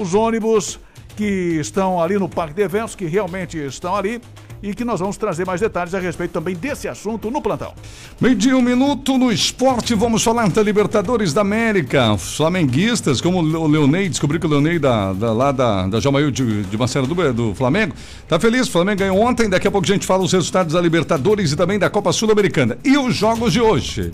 os 0.00 0.14
ônibus 0.14 0.80
que 1.14 1.58
estão 1.60 2.00
ali 2.00 2.18
no 2.18 2.26
Parque 2.26 2.54
de 2.54 2.62
Eventos, 2.62 2.94
que 2.94 3.04
realmente 3.04 3.58
estão 3.58 3.94
ali 3.94 4.18
e 4.62 4.74
que 4.74 4.84
nós 4.84 5.00
vamos 5.00 5.18
trazer 5.18 5.46
mais 5.46 5.60
detalhes 5.60 5.94
a 5.94 5.98
respeito 5.98 6.32
também 6.32 6.54
desse 6.54 6.88
assunto 6.88 7.30
no 7.30 7.42
plantão. 7.42 7.74
Meio 8.18 8.34
dia, 8.34 8.56
um 8.56 8.62
minuto 8.62 9.18
no 9.18 9.30
esporte, 9.30 9.94
vamos 9.94 10.22
falar 10.22 10.48
da 10.48 10.62
Libertadores 10.62 11.34
da 11.34 11.42
América. 11.42 12.16
Flamenguistas, 12.16 13.20
como 13.20 13.38
o 13.38 13.66
Leonei, 13.66 14.08
descobri 14.08 14.38
que 14.38 14.46
o 14.46 14.48
Leonei 14.48 14.78
da, 14.78 15.12
da, 15.12 15.32
lá 15.32 15.52
da, 15.52 15.86
da 15.86 16.00
Jamail 16.00 16.30
de, 16.30 16.62
de 16.62 16.78
Marcelo 16.78 17.06
do, 17.06 17.32
do 17.32 17.54
Flamengo, 17.54 17.94
tá 18.26 18.40
feliz, 18.40 18.68
o 18.68 18.70
Flamengo 18.70 19.00
ganhou 19.00 19.18
ontem, 19.18 19.48
daqui 19.48 19.68
a 19.68 19.70
pouco 19.70 19.86
a 19.86 19.92
gente 19.92 20.06
fala 20.06 20.22
os 20.22 20.32
resultados 20.32 20.72
da 20.72 20.80
Libertadores 20.80 21.52
e 21.52 21.56
também 21.56 21.78
da 21.78 21.90
Copa 21.90 22.12
Sul-Americana. 22.12 22.78
E 22.84 22.96
os 22.96 23.14
jogos 23.14 23.52
de 23.52 23.60
hoje? 23.60 24.12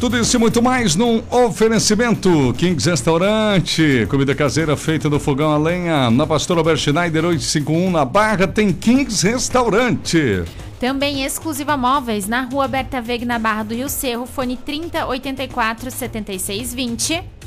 Tudo 0.00 0.18
isso 0.18 0.36
e 0.36 0.38
muito 0.38 0.62
mais 0.62 0.96
num 0.96 1.22
oferecimento 1.30 2.54
Kings 2.56 2.88
Restaurante, 2.88 4.06
comida 4.08 4.34
caseira 4.34 4.76
feita 4.76 5.08
no 5.08 5.20
fogão 5.20 5.52
a 5.52 5.58
lenha, 5.58 6.10
na 6.10 6.26
Pastora 6.26 6.60
Albert 6.60 6.78
Schneider 6.78 7.24
851 7.24 7.90
na 7.90 8.04
Barra 8.04 8.46
tem 8.46 8.72
Kings 8.72 9.28
Restaurante. 9.28 10.44
Também 10.78 11.24
exclusiva 11.24 11.76
móveis 11.76 12.28
na 12.28 12.42
rua 12.42 12.68
Berta 12.68 13.00
Veg, 13.00 13.24
na 13.24 13.36
Barra 13.38 13.64
do 13.64 13.74
Rio 13.74 13.88
Cerro, 13.88 14.26
fone 14.26 14.56
30 14.56 15.06
84 15.06 15.90
76 15.90 16.72
20. 16.72 17.37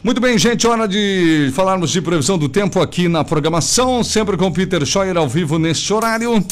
Muito 0.07 0.21
bem, 0.21 0.39
gente, 0.39 0.65
hora 0.69 0.87
de 0.87 1.51
falarmos 1.53 1.91
de 1.91 2.01
previsão 2.01 2.39
do 2.39 2.49
tempo 2.49 2.81
aqui 2.81 3.09
na 3.09 3.25
programação, 3.25 4.05
sempre 4.05 4.37
com 4.37 4.53
Peter 4.53 4.87
Scheuer 4.87 5.17
ao 5.17 5.29
vivo 5.29 5.59
neste 5.59 5.93
horário. 5.93 6.47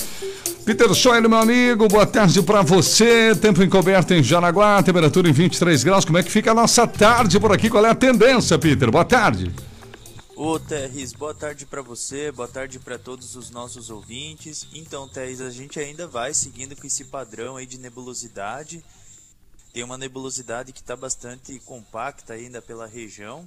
Peter 0.65 0.93
Scheuer, 0.93 1.29
meu 1.29 1.39
amigo, 1.39 1.87
boa 1.87 2.05
tarde 2.05 2.43
para 2.43 2.63
você. 2.63 3.33
Tempo 3.37 3.63
encoberto 3.63 4.13
em 4.13 4.25
Jaraguá, 4.25 4.83
temperatura 4.83 5.29
em 5.29 5.33
23 5.33 5.85
graus. 5.85 6.05
Como 6.05 6.19
é 6.19 6.25
que 6.25 6.33
fica 6.33 6.51
a 6.51 6.55
nossa 6.55 6.85
tarde 6.85 7.39
por 7.39 7.53
aqui? 7.53 7.71
Qual 7.71 7.87
é 7.87 7.91
a 7.91 7.95
tendência, 7.95 8.59
Peter? 8.59 8.91
Boa 8.91 9.05
tarde. 9.05 9.53
Ô 10.35 10.59
Terris, 10.59 11.13
boa 11.13 11.33
tarde 11.33 11.65
para 11.65 11.81
você, 11.81 12.33
boa 12.33 12.49
tarde 12.49 12.81
para 12.81 12.99
todos 12.99 13.37
os 13.37 13.53
nossos 13.53 13.89
ouvintes. 13.89 14.67
Então, 14.75 15.07
Terris, 15.07 15.41
a 15.41 15.51
gente 15.51 15.79
ainda 15.79 16.09
vai 16.09 16.35
seguindo 16.35 16.75
com 16.75 16.89
esse 16.89 17.05
padrão 17.05 17.57
aí 17.57 17.67
de 17.67 17.79
nebulosidade. 17.79 18.83
Tem 19.75 19.83
uma 19.83 19.99
nebulosidade 19.99 20.73
que 20.73 20.81
está 20.81 20.95
bastante 20.95 21.59
compacta 21.59 22.33
ainda 22.33 22.63
pela 22.63 22.87
região. 22.87 23.45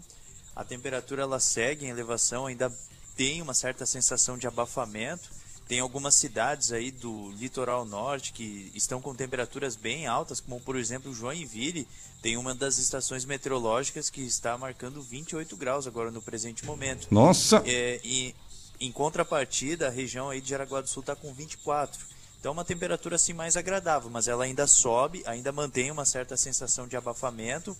A 0.53 0.63
temperatura 0.63 1.21
ela 1.21 1.39
segue 1.39 1.85
em 1.85 1.89
elevação, 1.89 2.45
ainda 2.45 2.69
tem 3.15 3.41
uma 3.41 3.53
certa 3.53 3.85
sensação 3.85 4.37
de 4.37 4.45
abafamento. 4.45 5.29
Tem 5.69 5.79
algumas 5.79 6.15
cidades 6.15 6.73
aí 6.73 6.91
do 6.91 7.31
litoral 7.31 7.85
norte 7.85 8.33
que 8.33 8.71
estão 8.75 9.01
com 9.01 9.15
temperaturas 9.15 9.77
bem 9.77 10.05
altas, 10.05 10.41
como 10.41 10.59
por 10.59 10.75
exemplo 10.75 11.13
Joinville, 11.13 11.87
tem 12.21 12.35
uma 12.35 12.53
das 12.53 12.77
estações 12.77 13.23
meteorológicas 13.23 14.09
que 14.09 14.21
está 14.21 14.57
marcando 14.57 15.01
28 15.01 15.55
graus 15.55 15.87
agora 15.87 16.11
no 16.11 16.21
presente 16.21 16.65
momento. 16.65 17.07
Nossa! 17.09 17.63
É, 17.65 18.01
e 18.03 18.35
em 18.81 18.91
contrapartida, 18.91 19.87
a 19.87 19.91
região 19.91 20.29
aí 20.29 20.41
de 20.41 20.49
Jaraguá 20.49 20.81
do 20.81 20.89
Sul 20.89 21.01
está 21.01 21.15
com 21.15 21.33
24. 21.33 22.05
Então 22.39 22.51
uma 22.51 22.65
temperatura 22.65 23.15
assim 23.15 23.33
mais 23.33 23.57
agradável, 23.57 24.09
mas 24.09 24.27
ela 24.27 24.43
ainda 24.43 24.67
sobe, 24.67 25.23
ainda 25.25 25.51
mantém 25.51 25.91
uma 25.91 26.05
certa 26.05 26.37
sensação 26.37 26.87
de 26.87 26.95
abafamento 26.95 27.75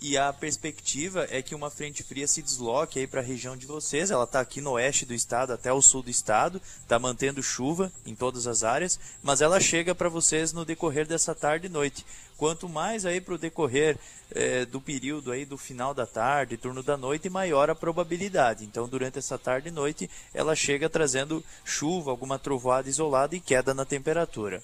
e 0.00 0.18
a 0.18 0.32
perspectiva 0.32 1.26
é 1.30 1.40
que 1.40 1.54
uma 1.54 1.70
frente 1.70 2.02
fria 2.02 2.28
se 2.28 2.42
desloque 2.42 2.98
aí 2.98 3.06
para 3.06 3.20
a 3.20 3.24
região 3.24 3.56
de 3.56 3.64
vocês. 3.64 4.10
Ela 4.10 4.24
está 4.24 4.40
aqui 4.40 4.60
no 4.60 4.72
oeste 4.72 5.06
do 5.06 5.14
estado 5.14 5.52
até 5.52 5.72
o 5.72 5.80
sul 5.80 6.02
do 6.02 6.10
estado, 6.10 6.60
está 6.82 6.98
mantendo 6.98 7.42
chuva 7.42 7.90
em 8.04 8.14
todas 8.14 8.46
as 8.46 8.62
áreas, 8.62 9.00
mas 9.22 9.40
ela 9.40 9.58
chega 9.58 9.94
para 9.94 10.10
vocês 10.10 10.52
no 10.52 10.64
decorrer 10.64 11.06
dessa 11.06 11.34
tarde 11.34 11.68
e 11.68 11.70
noite. 11.70 12.04
Quanto 12.36 12.68
mais 12.68 13.06
aí 13.06 13.20
para 13.20 13.34
o 13.34 13.38
decorrer 13.38 13.96
é, 14.34 14.64
do 14.64 14.80
período 14.80 15.30
aí 15.30 15.44
do 15.44 15.56
final 15.56 15.94
da 15.94 16.04
tarde, 16.04 16.56
turno 16.56 16.82
da 16.82 16.96
noite, 16.96 17.30
maior 17.30 17.70
a 17.70 17.74
probabilidade. 17.74 18.64
Então, 18.64 18.88
durante 18.88 19.18
essa 19.18 19.38
tarde 19.38 19.68
e 19.68 19.72
noite, 19.72 20.10
ela 20.32 20.56
chega 20.56 20.88
trazendo 20.88 21.44
chuva, 21.64 22.10
alguma 22.10 22.38
trovoada 22.38 22.88
isolada 22.88 23.36
e 23.36 23.40
queda 23.40 23.72
na 23.72 23.84
temperatura. 23.84 24.62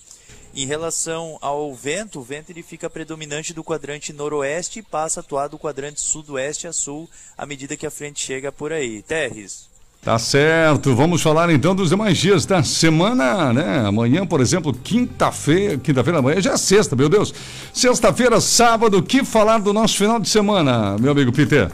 Em 0.53 0.67
relação 0.67 1.39
ao 1.41 1.73
vento, 1.73 2.19
o 2.19 2.25
vento 2.25 2.51
ele 2.51 2.63
fica 2.63 2.91
predominante 2.91 3.55
do 3.55 3.63
quadrante 3.63 4.13
noroeste 4.13 4.81
e 4.81 4.83
passa 4.83 5.21
a 5.21 5.23
atuar 5.23 5.49
do 5.49 5.59
quadrante 5.59 6.01
sudoeste 6.01 6.67
a 6.67 6.73
sul 6.73 7.09
à 7.39 7.47
medida 7.47 7.77
que 7.77 7.87
a 7.87 7.91
frente 7.91 8.21
chega 8.21 8.51
por 8.51 8.73
aí. 8.73 9.01
Terres. 9.01 9.70
Tá 10.03 10.19
certo, 10.19 10.97
vamos 10.97 11.21
falar 11.21 11.51
então 11.51 11.75
dos 11.75 11.91
demais 11.91 12.17
dias 12.17 12.47
da 12.47 12.63
semana, 12.63 13.53
né? 13.53 13.87
Amanhã, 13.87 14.27
por 14.27 14.41
exemplo, 14.41 14.73
quinta-feira, 14.73 15.77
quinta-feira 15.77 16.21
amanhã 16.21 16.41
já 16.41 16.53
é 16.53 16.57
sexta, 16.57 16.97
meu 16.97 17.09
Deus. 17.09 17.35
Sexta-feira, 17.71 18.41
sábado, 18.41 19.03
que 19.03 19.23
falar 19.23 19.59
do 19.59 19.75
nosso 19.75 19.99
final 19.99 20.19
de 20.19 20.31
semana, 20.31 20.97
meu 20.99 21.13
amigo 21.13 21.31
Peter? 21.31 21.71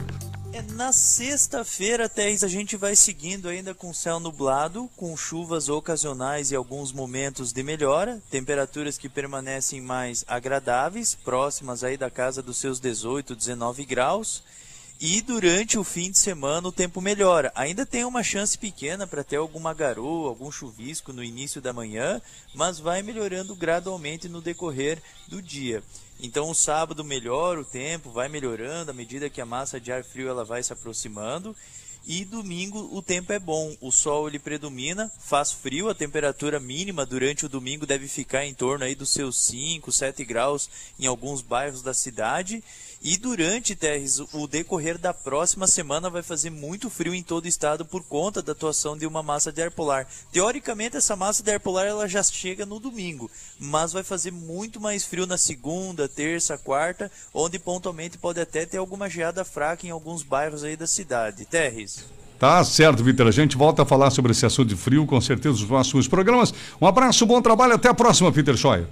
Na 0.77 0.93
sexta-feira, 0.93 2.07
Teres, 2.07 2.43
a 2.43 2.47
gente 2.47 2.77
vai 2.77 2.95
seguindo 2.95 3.49
ainda 3.49 3.73
com 3.73 3.91
céu 3.91 4.19
nublado, 4.19 4.87
com 4.95 5.17
chuvas 5.17 5.69
ocasionais 5.69 6.51
e 6.51 6.55
alguns 6.55 6.91
momentos 6.91 7.51
de 7.51 7.63
melhora, 7.63 8.21
temperaturas 8.29 8.95
que 8.95 9.09
permanecem 9.09 9.81
mais 9.81 10.23
agradáveis, 10.27 11.15
próximas 11.15 11.83
aí 11.83 11.97
da 11.97 12.11
casa 12.11 12.43
dos 12.43 12.57
seus 12.57 12.79
18, 12.79 13.35
19 13.35 13.85
graus. 13.85 14.43
E 14.99 15.21
durante 15.21 15.77
o 15.77 15.83
fim 15.83 16.09
de 16.09 16.17
semana 16.17 16.67
o 16.67 16.71
tempo 16.71 16.99
melhora. 16.99 17.51
Ainda 17.53 17.85
tem 17.85 18.03
uma 18.03 18.23
chance 18.23 18.57
pequena 18.57 19.05
para 19.05 19.23
ter 19.23 19.35
alguma 19.35 19.71
garoa, 19.71 20.27
algum 20.27 20.51
chuvisco 20.51 21.13
no 21.13 21.23
início 21.23 21.61
da 21.61 21.71
manhã, 21.71 22.19
mas 22.55 22.79
vai 22.79 23.03
melhorando 23.03 23.55
gradualmente 23.55 24.27
no 24.27 24.41
decorrer 24.41 24.99
do 25.27 25.39
dia. 25.39 25.83
Então 26.19 26.49
o 26.49 26.55
sábado 26.55 27.03
melhora 27.03 27.61
o 27.61 27.65
tempo, 27.65 28.09
vai 28.09 28.27
melhorando 28.27 28.89
à 28.89 28.93
medida 28.93 29.29
que 29.29 29.39
a 29.39 29.45
massa 29.45 29.79
de 29.79 29.91
ar 29.91 30.03
frio 30.03 30.29
ela 30.29 30.43
vai 30.43 30.63
se 30.63 30.73
aproximando. 30.73 31.55
E 32.07 32.25
domingo 32.25 32.89
o 32.91 33.01
tempo 33.01 33.31
é 33.31 33.37
bom, 33.37 33.75
o 33.79 33.91
sol 33.91 34.27
ele 34.27 34.39
predomina, 34.39 35.11
faz 35.19 35.51
frio, 35.51 35.89
a 35.89 35.93
temperatura 35.93 36.59
mínima 36.59 37.05
durante 37.05 37.45
o 37.45 37.49
domingo 37.49 37.85
deve 37.85 38.07
ficar 38.07 38.45
em 38.45 38.53
torno 38.53 38.85
aí 38.85 38.95
dos 38.95 39.09
seus 39.09 39.37
5, 39.41 39.91
7 39.91 40.25
graus 40.25 40.69
em 40.97 41.05
alguns 41.05 41.41
bairros 41.43 41.83
da 41.83 41.93
cidade 41.93 42.63
e 43.01 43.15
durante, 43.15 43.75
Terres, 43.75 44.19
o 44.33 44.47
decorrer 44.47 44.97
da 44.97 45.13
próxima 45.13 45.67
semana 45.67 46.09
vai 46.09 46.23
fazer 46.23 46.49
muito 46.49 46.89
frio 46.89 47.13
em 47.13 47.21
todo 47.21 47.45
o 47.45 47.47
estado 47.47 47.85
por 47.85 48.03
conta 48.03 48.41
da 48.41 48.51
atuação 48.51 48.97
de 48.97 49.05
uma 49.05 49.21
massa 49.21 49.51
de 49.51 49.61
ar 49.61 49.71
polar. 49.71 50.07
Teoricamente, 50.31 50.97
essa 50.97 51.15
massa 51.15 51.43
de 51.43 51.51
ar 51.51 51.59
polar 51.59 51.85
ela 51.85 52.07
já 52.07 52.23
chega 52.23 52.65
no 52.65 52.79
domingo, 52.79 53.29
mas 53.59 53.93
vai 53.93 54.03
fazer 54.03 54.31
muito 54.31 54.81
mais 54.81 55.03
frio 55.03 55.27
na 55.27 55.37
segunda, 55.37 56.07
terça, 56.07 56.57
quarta, 56.57 57.11
onde 57.33 57.59
pontualmente 57.59 58.17
pode 58.17 58.39
até 58.39 58.65
ter 58.65 58.77
alguma 58.77 59.09
geada 59.09 59.45
fraca 59.45 59.85
em 59.85 59.91
alguns 59.91 60.23
bairros 60.23 60.63
aí 60.63 60.75
da 60.75 60.87
cidade. 60.87 61.45
Terres. 61.45 62.05
Tá 62.39 62.63
certo, 62.63 63.03
Vitor. 63.03 63.27
A 63.27 63.31
gente 63.31 63.57
volta 63.57 63.81
a 63.81 63.85
falar 63.85 64.11
sobre 64.11 64.31
esse 64.31 64.45
assunto 64.45 64.69
de 64.69 64.75
frio, 64.75 65.05
com 65.05 65.19
certeza, 65.19 65.57
nos 65.57 65.65
próximos 65.65 66.07
programas. 66.07 66.53
Um 66.79 66.85
abraço, 66.85 67.25
bom 67.25 67.41
trabalho, 67.41 67.73
até 67.73 67.89
a 67.89 67.93
próxima, 67.93 68.31
Peter 68.31 68.55
Scheuer. 68.55 68.85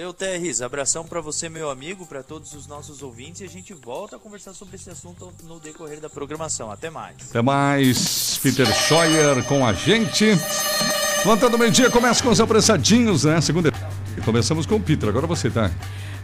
Valeu, 0.00 0.14
Terris. 0.14 0.62
Abração 0.62 1.04
para 1.04 1.20
você, 1.20 1.50
meu 1.50 1.68
amigo, 1.68 2.06
para 2.06 2.22
todos 2.22 2.54
os 2.54 2.66
nossos 2.66 3.02
ouvintes. 3.02 3.42
E 3.42 3.44
a 3.44 3.48
gente 3.48 3.74
volta 3.74 4.16
a 4.16 4.18
conversar 4.18 4.54
sobre 4.54 4.76
esse 4.76 4.88
assunto 4.88 5.30
no 5.44 5.60
decorrer 5.60 6.00
da 6.00 6.08
programação. 6.08 6.70
Até 6.70 6.88
mais. 6.88 7.16
Até 7.28 7.42
mais. 7.42 8.38
Peter 8.42 8.66
Scheuer 8.72 9.44
com 9.44 9.66
a 9.66 9.74
gente. 9.74 10.24
Plantando 11.22 11.58
meio-dia, 11.58 11.90
começa 11.90 12.22
com 12.22 12.30
os 12.30 12.40
apressadinhos, 12.40 13.24
né? 13.24 13.42
Segunda. 13.42 13.70
E 14.16 14.22
começamos 14.22 14.64
com 14.64 14.76
o 14.76 14.80
Peter, 14.80 15.06
agora 15.06 15.26
você 15.26 15.50
tá. 15.50 15.70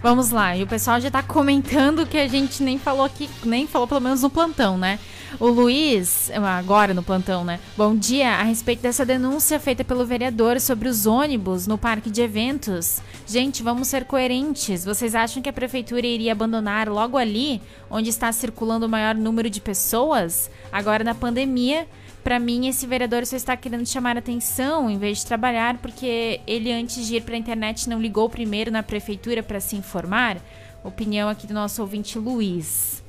Vamos 0.02 0.30
lá, 0.30 0.56
e 0.56 0.62
o 0.62 0.66
pessoal 0.66 0.98
já 0.98 1.10
tá 1.10 1.22
comentando 1.22 2.06
que 2.06 2.16
a 2.16 2.28
gente 2.28 2.62
nem 2.62 2.78
falou 2.78 3.04
aqui, 3.04 3.28
nem 3.44 3.66
falou 3.66 3.86
pelo 3.86 4.00
menos 4.00 4.22
no 4.22 4.30
plantão, 4.30 4.78
né? 4.78 4.98
O 5.38 5.48
Luiz, 5.48 6.30
agora 6.30 6.94
no 6.94 7.02
plantão, 7.02 7.44
né? 7.44 7.60
Bom 7.76 7.94
dia, 7.94 8.30
a 8.36 8.42
respeito 8.42 8.80
dessa 8.80 9.04
denúncia 9.04 9.60
feita 9.60 9.84
pelo 9.84 10.06
vereador 10.06 10.58
sobre 10.58 10.88
os 10.88 11.04
ônibus 11.04 11.66
no 11.66 11.76
parque 11.76 12.08
de 12.08 12.22
eventos. 12.22 13.02
Gente, 13.26 13.62
vamos 13.62 13.88
ser 13.88 14.06
coerentes. 14.06 14.82
Vocês 14.82 15.14
acham 15.14 15.42
que 15.42 15.48
a 15.50 15.52
prefeitura 15.52 16.06
iria 16.06 16.32
abandonar 16.32 16.88
logo 16.88 17.18
ali, 17.18 17.60
onde 17.90 18.08
está 18.08 18.32
circulando 18.32 18.86
o 18.86 18.88
maior 18.88 19.14
número 19.14 19.50
de 19.50 19.60
pessoas? 19.60 20.50
Agora 20.72 21.04
na 21.04 21.14
pandemia, 21.14 21.86
para 22.24 22.38
mim 22.38 22.66
esse 22.66 22.86
vereador 22.86 23.26
só 23.26 23.36
está 23.36 23.54
querendo 23.58 23.84
chamar 23.84 24.16
atenção 24.16 24.88
em 24.88 24.96
vez 24.96 25.18
de 25.18 25.26
trabalhar, 25.26 25.76
porque 25.76 26.40
ele 26.46 26.72
antes 26.72 27.06
de 27.06 27.16
ir 27.16 27.22
para 27.22 27.34
a 27.34 27.38
internet 27.38 27.90
não 27.90 28.00
ligou 28.00 28.30
primeiro 28.30 28.70
na 28.70 28.82
prefeitura 28.82 29.42
para 29.42 29.60
se 29.60 29.76
informar. 29.76 30.38
Opinião 30.82 31.28
aqui 31.28 31.46
do 31.46 31.52
nosso 31.52 31.82
ouvinte 31.82 32.18
Luiz. 32.18 33.04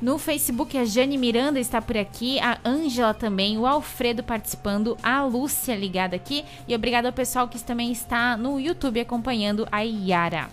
No 0.00 0.16
Facebook, 0.16 0.78
a 0.78 0.84
Jane 0.84 1.18
Miranda 1.18 1.58
está 1.58 1.82
por 1.82 1.96
aqui, 1.96 2.38
a 2.38 2.58
Ângela 2.64 3.12
também, 3.12 3.58
o 3.58 3.66
Alfredo 3.66 4.22
participando, 4.22 4.96
a 5.02 5.24
Lúcia 5.24 5.74
ligada 5.74 6.14
aqui 6.14 6.44
e 6.68 6.74
obrigado 6.74 7.06
ao 7.06 7.12
pessoal 7.12 7.48
que 7.48 7.58
também 7.58 7.90
está 7.90 8.36
no 8.36 8.60
YouTube 8.60 9.00
acompanhando 9.00 9.66
a 9.72 9.80
Yara. 9.80 10.48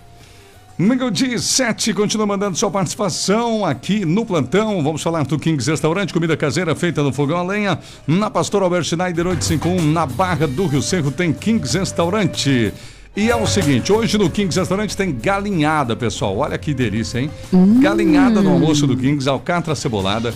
Miguel 0.78 1.10
de 1.10 1.40
7 1.40 1.94
continua 1.94 2.26
mandando 2.26 2.58
sua 2.58 2.70
participação 2.70 3.64
aqui 3.64 4.04
no 4.04 4.26
plantão. 4.26 4.84
Vamos 4.84 5.02
falar 5.02 5.24
do 5.24 5.40
Kings 5.40 5.72
Restaurante, 5.72 6.12
comida 6.12 6.36
caseira 6.36 6.76
feita 6.76 7.02
no 7.02 7.14
fogão 7.14 7.38
a 7.38 7.44
lenha. 7.44 7.80
Na 8.06 8.30
Pastor 8.30 8.62
Albert 8.62 8.84
Schneider 8.84 9.28
851, 9.28 9.92
na 9.94 10.06
Barra 10.06 10.48
do 10.48 10.66
Rio 10.66 10.82
Cerro, 10.82 11.12
tem 11.12 11.32
Kings 11.32 11.78
Restaurante. 11.78 12.74
E 13.18 13.32
é 13.32 13.36
o 13.36 13.48
seguinte, 13.48 13.94
hoje 13.94 14.18
no 14.18 14.30
Kings 14.30 14.60
Restaurante 14.60 14.98
tem 14.98 15.14
galinhada, 15.14 15.96
pessoal. 15.96 16.38
Olha 16.38 16.58
que 16.58 16.74
delícia, 16.74 17.20
hein? 17.20 17.32
Hum. 17.54 17.80
Galinhada 17.80 18.42
no 18.42 18.52
almoço 18.52 18.86
do 18.86 18.98
Kings, 18.98 19.30
alcatra 19.30 19.74
cebolada, 19.74 20.34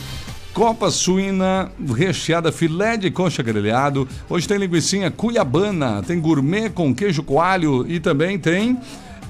copa 0.54 0.90
suína 0.90 1.70
recheada, 1.94 2.54
filé 2.54 2.96
de 2.96 3.12
coxa 3.12 3.44
grelhado. 3.44 4.08
Hoje 4.30 4.48
tem 4.48 4.58
linguiça 4.58 5.12
cuiabana, 5.12 6.02
tem 6.08 6.22
gourmet 6.22 6.70
com 6.70 6.96
queijo 6.96 7.22
coalho 7.22 7.86
e 7.86 8.00
também 8.00 8.40
tem 8.40 8.78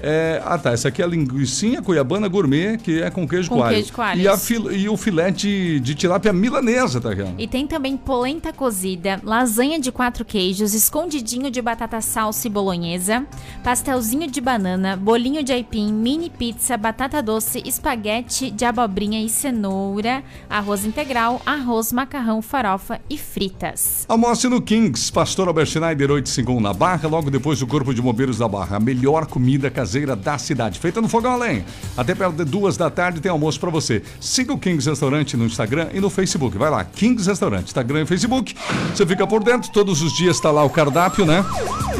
é, 0.02 0.42
ah, 0.44 0.58
tá. 0.58 0.72
Essa 0.72 0.88
aqui 0.88 1.02
é 1.02 1.04
a 1.04 1.08
linguiça 1.08 1.60
cuiabana 1.82 2.28
gourmet, 2.28 2.78
que 2.78 3.02
é 3.02 3.10
com 3.10 3.28
queijo 3.28 3.48
com 3.48 3.56
coalho. 3.56 3.74
queijo 3.74 3.92
coalho. 3.92 4.20
E, 4.20 4.38
fil, 4.38 4.72
e 4.72 4.88
o 4.88 4.96
filé 4.96 5.30
de, 5.30 5.78
de 5.80 5.94
tilápia 5.94 6.32
milanesa, 6.32 7.00
tá, 7.00 7.10
E 7.36 7.46
tem 7.46 7.66
também 7.66 7.96
polenta 7.96 8.52
cozida, 8.52 9.20
lasanha 9.22 9.78
de 9.78 9.92
quatro 9.92 10.24
queijos, 10.24 10.72
escondidinho 10.74 11.50
de 11.50 11.60
batata 11.60 12.00
salsa 12.00 12.46
e 12.46 12.50
bolonhesa, 12.50 13.26
pastelzinho 13.62 14.30
de 14.30 14.40
banana, 14.40 14.96
bolinho 14.96 15.42
de 15.42 15.52
aipim, 15.52 15.92
mini 15.92 16.30
pizza, 16.30 16.76
batata 16.76 17.22
doce, 17.22 17.62
espaguete 17.66 18.50
de 18.50 18.64
abobrinha 18.64 19.22
e 19.22 19.28
cenoura, 19.28 20.22
arroz 20.48 20.84
integral, 20.84 21.42
arroz, 21.44 21.92
macarrão, 21.92 22.40
farofa 22.40 23.00
e 23.10 23.18
fritas. 23.18 24.06
Almoce 24.08 24.48
no 24.48 24.62
Kings, 24.62 25.12
Pastor 25.12 25.48
Albert 25.48 25.66
Schneider 25.66 26.10
851 26.10 26.60
na 26.60 26.72
Barra, 26.72 27.08
logo 27.08 27.30
depois 27.30 27.58
do 27.58 27.66
Corpo 27.66 27.92
de 27.92 28.00
Bombeiros 28.00 28.38
da 28.38 28.48
Barra. 28.48 28.76
A 28.76 28.80
melhor 28.80 29.26
comida 29.26 29.70
caseira 29.70 29.89
caseira 29.90 30.14
da 30.14 30.38
cidade, 30.38 30.78
feita 30.78 31.00
no 31.00 31.08
fogão 31.08 31.32
além. 31.32 31.64
Até 31.96 32.14
perto 32.14 32.36
de 32.36 32.44
duas 32.44 32.76
da 32.76 32.88
tarde 32.88 33.20
tem 33.20 33.30
almoço 33.30 33.58
para 33.58 33.70
você. 33.70 34.02
Siga 34.20 34.52
o 34.52 34.58
Kings 34.58 34.88
Restaurante 34.88 35.36
no 35.36 35.44
Instagram 35.44 35.88
e 35.92 36.00
no 36.00 36.08
Facebook. 36.08 36.56
Vai 36.56 36.70
lá, 36.70 36.84
Kings 36.84 37.28
Restaurante, 37.28 37.66
Instagram 37.66 38.02
e 38.02 38.06
Facebook. 38.06 38.54
Você 38.94 39.04
fica 39.04 39.26
por 39.26 39.42
dentro, 39.42 39.70
todos 39.72 40.00
os 40.00 40.12
dias 40.16 40.36
está 40.36 40.52
lá 40.52 40.62
o 40.62 40.70
cardápio, 40.70 41.26
né? 41.26 41.44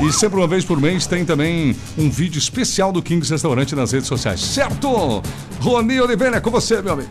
E 0.00 0.12
sempre 0.12 0.38
uma 0.38 0.46
vez 0.46 0.64
por 0.64 0.80
mês 0.80 1.06
tem 1.06 1.24
também 1.24 1.74
um 1.98 2.08
vídeo 2.08 2.38
especial 2.38 2.92
do 2.92 3.02
Kings 3.02 3.30
Restaurante 3.30 3.74
nas 3.74 3.90
redes 3.90 4.06
sociais. 4.06 4.40
Certo? 4.40 5.20
Rony 5.60 6.00
Oliveira, 6.00 6.36
é 6.36 6.40
com 6.40 6.50
você, 6.50 6.80
meu 6.80 6.92
amigo. 6.92 7.10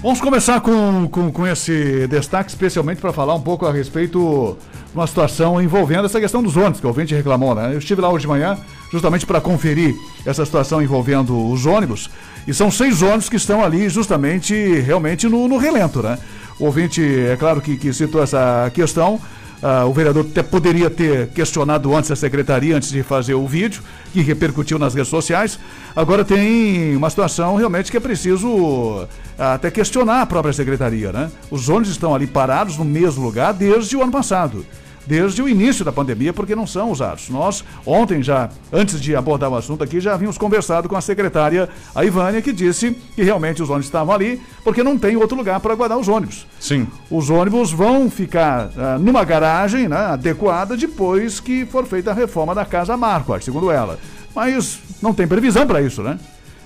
Vamos 0.00 0.20
começar 0.20 0.60
com, 0.60 1.08
com, 1.08 1.30
com 1.30 1.46
esse 1.46 2.06
destaque, 2.06 2.50
especialmente 2.50 3.00
para 3.00 3.12
falar 3.12 3.34
um 3.34 3.40
pouco 3.40 3.66
a 3.66 3.72
respeito 3.72 4.56
uma 4.94 5.06
situação 5.06 5.60
envolvendo 5.60 6.06
essa 6.06 6.20
questão 6.20 6.42
dos 6.42 6.56
ônibus, 6.56 6.80
que 6.80 6.86
o 6.86 6.88
ouvinte 6.88 7.14
reclamou, 7.14 7.54
né? 7.54 7.72
Eu 7.72 7.78
estive 7.78 8.00
lá 8.00 8.10
hoje 8.10 8.22
de 8.22 8.28
manhã 8.28 8.58
justamente 8.90 9.24
para 9.24 9.40
conferir 9.40 9.94
essa 10.26 10.44
situação 10.44 10.82
envolvendo 10.82 11.50
os 11.50 11.64
ônibus. 11.66 12.10
E 12.46 12.52
são 12.52 12.70
seis 12.70 13.02
ônibus 13.02 13.28
que 13.28 13.36
estão 13.36 13.64
ali 13.64 13.88
justamente, 13.88 14.54
realmente 14.80 15.28
no, 15.28 15.46
no 15.46 15.56
relento, 15.56 16.02
né? 16.02 16.18
O 16.58 16.64
ouvinte, 16.66 17.02
é 17.02 17.36
claro 17.36 17.60
que, 17.60 17.76
que 17.76 17.92
citou 17.92 18.22
essa 18.22 18.70
questão. 18.74 19.20
Uh, 19.62 19.86
o 19.86 19.92
vereador 19.92 20.26
até 20.30 20.42
poderia 20.42 20.88
ter 20.88 21.28
questionado 21.28 21.94
antes 21.94 22.10
a 22.10 22.16
secretaria, 22.16 22.74
antes 22.74 22.90
de 22.90 23.02
fazer 23.02 23.34
o 23.34 23.46
vídeo, 23.46 23.82
que 24.10 24.22
repercutiu 24.22 24.78
nas 24.78 24.94
redes 24.94 25.10
sociais. 25.10 25.58
Agora 25.94 26.24
tem 26.24 26.96
uma 26.96 27.10
situação 27.10 27.56
realmente 27.56 27.90
que 27.90 27.96
é 27.96 28.00
preciso 28.00 28.48
uh, 28.48 29.08
até 29.38 29.70
questionar 29.70 30.22
a 30.22 30.26
própria 30.26 30.52
secretaria, 30.52 31.12
né? 31.12 31.30
Os 31.50 31.68
ônibus 31.68 31.90
estão 31.90 32.14
ali 32.14 32.26
parados 32.26 32.78
no 32.78 32.84
mesmo 32.86 33.22
lugar 33.22 33.52
desde 33.52 33.96
o 33.96 34.02
ano 34.02 34.12
passado 34.12 34.64
desde 35.06 35.42
o 35.42 35.48
início 35.48 35.84
da 35.84 35.92
pandemia, 35.92 36.32
porque 36.32 36.54
não 36.54 36.66
são 36.66 36.90
usados. 36.90 37.28
Nós, 37.28 37.64
ontem 37.84 38.22
já, 38.22 38.48
antes 38.72 39.00
de 39.00 39.16
abordar 39.16 39.50
o 39.50 39.56
assunto 39.56 39.82
aqui, 39.82 40.00
já 40.00 40.14
havíamos 40.14 40.38
conversado 40.38 40.88
com 40.88 40.96
a 40.96 41.00
secretária, 41.00 41.68
a 41.94 42.04
Ivânia, 42.04 42.42
que 42.42 42.52
disse 42.52 42.96
que 43.14 43.22
realmente 43.22 43.62
os 43.62 43.70
ônibus 43.70 43.86
estavam 43.86 44.14
ali, 44.14 44.40
porque 44.62 44.82
não 44.82 44.98
tem 44.98 45.16
outro 45.16 45.36
lugar 45.36 45.60
para 45.60 45.74
guardar 45.74 45.98
os 45.98 46.08
ônibus. 46.08 46.46
Sim. 46.58 46.86
Os 47.10 47.30
ônibus 47.30 47.72
vão 47.72 48.10
ficar 48.10 48.68
uh, 48.68 48.98
numa 48.98 49.24
garagem 49.24 49.88
né, 49.88 49.96
adequada 49.96 50.76
depois 50.76 51.40
que 51.40 51.66
for 51.66 51.86
feita 51.86 52.10
a 52.10 52.14
reforma 52.14 52.54
da 52.54 52.64
Casa 52.64 52.96
Marco, 52.96 53.38
segundo 53.42 53.70
ela. 53.70 53.98
Mas 54.34 54.78
não 55.02 55.12
tem 55.12 55.26
previsão 55.26 55.66
para 55.66 55.82
isso, 55.82 56.02
né? 56.02 56.18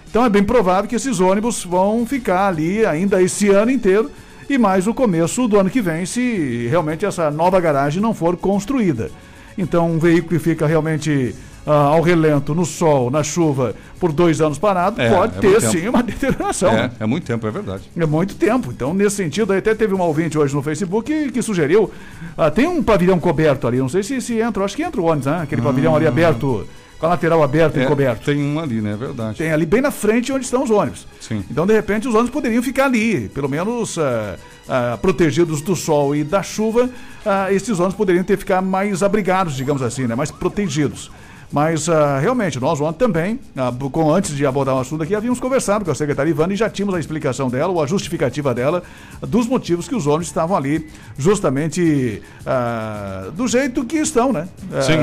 Então 0.09 0.25
é 0.25 0.29
bem 0.29 0.45
provável 0.45 0.89
que 0.89 0.95
esses 0.95 1.19
ônibus 1.19 1.65
vão 1.65 2.07
ficar 2.07 2.47
ali 2.47 2.87
ainda 2.87 3.21
esse 3.21 3.49
ano 3.49 3.71
inteiro 3.71 4.11
e 4.49 4.59
mais 4.59 4.87
o 4.87 4.95
começo 4.95 5.47
do 5.49 5.59
ano 5.59 5.71
que 5.71 5.81
vem, 5.81 6.07
se 6.07 6.67
realmente 6.69 7.05
essa 7.05 7.31
nova 7.31 7.61
garagem 7.61 8.03
não 8.03 8.15
for 8.15 8.37
construída. 8.37 9.11
Então, 9.57 9.91
um 9.91 9.99
veículo 9.99 10.31
que 10.31 10.39
fica 10.39 10.67
realmente 10.67 11.35
ah, 11.67 11.73
ao 11.73 12.03
relento, 12.03 12.55
no 12.55 12.67
sol, 12.67 13.11
na 13.11 13.23
chuva, 13.23 13.75
por 13.99 14.13
dois 14.13 14.41
anos 14.41 14.59
parado, 14.59 15.01
é, 15.01 15.09
pode 15.09 15.39
é 15.39 15.41
ter 15.41 15.61
sim 15.63 15.89
uma 15.89 16.03
deterioração. 16.03 16.73
É, 16.73 16.91
é 17.01 17.07
muito 17.07 17.27
tempo, 17.27 17.47
é 17.47 17.51
verdade. 17.51 17.85
É 17.97 18.05
muito 18.05 18.35
tempo. 18.35 18.71
Então, 18.71 18.93
nesse 18.93 19.17
sentido, 19.17 19.53
até 19.53 19.75
teve 19.75 19.95
um 19.95 20.01
ouvinte 20.01 20.37
hoje 20.37 20.55
no 20.55 20.63
Facebook 20.63 21.11
que, 21.11 21.33
que 21.33 21.41
sugeriu. 21.41 21.91
Ah, 22.37 22.51
tem 22.51 22.67
um 22.67 22.83
pavilhão 22.83 23.19
coberto 23.19 23.67
ali, 23.67 23.79
não 23.79 23.89
sei 23.89 24.03
se, 24.03 24.21
se 24.21 24.39
entra, 24.39 24.65
acho 24.65 24.77
que 24.77 24.83
entra 24.83 25.01
o 25.01 25.05
ônibus, 25.05 25.27
né? 25.27 25.41
Aquele 25.43 25.63
hum. 25.63 25.65
pavilhão 25.65 25.97
ali 25.97 26.07
aberto 26.07 26.67
com 27.05 27.07
a 27.07 27.09
lateral 27.11 27.43
aberta 27.43 27.79
é, 27.79 27.85
e 27.85 27.87
coberto. 27.87 28.25
Tem 28.25 28.43
um 28.43 28.59
ali, 28.59 28.81
né? 28.81 28.93
É 28.93 28.97
verdade. 28.97 29.39
Tem 29.39 29.53
ali 29.53 29.67
bem 29.67 29.83
na 29.83 29.91
frente 29.91 30.33
onde 30.33 30.45
estão 30.45 30.65
os 30.65 30.71
ônibus. 30.71 31.07
Sim. 31.21 31.45
Então, 31.51 31.67
de 31.67 31.75
repente, 31.75 32.09
os 32.09 32.15
ônibus 32.15 32.31
poderiam 32.31 32.63
ficar 32.63 32.87
ali, 32.87 33.29
pelo 33.29 33.49
menos 33.49 33.97
uh, 33.99 34.01
uh, 34.01 34.99
protegidos 34.99 35.61
do 35.61 35.77
sol 35.77 36.17
e 36.17 36.25
da 36.25 36.43
chuva. 36.43 36.85
Uh, 36.85 37.53
esses 37.53 37.79
ônibus 37.79 37.97
poderiam 37.97 38.25
ter 38.25 38.39
ficar 38.39 38.63
mais 38.63 39.03
abrigados, 39.03 39.55
digamos 39.55 39.83
assim, 39.83 40.07
né? 40.07 40.15
Mais 40.15 40.31
protegidos. 40.31 41.11
Mas 41.53 41.89
uh, 41.89 41.93
realmente, 42.21 42.59
nós 42.59 42.81
ontem 42.81 42.99
também, 42.99 43.41
uh, 43.57 43.91
com, 43.91 44.13
antes 44.13 44.35
de 44.37 44.45
abordar 44.45 44.75
o 44.75 44.81
assunto 44.81 45.03
aqui, 45.03 45.15
havíamos 45.15 45.39
conversado 45.39 45.85
com 45.85 45.91
a 45.91 45.95
secretária 45.95 46.31
Ivana 46.31 46.53
e 46.53 46.57
já 46.57 46.69
tínhamos 46.69 46.95
a 46.95 47.01
explicação 47.01 47.49
dela, 47.49 47.73
ou 47.73 47.83
a 47.83 47.87
justificativa 47.87 48.55
dela, 48.55 48.83
dos 49.21 49.47
motivos 49.47 49.87
que 49.89 49.95
os 49.95 50.07
ônibus 50.07 50.27
estavam 50.27 50.57
ali, 50.57 50.91
justamente 51.17 52.23
uh, 52.41 53.31
do 53.33 53.47
jeito 53.47 53.85
que 53.85 53.99
estão, 53.99 54.33
né? 54.33 54.49
Sim. 54.83 54.99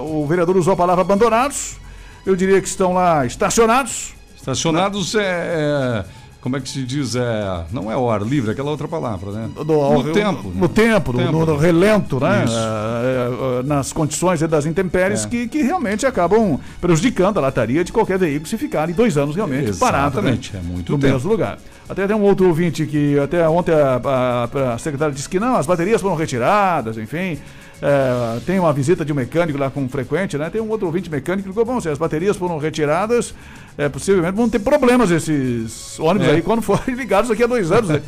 o 0.00 0.26
vereador 0.26 0.56
usou 0.56 0.74
a 0.74 0.76
palavra 0.76 1.02
abandonados, 1.02 1.76
eu 2.26 2.34
diria 2.34 2.60
que 2.60 2.68
estão 2.68 2.94
lá 2.94 3.24
estacionados. 3.24 4.14
Estacionados 4.36 5.14
né? 5.14 5.22
é... 5.22 6.04
é 6.20 6.23
como 6.44 6.58
é 6.58 6.60
que 6.60 6.68
se 6.68 6.82
diz? 6.82 7.16
É, 7.16 7.64
não 7.72 7.90
é 7.90 8.14
ar 8.14 8.20
livre, 8.20 8.50
é 8.50 8.52
aquela 8.52 8.70
outra 8.70 8.86
palavra, 8.86 9.30
né? 9.30 9.48
Do, 9.56 9.64
no, 9.64 10.12
tempo. 10.12 10.52
No, 10.54 10.60
né? 10.60 10.68
tempo, 10.68 11.12
no, 11.14 11.32
no, 11.32 11.46
no 11.46 11.56
relento, 11.56 12.20
né? 12.20 12.44
É, 12.46 12.50
é, 12.50 13.60
é, 13.60 13.62
nas 13.62 13.94
condições 13.94 14.40
das 14.40 14.66
intempéries 14.66 15.24
que, 15.24 15.48
que 15.48 15.62
realmente 15.62 16.04
acabam 16.04 16.60
prejudicando 16.82 17.38
a 17.38 17.40
lataria 17.40 17.82
de 17.82 17.90
qualquer 17.90 18.18
veículo 18.18 18.46
se 18.46 18.58
ficarem 18.58 18.94
dois 18.94 19.16
anos 19.16 19.34
realmente 19.34 19.72
parado. 19.78 20.20
Né? 20.20 20.38
é 20.52 20.58
muito 20.58 20.92
No 20.92 20.98
tempo. 20.98 21.14
mesmo 21.14 21.30
lugar. 21.30 21.58
Até 21.88 22.06
tem 22.06 22.14
um 22.14 22.22
outro 22.22 22.46
ouvinte 22.46 22.84
que 22.84 23.18
até 23.18 23.48
ontem 23.48 23.72
a, 23.72 23.98
a, 24.04 24.74
a 24.74 24.78
secretária 24.78 25.14
disse 25.14 25.30
que 25.30 25.40
não, 25.40 25.56
as 25.56 25.64
baterias 25.64 26.02
foram 26.02 26.14
retiradas, 26.14 26.98
enfim. 26.98 27.38
É, 27.82 28.40
tem 28.46 28.58
uma 28.58 28.72
visita 28.72 29.04
de 29.04 29.12
um 29.12 29.16
mecânico 29.16 29.58
lá 29.58 29.70
com 29.70 29.88
frequente, 29.88 30.38
né? 30.38 30.48
Tem 30.48 30.60
um 30.60 30.68
outro 30.68 30.86
ouvinte 30.86 31.10
mecânico 31.10 31.48
que 31.48 31.48
ficou, 31.48 31.64
bom, 31.64 31.80
se 31.80 31.88
as 31.88 31.98
baterias 31.98 32.36
foram 32.36 32.58
retiradas, 32.58 33.34
é, 33.76 33.88
possivelmente 33.88 34.36
vão 34.36 34.48
ter 34.48 34.60
problemas 34.60 35.10
esses 35.10 35.98
ônibus 35.98 36.28
é. 36.28 36.32
aí 36.32 36.42
quando 36.42 36.62
forem 36.62 36.94
ligados 36.96 37.28
daqui 37.28 37.42
a 37.42 37.46
dois 37.46 37.72
anos, 37.72 37.90
né? 37.90 38.00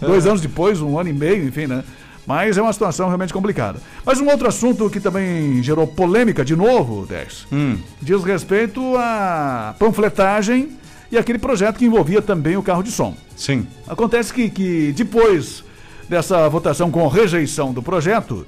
dois 0.00 0.26
anos 0.26 0.40
depois, 0.40 0.80
um 0.80 0.98
ano 0.98 1.08
e 1.08 1.12
meio, 1.12 1.46
enfim, 1.46 1.66
né? 1.66 1.82
Mas 2.26 2.56
é 2.56 2.62
uma 2.62 2.72
situação 2.72 3.06
realmente 3.06 3.32
complicada. 3.32 3.80
Mas 4.04 4.18
um 4.18 4.28
outro 4.28 4.48
assunto 4.48 4.88
que 4.88 4.98
também 4.98 5.62
gerou 5.62 5.86
polêmica 5.86 6.42
de 6.42 6.56
novo, 6.56 7.06
Dex, 7.06 7.46
hum. 7.52 7.76
diz 8.00 8.24
respeito 8.24 8.80
à 8.96 9.74
panfletagem 9.78 10.70
e 11.12 11.18
aquele 11.18 11.38
projeto 11.38 11.76
que 11.76 11.84
envolvia 11.84 12.22
também 12.22 12.56
o 12.56 12.62
carro 12.62 12.82
de 12.82 12.90
som. 12.90 13.14
Sim. 13.36 13.66
Acontece 13.86 14.32
que, 14.32 14.48
que 14.48 14.92
depois 14.96 15.64
dessa 16.08 16.48
votação 16.48 16.90
com 16.90 17.06
rejeição 17.08 17.72
do 17.72 17.82
projeto, 17.82 18.46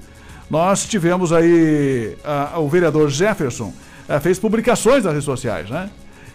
nós 0.49 0.85
tivemos 0.85 1.31
aí 1.31 2.17
a, 2.23 2.59
o 2.59 2.67
vereador 2.67 3.09
Jefferson 3.09 3.73
eh, 4.07 4.19
fez 4.19 4.39
publicações 4.39 5.03
nas 5.03 5.13
redes 5.13 5.25
sociais, 5.25 5.69
né? 5.69 5.89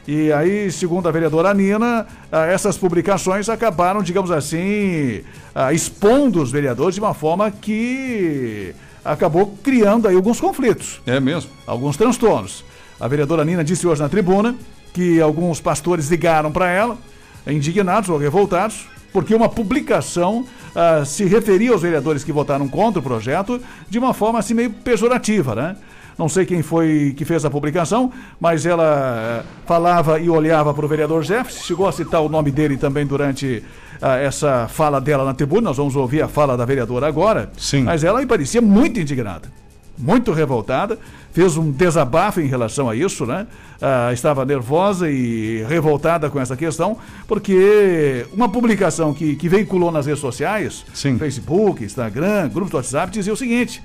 E 0.06 0.32
aí, 0.32 0.70
segundo 0.72 1.08
a 1.08 1.12
vereadora 1.12 1.54
Nina, 1.54 2.06
ah, 2.30 2.46
essas 2.46 2.76
publicações 2.76 3.48
acabaram, 3.48 4.02
digamos 4.02 4.32
assim, 4.32 5.22
ah, 5.54 5.72
expondo 5.72 6.42
os 6.42 6.50
vereadores 6.50 6.96
de 6.96 7.00
uma 7.00 7.14
forma 7.14 7.50
que 7.50 8.74
acabou 9.04 9.56
criando 9.62 10.08
aí 10.08 10.16
alguns 10.16 10.40
conflitos. 10.40 11.00
É 11.06 11.20
mesmo? 11.20 11.50
Alguns 11.66 11.96
transtornos. 11.96 12.64
A 12.98 13.06
vereadora 13.06 13.44
Nina 13.44 13.62
disse 13.62 13.86
hoje 13.86 14.02
na 14.02 14.08
tribuna 14.08 14.56
que 14.92 15.20
alguns 15.20 15.60
pastores 15.60 16.08
ligaram 16.08 16.50
para 16.50 16.68
ela, 16.68 16.98
indignados 17.46 18.10
ou 18.10 18.18
revoltados, 18.18 18.86
porque 19.12 19.34
uma 19.34 19.48
publicação 19.48 20.44
ah, 20.74 21.04
se 21.04 21.24
referia 21.26 21.70
aos 21.70 21.82
vereadores 21.82 22.24
que 22.24 22.32
votaram 22.32 22.66
contra 22.68 22.98
o 22.98 23.02
projeto 23.02 23.60
de 23.88 24.00
uma 24.00 24.12
forma 24.12 24.40
assim 24.40 24.54
meio 24.54 24.70
pejorativa, 24.70 25.54
né? 25.54 25.76
Não 26.18 26.28
sei 26.28 26.44
quem 26.44 26.62
foi 26.62 27.14
que 27.16 27.24
fez 27.24 27.44
a 27.44 27.50
publicação, 27.50 28.12
mas 28.40 28.66
ela 28.66 29.42
eh, 29.42 29.42
falava 29.66 30.20
e 30.20 30.28
olhava 30.28 30.74
para 30.74 30.84
o 30.84 30.88
vereador 30.88 31.22
Jefferson, 31.22 31.64
chegou 31.64 31.88
a 31.88 31.92
citar 31.92 32.20
o 32.20 32.28
nome 32.28 32.50
dele 32.50 32.76
também 32.76 33.06
durante 33.06 33.62
ah, 34.00 34.16
essa 34.16 34.68
fala 34.68 35.00
dela 35.00 35.24
na 35.24 35.32
tribuna. 35.32 35.62
Nós 35.62 35.76
vamos 35.76 35.96
ouvir 35.96 36.22
a 36.22 36.28
fala 36.28 36.56
da 36.56 36.64
vereadora 36.64 37.06
agora. 37.06 37.50
Sim. 37.56 37.84
Mas 37.84 38.04
ela 38.04 38.20
me 38.20 38.26
parecia 38.26 38.60
muito 38.60 39.00
indignada, 39.00 39.48
muito 39.96 40.32
revoltada, 40.32 40.98
fez 41.32 41.56
um 41.56 41.70
desabafo 41.70 42.40
em 42.40 42.46
relação 42.46 42.90
a 42.90 42.96
isso, 42.96 43.24
né? 43.24 43.46
Ah, 43.80 44.10
estava 44.12 44.44
nervosa 44.44 45.10
e 45.10 45.64
revoltada 45.68 46.28
com 46.28 46.38
essa 46.38 46.56
questão, 46.56 46.98
porque 47.26 48.26
uma 48.32 48.48
publicação 48.48 49.14
que, 49.14 49.34
que 49.36 49.48
veiculou 49.48 49.90
nas 49.90 50.06
redes 50.06 50.20
sociais, 50.20 50.84
Sim. 50.92 51.16
Facebook, 51.18 51.84
Instagram, 51.84 52.48
grupos 52.48 52.70
do 52.70 52.76
WhatsApp, 52.76 53.10
dizia 53.12 53.32
o 53.32 53.36
seguinte. 53.36 53.82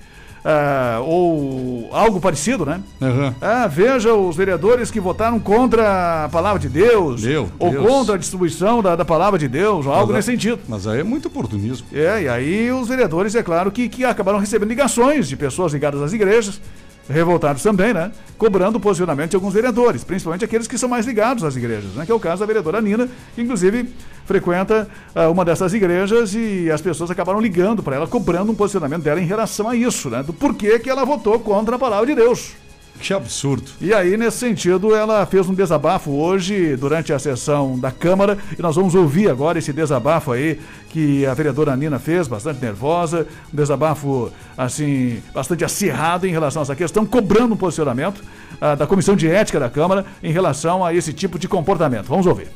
Ah, 0.49 1.01
ou 1.03 1.89
algo 1.91 2.21
parecido, 2.21 2.65
né? 2.65 2.79
Aham. 3.01 3.35
Ah, 3.41 3.67
veja 3.67 4.13
os 4.13 4.33
vereadores 4.33 4.89
que 4.89 4.97
votaram 4.97 5.41
contra 5.41 6.23
a 6.23 6.29
palavra 6.29 6.57
de 6.57 6.69
Deus, 6.69 7.21
Meu 7.21 7.49
ou 7.59 7.69
Deus. 7.69 7.85
contra 7.85 8.15
a 8.15 8.17
distribuição 8.17 8.81
da, 8.81 8.95
da 8.95 9.03
palavra 9.03 9.37
de 9.37 9.49
Deus, 9.49 9.85
ou 9.85 9.91
algo 9.91 10.13
Mas 10.13 10.25
nesse 10.25 10.31
sentido. 10.31 10.61
Mas 10.65 10.87
aí 10.87 11.01
é 11.01 11.03
muito 11.03 11.27
oportunismo. 11.27 11.85
É, 11.91 12.21
e 12.21 12.29
aí 12.29 12.71
os 12.71 12.87
vereadores, 12.87 13.35
é 13.35 13.43
claro, 13.43 13.69
que, 13.69 13.89
que 13.89 14.05
acabaram 14.05 14.39
recebendo 14.39 14.69
ligações 14.69 15.27
de 15.27 15.35
pessoas 15.35 15.73
ligadas 15.73 16.01
às 16.01 16.13
igrejas, 16.13 16.61
revoltados 17.09 17.63
também, 17.63 17.93
né? 17.93 18.11
Cobrando 18.37 18.77
o 18.77 18.81
posicionamento 18.81 19.31
de 19.31 19.35
alguns 19.35 19.53
vereadores, 19.53 20.03
principalmente 20.03 20.45
aqueles 20.45 20.67
que 20.67 20.77
são 20.77 20.89
mais 20.89 21.05
ligados 21.05 21.43
às 21.43 21.55
igrejas, 21.55 21.91
né? 21.93 22.05
Que 22.05 22.11
é 22.11 22.15
o 22.15 22.19
caso 22.19 22.41
da 22.41 22.45
vereadora 22.45 22.81
Nina, 22.81 23.07
que 23.35 23.41
inclusive 23.41 23.89
frequenta 24.25 24.87
ah, 25.15 25.29
uma 25.29 25.45
dessas 25.45 25.73
igrejas 25.73 26.33
e 26.35 26.69
as 26.69 26.81
pessoas 26.81 27.09
acabaram 27.09 27.39
ligando 27.39 27.81
para 27.81 27.95
ela, 27.95 28.07
cobrando 28.07 28.51
um 28.51 28.55
posicionamento 28.55 29.03
dela 29.03 29.21
em 29.21 29.25
relação 29.25 29.69
a 29.69 29.75
isso, 29.75 30.09
né? 30.09 30.21
Do 30.21 30.33
porquê 30.33 30.79
que 30.79 30.89
ela 30.89 31.05
votou 31.05 31.39
contra 31.39 31.75
a 31.75 31.79
palavra 31.79 32.05
de 32.07 32.15
Deus. 32.15 32.66
Que 32.99 33.13
absurdo. 33.13 33.69
E 33.79 33.93
aí, 33.93 34.17
nesse 34.17 34.37
sentido, 34.37 34.95
ela 34.95 35.25
fez 35.25 35.47
um 35.47 35.53
desabafo 35.53 36.11
hoje, 36.11 36.75
durante 36.75 37.13
a 37.13 37.19
sessão 37.19 37.77
da 37.77 37.91
Câmara, 37.91 38.37
e 38.57 38.61
nós 38.61 38.75
vamos 38.75 38.95
ouvir 38.95 39.29
agora 39.29 39.59
esse 39.59 39.71
desabafo 39.71 40.31
aí 40.31 40.59
que 40.89 41.25
a 41.25 41.33
vereadora 41.33 41.75
Nina 41.75 41.99
fez, 41.99 42.27
bastante 42.27 42.59
nervosa, 42.61 43.27
um 43.53 43.55
desabafo, 43.55 44.31
assim, 44.57 45.21
bastante 45.33 45.63
acirrado 45.63 46.25
em 46.25 46.31
relação 46.31 46.61
a 46.61 46.63
essa 46.63 46.75
questão, 46.75 47.05
cobrando 47.05 47.53
um 47.53 47.57
posicionamento 47.57 48.23
ah, 48.59 48.73
da 48.73 48.87
Comissão 48.87 49.15
de 49.15 49.27
Ética 49.29 49.59
da 49.59 49.69
Câmara 49.69 50.05
em 50.23 50.31
relação 50.31 50.83
a 50.83 50.93
esse 50.93 51.13
tipo 51.13 51.37
de 51.37 51.47
comportamento. 51.47 52.05
Vamos 52.05 52.25
ouvir. 52.25 52.47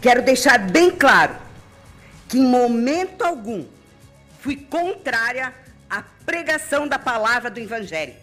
Quero 0.00 0.22
deixar 0.22 0.58
bem 0.58 0.90
claro 0.90 1.34
que 2.28 2.38
em 2.38 2.46
momento 2.46 3.22
algum 3.22 3.64
fui 4.40 4.56
contrária 4.56 5.52
à 5.88 6.02
pregação 6.24 6.88
da 6.88 6.98
palavra 6.98 7.50
do 7.50 7.60
Evangelho. 7.60 8.21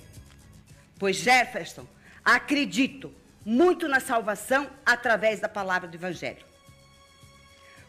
Pois 0.99 1.15
Jefferson, 1.15 1.87
acredito 2.23 3.11
muito 3.45 3.87
na 3.87 4.01
salvação 4.01 4.69
através 4.85 5.39
da 5.39 5.47
palavra 5.47 5.87
do 5.87 5.95
Evangelho. 5.95 6.45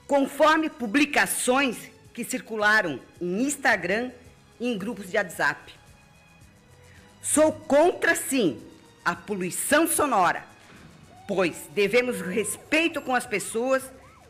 Conforme 0.06 0.70
publicações 0.70 1.76
que 2.14 2.24
circularam 2.24 3.00
em 3.20 3.42
Instagram 3.42 4.12
e 4.58 4.68
em 4.68 4.78
grupos 4.78 5.10
de 5.10 5.16
WhatsApp. 5.16 5.74
Sou 7.20 7.52
contra, 7.52 8.14
sim, 8.14 8.62
a 9.04 9.14
poluição 9.14 9.86
sonora, 9.86 10.44
pois 11.26 11.68
devemos 11.74 12.20
respeito 12.20 13.00
com 13.02 13.14
as 13.14 13.26
pessoas 13.26 13.82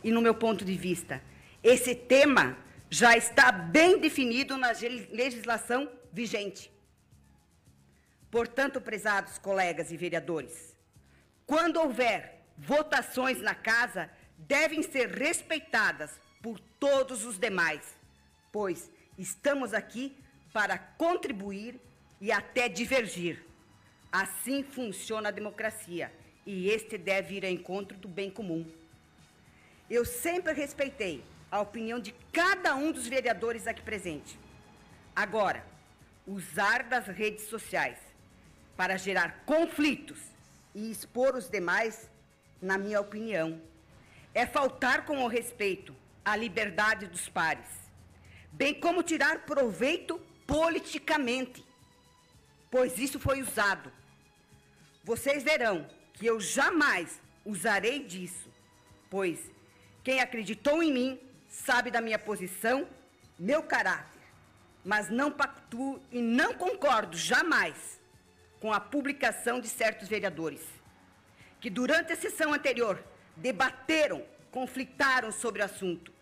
e, 0.02 0.10
no 0.10 0.20
meu 0.20 0.34
ponto 0.34 0.64
de 0.64 0.76
vista, 0.76 1.22
esse 1.62 1.94
tema 1.94 2.56
já 2.88 3.16
está 3.16 3.52
bem 3.52 4.00
definido 4.00 4.56
na 4.56 4.72
legislação 5.12 5.88
vigente. 6.12 6.70
Portanto, 8.30 8.80
prezados 8.80 9.38
colegas 9.38 9.90
e 9.90 9.96
vereadores, 9.96 10.74
quando 11.46 11.80
houver 11.80 12.40
votações 12.56 13.40
na 13.40 13.54
casa, 13.54 14.08
devem 14.38 14.82
ser 14.82 15.08
respeitadas 15.08 16.12
por 16.40 16.60
todos 16.78 17.24
os 17.24 17.38
demais, 17.38 17.82
pois 18.52 18.90
estamos 19.18 19.74
aqui 19.74 20.16
para 20.52 20.78
contribuir 20.78 21.80
e 22.20 22.30
até 22.30 22.68
divergir. 22.68 23.44
Assim 24.12 24.62
funciona 24.62 25.28
a 25.28 25.32
democracia 25.32 26.12
e 26.46 26.68
este 26.68 26.96
deve 26.96 27.36
ir 27.36 27.44
ao 27.44 27.50
encontro 27.50 27.96
do 27.96 28.08
bem 28.08 28.30
comum. 28.30 28.64
Eu 29.88 30.04
sempre 30.04 30.52
respeitei 30.52 31.22
a 31.50 31.60
opinião 31.60 31.98
de 31.98 32.12
cada 32.32 32.76
um 32.76 32.92
dos 32.92 33.08
vereadores 33.08 33.66
aqui 33.66 33.82
presente. 33.82 34.38
Agora, 35.14 35.64
usar 36.26 36.84
das 36.84 37.06
redes 37.06 37.44
sociais 37.46 38.09
para 38.80 38.96
gerar 38.96 39.42
conflitos 39.44 40.18
e 40.74 40.90
expor 40.90 41.36
os 41.36 41.50
demais, 41.50 42.08
na 42.62 42.78
minha 42.78 42.98
opinião, 42.98 43.60
é 44.32 44.46
faltar 44.46 45.04
com 45.04 45.22
o 45.22 45.28
respeito 45.28 45.94
à 46.24 46.34
liberdade 46.34 47.06
dos 47.06 47.28
pares, 47.28 47.68
bem 48.50 48.72
como 48.72 49.02
tirar 49.02 49.40
proveito 49.40 50.18
politicamente, 50.46 51.62
pois 52.70 52.98
isso 52.98 53.20
foi 53.20 53.42
usado. 53.42 53.92
Vocês 55.04 55.42
verão 55.42 55.86
que 56.14 56.24
eu 56.24 56.40
jamais 56.40 57.20
usarei 57.44 58.02
disso, 58.02 58.48
pois 59.10 59.38
quem 60.02 60.22
acreditou 60.22 60.82
em 60.82 60.90
mim 60.90 61.20
sabe 61.50 61.90
da 61.90 62.00
minha 62.00 62.18
posição, 62.18 62.88
meu 63.38 63.62
caráter, 63.62 64.22
mas 64.82 65.10
não 65.10 65.30
pactuo 65.30 66.00
e 66.10 66.22
não 66.22 66.54
concordo 66.54 67.14
jamais 67.14 67.99
com 68.60 68.72
a 68.72 68.78
publicação 68.78 69.58
de 69.58 69.68
certos 69.68 70.06
vereadores, 70.06 70.62
que 71.60 71.70
durante 71.70 72.12
a 72.12 72.16
sessão 72.16 72.52
anterior 72.52 73.02
debateram, 73.36 74.22
conflitaram 74.50 75.32
sobre 75.32 75.62
o 75.62 75.64
assunto 75.64 76.12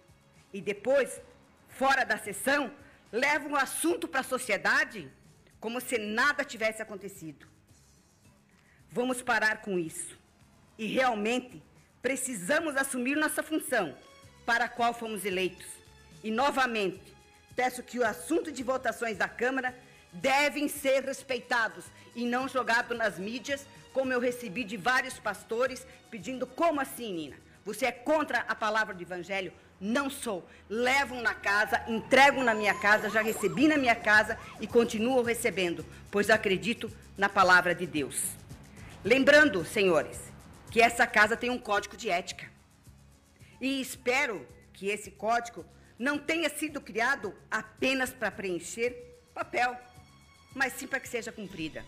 e 0.52 0.60
depois, 0.60 1.20
fora 1.68 2.04
da 2.04 2.16
sessão, 2.16 2.72
levam 3.12 3.52
o 3.52 3.56
assunto 3.56 4.06
para 4.06 4.20
a 4.20 4.24
sociedade 4.24 5.10
como 5.60 5.80
se 5.80 5.98
nada 5.98 6.44
tivesse 6.44 6.80
acontecido. 6.80 7.46
Vamos 8.90 9.20
parar 9.20 9.60
com 9.60 9.78
isso. 9.78 10.16
E 10.78 10.86
realmente 10.86 11.62
precisamos 12.00 12.76
assumir 12.76 13.16
nossa 13.16 13.42
função 13.42 13.96
para 14.46 14.66
a 14.66 14.68
qual 14.68 14.94
fomos 14.94 15.24
eleitos. 15.24 15.66
E 16.22 16.30
novamente, 16.30 17.14
peço 17.54 17.82
que 17.82 17.98
o 17.98 18.06
assunto 18.06 18.50
de 18.50 18.62
votações 18.62 19.16
da 19.16 19.28
Câmara 19.28 19.76
devem 20.12 20.68
ser 20.68 21.04
respeitados 21.04 21.84
e 22.14 22.24
não 22.24 22.48
jogados 22.48 22.96
nas 22.96 23.18
mídias, 23.18 23.66
como 23.92 24.12
eu 24.12 24.20
recebi 24.20 24.64
de 24.64 24.76
vários 24.76 25.18
pastores 25.18 25.86
pedindo 26.10 26.46
como 26.46 26.80
assim, 26.80 27.12
Nina? 27.12 27.36
Você 27.64 27.86
é 27.86 27.92
contra 27.92 28.40
a 28.48 28.54
palavra 28.54 28.94
do 28.94 29.02
evangelho? 29.02 29.52
Não 29.80 30.08
sou. 30.08 30.48
Levam 30.68 31.20
na 31.20 31.34
casa, 31.34 31.82
entregam 31.86 32.42
na 32.42 32.54
minha 32.54 32.74
casa, 32.74 33.10
já 33.10 33.20
recebi 33.20 33.68
na 33.68 33.76
minha 33.76 33.94
casa 33.94 34.38
e 34.60 34.66
continuo 34.66 35.22
recebendo, 35.22 35.84
pois 36.10 36.30
acredito 36.30 36.90
na 37.16 37.28
palavra 37.28 37.74
de 37.74 37.86
Deus. 37.86 38.22
Lembrando, 39.04 39.64
senhores, 39.64 40.32
que 40.70 40.80
essa 40.80 41.06
casa 41.06 41.36
tem 41.36 41.50
um 41.50 41.58
código 41.58 41.96
de 41.96 42.10
ética. 42.10 42.46
E 43.60 43.80
espero 43.80 44.46
que 44.72 44.88
esse 44.88 45.10
código 45.10 45.64
não 45.98 46.18
tenha 46.18 46.48
sido 46.48 46.80
criado 46.80 47.34
apenas 47.50 48.10
para 48.10 48.30
preencher 48.30 49.08
papel, 49.34 49.76
mas 50.54 50.72
sim 50.78 50.86
para 50.86 51.00
que 51.00 51.08
seja 51.08 51.30
cumprida. 51.32 51.82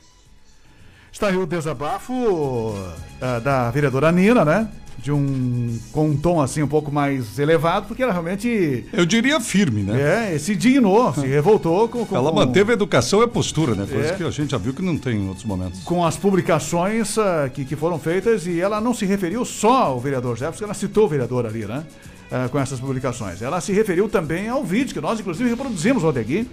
Está 1.13 1.27
aí 1.29 1.37
o 1.37 1.45
desabafo 1.47 2.73
ah, 3.21 3.39
da 3.41 3.71
vereadora 3.71 4.13
Nina, 4.13 4.45
né? 4.45 4.69
De 4.97 5.11
um, 5.11 5.79
com 5.93 6.11
um 6.11 6.17
tom 6.17 6.41
assim 6.43 6.63
um 6.63 6.69
pouco 6.69 6.93
mais 6.93 7.39
elevado, 7.39 7.87
porque 7.87 8.03
ela 8.03 8.13
realmente 8.13 8.85
Eu 8.93 9.07
diria 9.07 9.41
firme, 9.41 9.83
né? 9.83 10.35
é, 10.35 10.39
se 10.39 10.55
dignou, 10.55 11.13
se 11.15 11.27
revoltou 11.27 11.89
com, 11.89 12.05
com, 12.05 12.15
Ela 12.15 12.29
com- 12.31 12.37
manteve 12.37 12.71
a 12.73 12.75
educação 12.75 13.23
e 13.23 13.25
a 13.25 13.29
postura, 13.29 13.75
né? 13.75 13.87
Coisa 13.91 14.11
É. 14.11 14.15
que 14.15 14.23
a 14.23 14.31
gente 14.31 14.51
já 14.51 14.59
viu 14.59 14.75
que 14.75 14.83
não 14.83 14.99
tem 14.99 15.17
em 15.17 15.27
outros 15.29 15.45
momentos. 15.47 15.83
com 15.85 16.05
as 16.05 16.17
publicações 16.19 17.17
ah, 17.19 17.49
que, 17.53 17.65
que 17.65 17.75
foram 17.77 17.99
feitas 17.99 18.47
e 18.47 18.61
ela 18.61 18.79
não 18.81 18.93
se 18.93 19.07
referiu 19.07 19.43
só 19.45 19.85
ao 19.85 19.99
vereador 20.01 20.37
Jefferson, 20.37 20.65
ela 20.65 20.75
citou 20.75 21.07
o 21.07 21.09
vereador 21.09 21.47
ali, 21.47 21.65
né? 21.65 21.83
Ah, 22.31 22.49
com 22.51 22.59
essas 22.61 22.79
publicações. 22.79 23.41
Ela 23.43 23.61
se 23.61 23.73
referiu 23.73 24.07
também 24.09 24.49
ao 24.49 24.63
vídeo 24.63 24.93
que 24.95 25.01
nós, 25.01 25.19
inclusive, 25.19 25.49
reproduzimos 25.49 26.05
ontem 26.05 26.21
aqui 26.21 26.49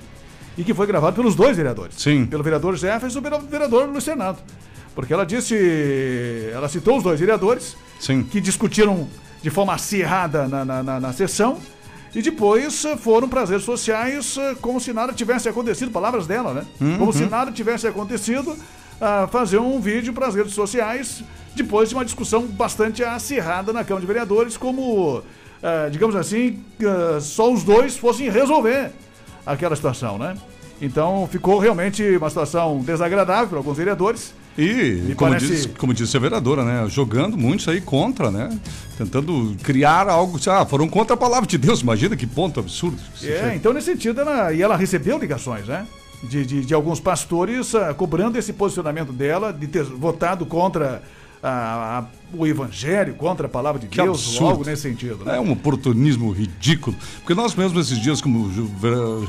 e 0.57 0.63
que 0.63 0.73
foi 0.73 0.87
gravado 0.87 1.15
pelos 1.15 1.35
dois 1.35 1.55
vereadores. 1.55 1.95
Sim. 1.97 2.25
Pelo 2.25 2.43
vereador 2.43 2.75
Jefferson 2.75 3.19
e 3.19 3.21
pelo 3.21 3.39
vereador 3.39 3.87
Luiz 3.87 4.03
Fernando. 4.03 4.39
Porque 4.95 5.13
ela 5.13 5.25
disse, 5.25 5.55
ela 6.51 6.67
citou 6.67 6.97
os 6.97 7.03
dois 7.03 7.19
vereadores 7.19 7.77
Sim. 7.99 8.23
que 8.23 8.41
discutiram 8.41 9.07
de 9.43 9.49
forma 9.49 9.73
acirrada 9.73 10.47
na, 10.47 10.65
na, 10.65 10.83
na, 10.83 10.99
na 10.99 11.13
sessão 11.13 11.59
e 12.15 12.21
depois 12.21 12.83
foram 12.99 13.29
para 13.29 13.41
as 13.41 13.49
redes 13.51 13.65
sociais 13.65 14.37
eh, 14.37 14.55
como 14.59 14.79
se 14.79 14.91
nada 14.91 15.13
tivesse 15.13 15.47
acontecido, 15.47 15.91
palavras 15.91 16.25
dela, 16.25 16.51
né? 16.53 16.65
Como 16.97 17.13
se 17.13 17.25
nada 17.25 17.51
tivesse 17.51 17.85
acontecido, 17.85 18.57
ah, 18.99 19.27
fazer 19.31 19.59
um 19.59 19.79
vídeo 19.79 20.11
para 20.13 20.25
as 20.25 20.33
redes 20.33 20.53
sociais 20.53 21.23
depois 21.55 21.89
de 21.89 21.95
uma 21.95 22.03
discussão 22.03 22.47
bastante 22.47 23.03
acirrada 23.03 23.71
na 23.71 23.83
Câmara 23.83 24.01
de 24.01 24.07
Vereadores, 24.07 24.57
como, 24.57 25.21
ah, 25.61 25.89
digamos 25.91 26.15
assim, 26.15 26.59
ah, 26.83 27.19
só 27.21 27.51
os 27.53 27.63
dois 27.63 27.97
fossem 27.97 28.31
resolver 28.31 28.91
aquela 29.47 29.75
situação, 29.75 30.17
né? 30.17 30.35
Então 30.81 31.27
ficou 31.31 31.57
realmente 31.57 32.03
uma 32.17 32.29
situação 32.29 32.79
desagradável 32.81 33.47
para 33.47 33.57
alguns 33.57 33.77
vereadores. 33.77 34.33
E, 34.57 35.13
como, 35.15 35.31
parece- 35.31 35.47
disse, 35.47 35.67
como 35.69 35.93
disse 35.93 36.17
a 36.17 36.19
vereadora, 36.19 36.63
né? 36.63 36.87
Jogando 36.89 37.37
muito 37.37 37.59
isso 37.61 37.69
aí 37.71 37.79
contra, 37.81 38.29
né? 38.31 38.49
Tentando 38.97 39.55
criar 39.63 40.07
algo. 40.09 40.39
Ah, 40.47 40.65
foram 40.65 40.87
contra 40.87 41.13
a 41.13 41.17
palavra 41.17 41.47
de 41.47 41.57
Deus. 41.57 41.81
Imagina 41.81 42.15
que 42.15 42.25
ponto 42.25 42.59
absurdo. 42.59 42.97
É, 43.23 43.53
então 43.55 43.71
nesse 43.73 43.91
sentido, 43.91 44.21
ela, 44.21 44.51
e 44.53 44.61
ela 44.61 44.75
recebeu 44.75 45.17
ligações, 45.19 45.67
né? 45.67 45.85
De, 46.23 46.43
de, 46.45 46.65
de 46.65 46.73
alguns 46.73 46.99
pastores 46.99 47.75
ah, 47.75 47.93
cobrando 47.93 48.37
esse 48.39 48.51
posicionamento 48.51 49.11
dela, 49.13 49.53
de 49.53 49.67
ter 49.67 49.83
votado 49.83 50.43
contra 50.47 51.03
a- 51.43 51.99
a- 51.99 52.05
o 52.33 52.45
evangelho, 52.45 53.13
contra 53.15 53.47
a 53.47 53.49
palavra 53.49 53.79
de 53.79 53.87
Que 53.87 54.01
Deus, 54.01 54.19
absurdo. 54.19 54.43
ou 54.43 54.49
algo 54.51 54.65
nesse 54.65 54.81
sentido, 54.83 55.23
né? 55.23 55.37
É 55.37 55.39
um 55.39 55.51
oportunismo 55.51 56.31
ridículo. 56.31 56.95
Porque 57.19 57.33
nós 57.33 57.55
mesmos 57.55 57.87
esses 57.87 58.01
dias, 58.03 58.19
como 58.21 58.49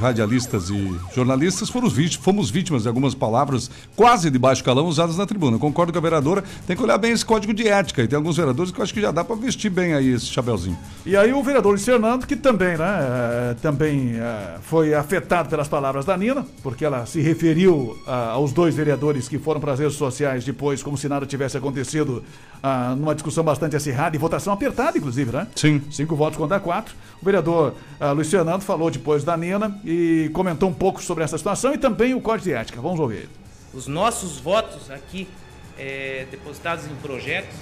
radialistas 0.00 0.70
e 0.70 0.96
jornalistas, 1.14 1.68
fomos, 1.68 1.92
víti- 1.92 2.18
fomos 2.18 2.50
vítimas 2.50 2.82
de 2.82 2.88
algumas 2.88 3.14
palavras 3.14 3.70
quase 3.96 4.30
de 4.30 4.38
baixo 4.38 4.62
calão 4.64 4.86
usadas 4.86 5.16
na 5.16 5.26
tribuna. 5.26 5.58
Concordo 5.58 5.92
com 5.92 5.98
a 5.98 6.02
vereadora, 6.02 6.42
tem 6.66 6.76
que 6.76 6.82
olhar 6.82 6.98
bem 6.98 7.12
esse 7.12 7.24
código 7.24 7.52
de 7.54 7.68
ética. 7.68 8.02
E 8.02 8.08
tem 8.08 8.16
alguns 8.16 8.36
vereadores 8.36 8.72
que 8.72 8.78
eu 8.78 8.82
acho 8.82 8.92
que 8.94 9.00
já 9.00 9.10
dá 9.10 9.24
para 9.24 9.36
vestir 9.36 9.70
bem 9.70 9.94
aí 9.94 10.12
esse 10.12 10.26
chapeuzinho. 10.26 10.76
E 11.06 11.16
aí 11.16 11.32
o 11.32 11.42
vereador 11.42 11.72
Luiz 11.72 11.84
Fernando, 11.84 12.26
que 12.26 12.36
também, 12.36 12.76
né, 12.76 12.84
eh, 13.00 13.56
também 13.62 14.12
eh, 14.14 14.56
foi 14.62 14.94
afetado 14.94 15.48
pelas 15.48 15.68
palavras 15.68 16.04
da 16.04 16.16
Nina, 16.16 16.46
porque 16.62 16.84
ela 16.84 17.06
se 17.06 17.20
referiu 17.20 17.96
ah, 18.06 18.30
aos 18.32 18.52
dois 18.52 18.74
vereadores 18.74 19.28
que 19.28 19.38
foram 19.38 19.60
para 19.60 19.72
as 19.72 19.78
redes 19.78 19.96
sociais 19.96 20.44
depois, 20.44 20.82
como 20.82 20.96
se 20.96 21.08
nada 21.08 21.26
tivesse 21.26 21.56
acontecido, 21.56 22.22
ah, 22.62 22.87
numa 22.94 23.14
discussão 23.14 23.42
bastante 23.44 23.74
acirrada 23.76 24.14
e 24.16 24.18
votação 24.18 24.52
apertada, 24.52 24.96
inclusive, 24.98 25.30
né? 25.32 25.46
Sim. 25.56 25.82
Cinco 25.90 26.14
votos 26.16 26.36
contra 26.38 26.58
quatro. 26.60 26.94
O 27.20 27.24
vereador 27.24 27.74
ah, 28.00 28.12
Luiz 28.12 28.30
Fernando 28.30 28.62
falou 28.62 28.90
depois 28.90 29.24
da 29.24 29.36
Nina 29.36 29.80
e 29.84 30.30
comentou 30.32 30.68
um 30.68 30.74
pouco 30.74 31.02
sobre 31.02 31.24
essa 31.24 31.36
situação 31.38 31.72
e 31.74 31.78
também 31.78 32.14
o 32.14 32.20
Código 32.20 32.44
de 32.44 32.52
Ética. 32.52 32.80
Vamos 32.80 33.00
ouvir. 33.00 33.28
Os 33.74 33.86
nossos 33.86 34.38
votos 34.38 34.90
aqui 34.90 35.28
eh, 35.78 36.26
depositados 36.30 36.86
em 36.86 36.94
projetos, 36.96 37.54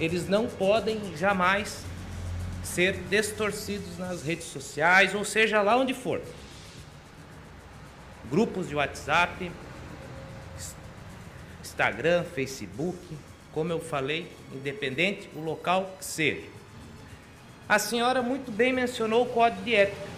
eles 0.00 0.28
não 0.28 0.46
podem 0.46 0.98
jamais 1.16 1.78
ser 2.62 2.98
distorcidos 3.10 3.98
nas 3.98 4.22
redes 4.22 4.46
sociais, 4.46 5.14
ou 5.14 5.24
seja, 5.24 5.60
lá 5.62 5.76
onde 5.76 5.92
for. 5.94 6.20
Grupos 8.30 8.68
de 8.68 8.74
WhatsApp, 8.74 9.50
ins- 10.56 10.74
Instagram, 11.62 12.24
Facebook, 12.34 12.98
como 13.54 13.72
eu 13.72 13.78
falei, 13.78 14.26
independente 14.52 15.30
o 15.34 15.40
local 15.40 15.94
que 15.98 16.04
seja. 16.04 16.42
A 17.68 17.78
senhora 17.78 18.20
muito 18.20 18.50
bem 18.50 18.72
mencionou 18.72 19.22
o 19.22 19.26
código 19.26 19.62
de 19.62 19.74
ética 19.74 20.14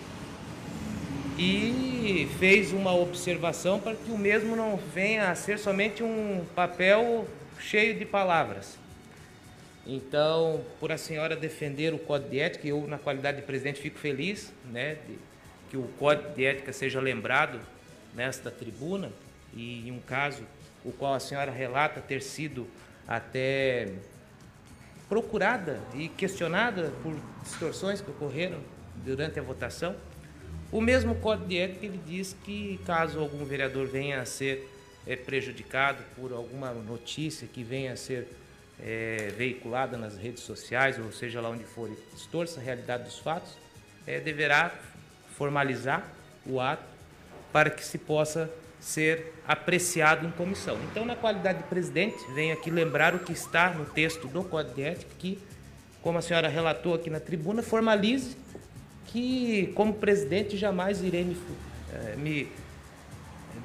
e 1.39 2.29
fez 2.39 2.73
uma 2.73 2.95
observação 2.95 3.79
para 3.79 3.95
que 3.95 4.11
o 4.11 4.17
mesmo 4.17 4.57
não 4.57 4.77
venha 4.77 5.31
a 5.31 5.35
ser 5.35 5.59
somente 5.59 6.03
um 6.03 6.45
papel 6.55 7.29
cheio 7.61 7.99
de 7.99 8.07
palavras. 8.07 8.79
Então, 9.87 10.63
por 10.81 10.91
a 10.91 10.99
senhora 10.99 11.37
defender 11.37 11.95
o 11.95 11.99
Código 11.99 12.31
de 12.31 12.41
Ética, 12.41 12.67
eu, 12.67 12.89
na 12.89 12.99
qualidade 12.99 13.37
de 13.37 13.45
presidente, 13.45 13.81
fico 13.81 13.99
feliz 13.99 14.53
né, 14.65 14.97
de 15.07 15.17
que 15.71 15.77
o 15.77 15.85
Código 15.99 16.35
de 16.35 16.45
Ética 16.45 16.73
seja 16.73 17.01
lembrado 17.01 17.61
nesta 18.15 18.51
tribuna, 18.51 19.13
e 19.55 19.87
em 19.89 19.93
um 19.93 20.01
caso 20.01 20.43
o 20.85 20.91
qual 20.91 21.15
a 21.15 21.21
senhora 21.21 21.53
relata 21.53 22.01
ter 22.01 22.23
sido 22.23 22.67
até 23.07 23.93
procurada 25.09 25.81
e 25.95 26.09
questionada 26.09 26.93
por 27.03 27.15
distorções 27.43 28.01
que 28.01 28.11
ocorreram 28.11 28.59
durante 29.05 29.39
a 29.39 29.43
votação. 29.43 29.95
O 30.73 30.81
mesmo 30.81 31.15
Código 31.17 31.49
de 31.49 31.59
Ética 31.59 31.87
ele 31.87 32.01
diz 32.05 32.37
que 32.45 32.81
caso 32.85 33.21
algum 33.21 33.45
vereador 33.45 33.87
venha 33.87 34.21
a 34.21 34.25
ser 34.25 34.69
eh, 35.07 35.15
prejudicado 35.15 36.03
por 36.17 36.33
alguma 36.33 36.73
notícia 36.73 37.47
que 37.47 37.63
venha 37.63 37.93
a 37.93 37.97
ser 37.97 38.27
eh, 38.81 39.33
veiculada 39.37 39.97
nas 39.97 40.17
redes 40.17 40.43
sociais, 40.43 40.99
ou 40.99 41.13
seja 41.13 41.41
lá 41.41 41.51
onde 41.51 41.65
for, 41.65 41.89
e 41.89 41.97
distorça 42.15 42.59
a 42.59 42.63
realidade 42.63 43.05
dos 43.05 43.19
fatos, 43.19 43.57
eh, 44.07 44.19
deverá 44.19 44.75
formalizar 45.37 46.05
o 46.45 46.61
ato 46.61 46.85
para 47.53 47.71
que 47.71 47.85
se 47.85 47.99
possa 47.99 48.51
ser 48.87 49.33
apreciado 49.49 50.25
em 50.25 50.31
comissão. 50.31 50.79
Então, 50.93 51.05
na 51.05 51.17
qualidade 51.17 51.59
de 51.59 51.65
presidente, 51.65 52.19
venho 52.37 52.55
aqui 52.55 52.71
lembrar 52.71 53.17
o 53.17 53.19
que 53.19 53.33
está 53.33 53.71
no 53.71 53.85
texto 53.85 54.29
do 54.29 54.45
Código 54.45 54.77
de 54.77 54.83
Ética, 54.83 55.11
que, 55.19 55.39
como 56.01 56.19
a 56.19 56.23
senhora 56.23 56.47
relatou 56.47 56.95
aqui 56.95 57.11
na 57.11 57.19
tribuna, 57.19 57.65
formalize 57.65 58.37
que, 59.07 59.73
como 59.75 59.93
presidente, 59.93 60.57
jamais 60.57 61.03
irei 61.03 61.25
me, 61.25 61.37
eh, 61.93 62.15
me 62.17 62.49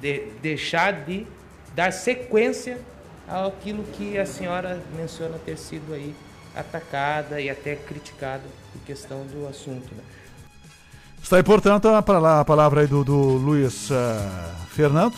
de- 0.00 0.26
deixar 0.42 1.04
de 1.04 1.24
dar 1.72 1.92
sequência 1.92 2.80
àquilo 3.28 3.84
que 3.92 4.18
a 4.18 4.26
senhora 4.26 4.82
menciona 4.96 5.38
ter 5.38 5.56
sido 5.56 5.94
aí 5.94 6.12
atacada 6.52 7.40
e 7.40 7.48
até 7.48 7.76
criticada 7.76 8.42
em 8.74 8.80
questão 8.80 9.24
do 9.26 9.46
assunto. 9.46 9.94
Né? 9.94 10.02
Está 11.22 11.36
aí, 11.36 11.42
portanto, 11.42 11.88
a, 11.88 12.02
pala- 12.02 12.40
a 12.40 12.44
palavra 12.44 12.80
aí 12.82 12.86
do, 12.86 13.04
do 13.04 13.16
Luiz 13.16 13.90
ah, 13.90 14.54
Fernando, 14.68 15.14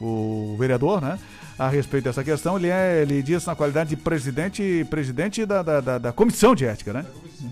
o 0.00 0.56
vereador, 0.58 1.00
né? 1.00 1.18
A 1.58 1.68
respeito 1.68 2.04
dessa 2.04 2.22
questão, 2.22 2.58
ele, 2.58 2.68
é, 2.68 3.00
ele 3.00 3.22
diz 3.22 3.46
na 3.46 3.54
qualidade 3.54 3.90
de 3.90 3.96
presidente, 3.96 4.86
presidente 4.90 5.46
da, 5.46 5.62
da, 5.62 5.80
da- 5.80 5.98
da 5.98 6.12
comissão 6.12 6.54
de 6.54 6.66
ética, 6.66 6.92
né? 6.92 7.06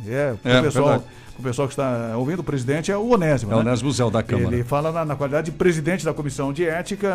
É, 0.07 0.35
É, 0.45 0.61
o 0.61 0.63
pessoal, 0.63 0.89
verdade. 0.89 1.05
o 1.39 1.43
pessoal 1.43 1.69
que 1.69 1.73
está 1.73 2.15
ouvindo, 2.19 2.41
o 2.41 2.45
presidente 2.45 2.93
é 2.93 2.97
o 2.99 3.09
Onésimo, 3.15 3.51
É 3.53 3.55
o 3.55 3.59
né? 3.63 3.71
Onésimo 3.71 3.91
Zé 3.91 4.11
da 4.11 4.23
Câmara. 4.23 4.55
Ele 4.55 4.63
fala 4.63 4.93
na, 4.93 5.07
na 5.07 5.17
qualidade 5.17 5.51
de 5.51 5.57
presidente 5.57 6.05
da 6.05 6.13
comissão 6.13 6.53
de 6.53 6.67
ética, 6.67 7.09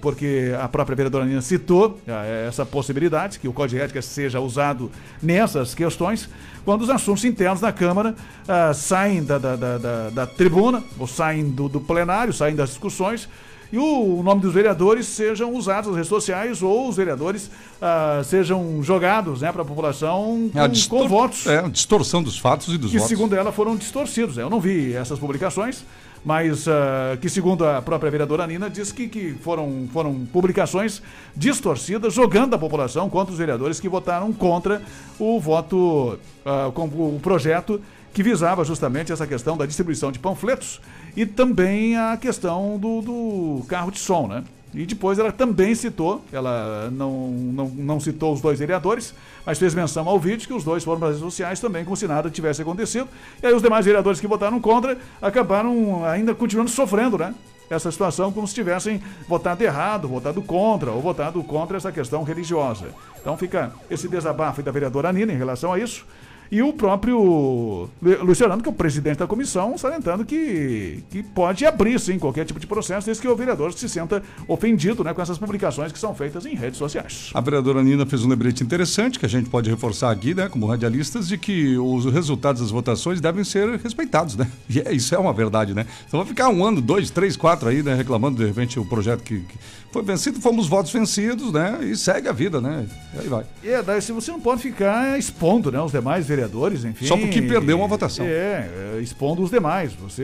porque 0.00 0.52
a 0.60 0.66
própria 0.68 0.96
vereadora 0.96 1.24
Nina 1.24 1.40
citou 1.40 2.00
ah, 2.08 2.24
essa 2.48 2.66
possibilidade, 2.66 3.38
que 3.38 3.46
o 3.46 3.52
Código 3.52 3.78
de 3.78 3.84
Ética 3.84 4.02
seja 4.02 4.40
usado 4.40 4.90
nessas 5.22 5.74
questões, 5.76 6.28
quando 6.64 6.82
os 6.82 6.90
assuntos 6.90 7.24
internos 7.24 7.60
da 7.60 7.70
Câmara 7.72 8.16
ah, 8.48 8.74
saem 8.74 9.22
da, 9.22 9.38
da, 9.38 9.54
da, 9.54 9.78
da- 9.78 10.10
da 10.10 10.26
tribuna, 10.26 10.82
ou 10.98 11.06
saem 11.06 11.48
do, 11.50 11.68
do 11.68 11.80
plenário, 11.80 12.32
saem 12.32 12.56
das 12.56 12.70
discussões, 12.70 13.28
e 13.72 13.78
o, 13.78 14.22
nome 14.22 14.40
dos 14.40 14.52
vereadores 14.52 15.06
sejam 15.06 15.52
usados 15.52 15.88
nas 15.88 15.96
redes 15.96 16.08
sociais 16.08 16.62
ou 16.62 16.88
os 16.88 16.96
vereadores 16.96 17.50
ah, 17.80 18.22
sejam 18.24 18.82
jogados 18.82 19.40
né, 19.40 19.50
para 19.52 19.62
a 19.62 19.64
população 19.64 20.50
com, 20.52 20.58
É 20.58 20.68
com 21.02 21.08
votos 21.08 21.46
É, 21.46 21.68
distorção 21.68 22.22
dos 22.22 22.38
fatos 22.38 22.72
e 22.72 22.78
dos 22.78 22.90
que 22.90 22.98
votos. 22.98 23.08
segundo 23.08 23.34
ela 23.34 23.52
foram 23.52 23.76
distorcidos. 23.76 24.38
Eu 24.38 24.48
não 24.48 24.60
vi 24.60 24.94
essas 24.94 25.18
publicações, 25.18 25.84
mas 26.24 26.68
ah, 26.68 27.16
que 27.20 27.28
segundo 27.28 27.66
a 27.66 27.82
própria 27.82 28.10
vereadora 28.10 28.46
Nina 28.46 28.70
diz 28.70 28.92
que, 28.92 29.08
que 29.08 29.34
foram, 29.40 29.88
foram 29.92 30.26
publicações 30.32 31.02
distorcidas, 31.34 32.14
jogando 32.14 32.54
a 32.54 32.58
população 32.58 33.10
contra 33.10 33.32
os 33.32 33.38
vereadores 33.38 33.80
que 33.80 33.88
votaram 33.88 34.32
contra 34.32 34.80
o 35.18 35.40
voto, 35.40 36.18
ah, 36.44 36.70
com 36.72 36.84
o 36.84 37.20
projeto 37.22 37.80
que 38.12 38.22
visava 38.22 38.64
justamente 38.64 39.12
essa 39.12 39.26
questão 39.26 39.58
da 39.58 39.66
distribuição 39.66 40.10
de 40.10 40.18
panfletos 40.18 40.80
e 41.16 41.24
também 41.24 41.96
a 41.96 42.16
questão 42.16 42.78
do, 42.78 43.00
do 43.00 43.64
carro 43.66 43.90
de 43.90 43.98
som, 43.98 44.26
né? 44.28 44.44
E 44.74 44.84
depois 44.84 45.18
ela 45.18 45.32
também 45.32 45.74
citou, 45.74 46.22
ela 46.30 46.90
não, 46.92 47.30
não, 47.30 47.68
não 47.68 48.00
citou 48.00 48.34
os 48.34 48.42
dois 48.42 48.58
vereadores, 48.58 49.14
mas 49.46 49.58
fez 49.58 49.74
menção 49.74 50.06
ao 50.06 50.20
vídeo 50.20 50.46
que 50.46 50.52
os 50.52 50.62
dois 50.62 50.84
foram 50.84 50.98
para 50.98 51.08
as 51.08 51.14
redes 51.14 51.24
sociais 51.24 51.58
também, 51.58 51.82
como 51.82 51.96
se 51.96 52.06
nada 52.06 52.28
tivesse 52.28 52.60
acontecido. 52.60 53.08
E 53.42 53.46
aí 53.46 53.54
os 53.54 53.62
demais 53.62 53.86
vereadores 53.86 54.20
que 54.20 54.26
votaram 54.26 54.60
contra 54.60 54.98
acabaram 55.22 56.04
ainda 56.04 56.34
continuando 56.34 56.70
sofrendo, 56.70 57.16
né? 57.16 57.34
Essa 57.70 57.90
situação 57.90 58.30
como 58.30 58.46
se 58.46 58.54
tivessem 58.54 59.02
votado 59.26 59.64
errado, 59.64 60.06
votado 60.06 60.42
contra, 60.42 60.92
ou 60.92 61.00
votado 61.00 61.42
contra 61.42 61.78
essa 61.78 61.90
questão 61.90 62.22
religiosa. 62.22 62.88
Então 63.18 63.36
fica 63.36 63.72
esse 63.90 64.06
desabafo 64.06 64.62
da 64.62 64.70
vereadora 64.70 65.10
Nina 65.10 65.32
em 65.32 65.38
relação 65.38 65.72
a 65.72 65.78
isso. 65.78 66.04
E 66.50 66.62
o 66.62 66.72
próprio 66.72 67.88
Fernando, 68.34 68.62
que 68.62 68.68
é 68.68 68.72
o 68.72 68.74
presidente 68.74 69.18
da 69.18 69.26
comissão, 69.26 69.76
salientando 69.76 70.24
que, 70.24 71.02
que 71.10 71.22
pode 71.22 71.64
abrir, 71.64 71.98
sim, 71.98 72.18
qualquer 72.18 72.44
tipo 72.44 72.60
de 72.60 72.66
processo, 72.66 73.06
desde 73.06 73.20
que 73.20 73.28
o 73.28 73.36
vereador 73.36 73.72
se 73.72 73.88
senta 73.88 74.22
ofendido 74.46 75.02
né, 75.02 75.12
com 75.12 75.22
essas 75.22 75.38
publicações 75.38 75.92
que 75.92 75.98
são 75.98 76.14
feitas 76.14 76.46
em 76.46 76.54
redes 76.54 76.78
sociais. 76.78 77.30
A 77.34 77.40
vereadora 77.40 77.82
Nina 77.82 78.06
fez 78.06 78.24
um 78.24 78.28
lembrete 78.28 78.62
interessante, 78.62 79.18
que 79.18 79.26
a 79.26 79.28
gente 79.28 79.48
pode 79.48 79.68
reforçar 79.68 80.10
aqui, 80.10 80.34
né, 80.34 80.48
como 80.48 80.66
radialistas, 80.66 81.28
de 81.28 81.36
que 81.38 81.76
os 81.76 82.04
resultados 82.06 82.62
das 82.62 82.70
votações 82.70 83.20
devem 83.20 83.44
ser 83.44 83.78
respeitados, 83.78 84.36
né? 84.36 84.48
E 84.68 84.80
é, 84.80 84.92
isso 84.92 85.14
é 85.14 85.18
uma 85.18 85.32
verdade, 85.32 85.72
né? 85.72 85.86
Então 86.06 86.20
vai 86.20 86.28
ficar 86.28 86.48
um 86.48 86.64
ano, 86.64 86.80
dois, 86.80 87.08
três, 87.08 87.36
quatro 87.36 87.68
aí, 87.68 87.82
né, 87.82 87.94
reclamando, 87.94 88.36
de 88.36 88.44
repente, 88.44 88.78
o 88.78 88.84
projeto 88.84 89.22
que, 89.22 89.40
que 89.40 89.58
foi 89.90 90.02
vencido, 90.02 90.40
fomos 90.40 90.68
votos 90.68 90.92
vencidos, 90.92 91.52
né? 91.52 91.78
E 91.82 91.96
segue 91.96 92.28
a 92.28 92.32
vida, 92.32 92.60
né? 92.60 92.86
E 93.14 93.20
aí 93.20 93.28
vai. 93.28 93.44
E 93.62 93.68
é, 93.68 93.82
daí, 93.82 94.02
se 94.02 94.12
você 94.12 94.30
não 94.30 94.40
pode 94.40 94.60
ficar 94.60 95.18
expondo, 95.18 95.72
né, 95.72 95.80
os 95.80 95.92
demais 95.92 96.26
vereadores, 96.26 96.35
enfim. 96.84 97.06
Só 97.06 97.16
porque 97.16 97.42
perdeu 97.42 97.78
uma 97.78 97.88
votação. 97.88 98.24
É, 98.24 98.68
é, 98.96 99.00
expondo 99.00 99.42
os 99.42 99.50
demais. 99.50 99.92
Você 99.94 100.22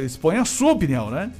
é, 0.00 0.04
expõe 0.04 0.36
a 0.36 0.44
sua 0.44 0.72
opinião, 0.72 1.10
né? 1.10 1.30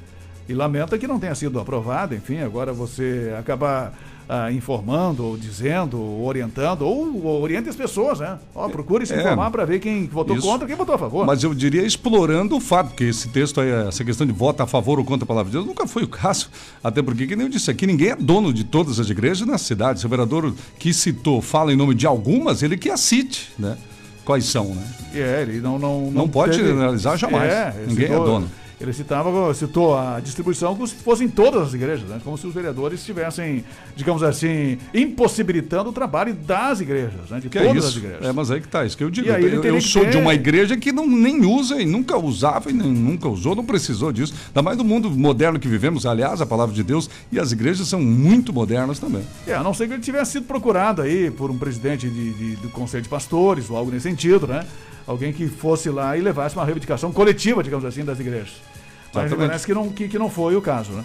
E 0.48 0.55
lamenta 0.55 0.98
que 0.98 1.07
não 1.07 1.18
tenha 1.18 1.35
sido 1.35 1.59
aprovada, 1.59 2.14
enfim, 2.14 2.38
agora 2.40 2.72
você 2.72 3.35
acabar 3.38 3.94
ah, 4.29 4.50
informando, 4.50 5.24
ou 5.24 5.37
dizendo, 5.37 6.00
ou 6.00 6.24
orientando, 6.24 6.83
ou, 6.83 7.24
ou 7.24 7.42
oriente 7.42 7.68
as 7.68 7.77
pessoas, 7.77 8.20
né? 8.20 8.38
Ó, 8.55 8.68
procure 8.68 9.07
se 9.07 9.12
É. 9.12 9.20
informar 9.20 9.50
para 9.50 9.64
ver 9.64 9.81
quem 9.81 10.07
votou 10.07 10.37
Isso. 10.37 10.46
contra 10.46 10.66
quem 10.66 10.77
votou 10.77 10.94
a 10.94 10.98
favor. 10.98 11.27
Mas 11.27 11.42
eu 11.42 11.55
diria 11.55 11.83
explorando 11.83 12.57
o 12.57 12.61
fato, 12.61 12.94
que 12.94 13.05
esse 13.05 13.29
texto 13.29 13.61
aí, 13.61 13.70
essa 13.70 14.05
questão 14.05 14.27
de 14.27 14.33
voto 14.33 14.62
a 14.62 14.66
favor 14.66 14.98
ou 14.98 15.05
contra 15.05 15.24
a 15.24 15.27
palavra 15.27 15.50
de 15.50 15.57
Deus, 15.57 15.66
nunca 15.66 15.87
foi 15.87 16.05
o 16.05 16.09
caso. 16.09 16.48
Até 16.83 17.03
porque, 17.03 17.27
que 17.27 17.37
nem 17.37 17.46
eu 17.46 17.50
disse 17.50 17.70
aqui, 17.70 17.87
ninguém 17.87 18.11
é 18.11 18.16
dono 18.16 18.53
de 18.53 18.64
todas 18.64 18.98
as 18.98 19.11
igrejas 19.11 19.46
na 19.46 19.59
cidade. 19.59 20.00
Se 20.00 20.07
o 20.07 20.09
vereador 20.09 20.55
que 20.79 20.92
citou 20.92 21.42
fala 21.42 21.72
em 21.72 21.77
nome 21.77 21.94
de 21.94 22.07
algumas, 22.07 22.62
ele 22.62 22.77
que 22.77 22.90
a 22.90 22.96
cite, 22.96 23.53
né? 23.59 23.77
Quais 24.24 24.44
são, 24.46 24.74
né? 24.74 24.82
É, 25.14 25.42
ele 25.42 25.60
não 25.60 25.78
não 25.78 26.10
Não 26.10 26.28
pode 26.28 26.56
generalizar 26.56 27.16
jamais. 27.16 27.52
ele 27.76 27.87
Ninguém 27.88 28.06
é 28.06 28.16
dono. 28.16 28.50
Ele 28.80 28.92
citava, 28.92 29.54
citou 29.54 29.96
a 29.96 30.18
distribuição 30.20 30.74
como 30.74 30.87
se 30.87 30.96
fossem 30.96 31.28
todas 31.28 31.62
as 31.68 31.74
igrejas, 31.74 32.08
né? 32.08 32.20
como 32.24 32.37
se 32.37 32.46
os 32.46 32.52
vereadores 32.52 33.00
estivessem, 33.00 33.64
digamos 33.96 34.22
assim, 34.22 34.78
impossibilitando 34.92 35.90
o 35.90 35.92
trabalho 35.92 36.34
das 36.34 36.80
igrejas, 36.80 37.30
né? 37.30 37.38
de 37.40 37.48
Que 37.48 37.58
todas 37.60 37.84
é 37.84 37.88
as 37.88 37.96
igrejas. 37.96 38.24
É, 38.24 38.32
mas 38.32 38.50
aí 38.50 38.60
que 38.60 38.68
tá, 38.68 38.84
isso 38.84 38.96
que 38.96 39.04
eu 39.04 39.10
digo. 39.10 39.28
Eu 39.28 39.62
eu 39.64 39.80
sou 39.80 40.04
de 40.04 40.12
ter- 40.12 40.18
uma 40.18 40.34
igreja 40.34 40.76
que 40.76 40.90
não, 40.92 41.06
nem 41.06 41.44
usa 41.46 41.80
e 41.80 41.87
nunca 41.87 42.18
usava 42.18 42.70
e 42.70 42.72
nem, 42.72 42.90
nunca 42.92 43.28
usou, 43.28 43.54
não 43.54 43.64
precisou 43.64 44.12
disso. 44.12 44.34
Ainda 44.48 44.62
mais 44.62 44.76
do 44.76 44.84
mundo 44.84 45.10
moderno 45.10 45.58
que 45.58 45.68
vivemos, 45.68 46.04
aliás, 46.04 46.40
a 46.40 46.46
palavra 46.46 46.74
de 46.74 46.82
Deus 46.82 47.08
e 47.30 47.38
as 47.38 47.52
igrejas 47.52 47.87
são 47.88 48.00
muito 48.02 48.52
modernas 48.52 48.98
também. 48.98 49.22
É, 49.46 49.54
a 49.54 49.62
não 49.62 49.72
ser 49.72 49.87
que 49.87 49.94
ele 49.94 50.02
tivesse 50.02 50.32
sido 50.32 50.46
procurado 50.46 51.00
aí 51.00 51.30
por 51.30 51.50
um 51.50 51.56
presidente 51.56 52.08
de, 52.10 52.32
de- 52.34 52.56
do 52.56 52.68
Conselho 52.70 53.02
de 53.04 53.08
Pastores 53.08 53.70
ou 53.70 53.76
algo 53.76 53.90
nesse 53.90 54.08
sentido, 54.08 54.46
né? 54.46 54.66
Alguém 55.07 55.33
que 55.33 55.47
fosse 55.49 55.90
lá 55.90 56.17
e 56.17 56.21
levasse 56.21 56.57
uma 56.57 56.64
reivindicação 56.64 57.12
coletiva, 57.12 57.62
digamos 57.62 57.85
assim, 57.85 58.05
das 58.05 58.19
igrejas. 58.19 58.55
Mas 59.12 59.27
Exatamente. 59.27 59.49
parece 59.49 59.67
que 59.67 59.75
não, 59.75 59.88
que, 59.90 60.09
que 60.09 60.19
não 60.19 60.31
foi 60.31 60.57
o 60.57 60.62
caso, 60.62 60.93
né? 60.93 61.05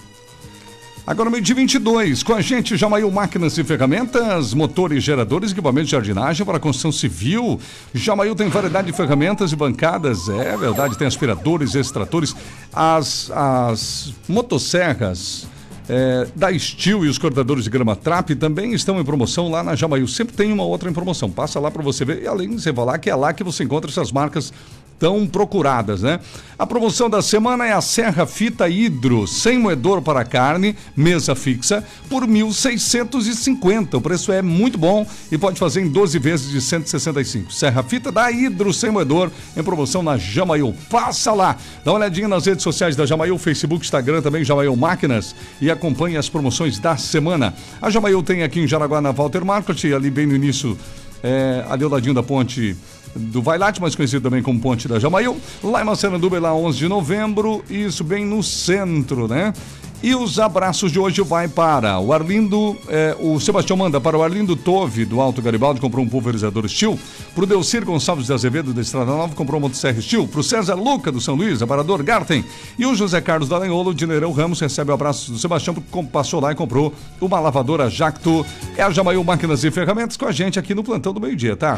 Agora, 1.09 1.27
meio 1.27 1.41
dia 1.41 1.55
22, 1.55 2.21
com 2.21 2.35
a 2.35 2.41
gente, 2.41 2.77
Jamaiu 2.77 3.09
Máquinas 3.09 3.57
e 3.57 3.63
Ferramentas, 3.63 4.53
motores, 4.53 5.03
geradores, 5.03 5.51
equipamentos 5.51 5.87
de 5.87 5.93
jardinagem 5.93 6.45
para 6.45 6.59
construção 6.59 6.91
civil. 6.91 7.59
Jamaiu 7.95 8.35
tem 8.35 8.47
variedade 8.47 8.91
de 8.91 8.93
ferramentas 8.95 9.51
e 9.51 9.55
bancadas, 9.55 10.29
é 10.29 10.55
verdade, 10.55 10.95
tem 10.99 11.07
aspiradores, 11.07 11.73
extratores, 11.73 12.35
as, 12.71 13.31
as 13.31 14.13
motosserras. 14.27 15.47
É, 15.89 16.27
da 16.35 16.57
Steel 16.57 17.03
e 17.03 17.09
os 17.09 17.17
cortadores 17.17 17.63
de 17.63 17.69
grama 17.69 17.95
Trap 17.95 18.35
também 18.35 18.73
estão 18.73 18.99
em 18.99 19.03
promoção 19.03 19.49
lá 19.49 19.63
na 19.63 19.75
Jamaiu. 19.75 20.07
Sempre 20.07 20.35
tem 20.35 20.53
uma 20.53 20.63
outra 20.63 20.89
em 20.89 20.93
promoção. 20.93 21.31
Passa 21.31 21.59
lá 21.59 21.71
para 21.71 21.81
você 21.81 22.05
ver. 22.05 22.21
E 22.21 22.27
além 22.27 22.51
você 22.51 22.71
falar 22.71 22.99
que 22.99 23.09
é 23.09 23.15
lá 23.15 23.33
que 23.33 23.43
você 23.43 23.63
encontra 23.63 23.89
essas 23.89 24.11
marcas 24.11 24.53
tão 24.99 25.25
procuradas, 25.25 26.01
né? 26.01 26.19
A 26.59 26.67
promoção 26.67 27.09
da 27.09 27.21
semana 27.21 27.65
é 27.65 27.71
a 27.71 27.79
Serra 27.79 28.25
Fita 28.25 28.67
Hidro, 28.67 29.25
sem 29.25 29.57
moedor 29.57 30.01
para 30.01 30.25
carne, 30.25 30.75
mesa 30.93 31.33
fixa, 31.33 31.81
por 32.09 32.27
1.650. 32.27 33.93
O 33.93 34.01
preço 34.01 34.29
é 34.29 34.41
muito 34.41 34.77
bom 34.77 35.07
e 35.31 35.37
pode 35.37 35.57
fazer 35.57 35.79
em 35.79 35.87
12 35.87 36.19
vezes 36.19 36.51
de 36.51 36.59
165. 36.59 37.53
Serra 37.53 37.81
Fita 37.81 38.11
da 38.11 38.29
Hidro, 38.29 38.73
sem 38.73 38.91
moedor, 38.91 39.31
em 39.55 39.63
promoção 39.63 40.03
na 40.03 40.17
Jamaiu. 40.17 40.75
Passa 40.89 41.31
lá, 41.31 41.55
dá 41.85 41.91
uma 41.91 41.99
olhadinha 41.99 42.27
nas 42.27 42.45
redes 42.45 42.63
sociais 42.63 42.93
da 42.93 43.05
Jamaiu, 43.05 43.37
Facebook, 43.37 43.85
Instagram, 43.85 44.21
também 44.21 44.43
Jamaiu 44.43 44.75
Máquinas 44.75 45.33
e 45.61 45.71
acompanhe 45.71 46.17
as 46.17 46.27
promoções 46.27 46.77
da 46.77 46.97
semana. 46.97 47.53
A 47.81 47.89
Jamaiu 47.89 48.21
tem 48.21 48.43
aqui 48.43 48.59
em 48.59 48.67
Jaraguá, 48.67 48.99
na 48.99 49.11
Walter 49.11 49.45
Market, 49.45 49.81
ali 49.85 50.11
bem 50.11 50.27
no 50.27 50.35
início, 50.35 50.77
é, 51.23 51.65
ali 51.69 51.83
ao 51.83 51.89
ladinho 51.89 52.13
da 52.13 52.23
ponte 52.23 52.75
do 53.15 53.41
Vailate, 53.41 53.81
mais 53.81 53.95
conhecido 53.95 54.21
também 54.21 54.41
como 54.41 54.59
Ponte 54.59 54.87
da 54.87 54.99
Jamaiu. 54.99 55.37
Lá 55.63 55.81
em 55.81 55.85
Massaranduba, 55.85 56.39
lá 56.39 56.53
11 56.53 56.77
de 56.77 56.87
novembro, 56.87 57.63
isso 57.69 58.03
bem 58.03 58.25
no 58.25 58.43
centro, 58.43 59.27
né? 59.27 59.53
E 60.01 60.15
os 60.15 60.39
abraços 60.39 60.93
de 60.93 60.99
hoje 60.99 61.21
vai 61.21 61.49
para 61.49 61.99
o 61.99 62.13
Arlindo, 62.13 62.77
eh, 62.87 63.17
o 63.19 63.37
Sebastião 63.37 63.75
manda 63.75 63.99
para 63.99 64.17
o 64.17 64.23
Arlindo 64.23 64.55
Tove, 64.55 65.03
do 65.03 65.19
Alto 65.19 65.41
Garibaldi, 65.41 65.81
comprou 65.81 66.05
um 66.05 66.07
pulverizador 66.07 66.67
Steel. 66.69 66.97
Para 67.35 67.43
o 67.43 67.47
Delcir 67.47 67.83
Gonçalves 67.83 68.27
de 68.27 68.33
Azevedo, 68.33 68.73
da 68.73 68.79
Estrada 68.81 69.11
Nova, 69.11 69.35
comprou 69.35 69.59
um 69.59 69.63
motosserra 69.63 70.01
Steel. 70.01 70.25
Para 70.25 70.39
o 70.39 70.43
César 70.43 70.75
Luca, 70.75 71.11
do 71.11 71.19
São 71.19 71.35
Luís, 71.35 71.61
aparador 71.61 72.01
Garten. 72.01 72.45
E 72.77 72.85
o 72.85 72.95
José 72.95 73.19
Carlos 73.19 73.49
Dalenholo, 73.49 73.93
de 73.93 74.07
Neirão 74.07 74.31
Ramos, 74.31 74.61
recebe 74.61 74.89
o 74.89 74.93
abraço 74.93 75.33
do 75.33 75.37
Sebastião, 75.37 75.73
porque 75.73 76.03
passou 76.09 76.39
lá 76.39 76.53
e 76.53 76.55
comprou 76.55 76.93
uma 77.19 77.39
lavadora 77.41 77.89
Jacto. 77.89 78.45
É 78.77 78.83
a 78.83 78.89
Jamaiu 78.89 79.21
Máquinas 79.21 79.65
e 79.65 79.71
Ferramentas 79.71 80.15
com 80.15 80.25
a 80.25 80.31
gente 80.31 80.57
aqui 80.57 80.73
no 80.73 80.81
Plantão 80.81 81.11
do 81.11 81.19
Meio 81.19 81.35
Dia, 81.35 81.57
tá? 81.57 81.77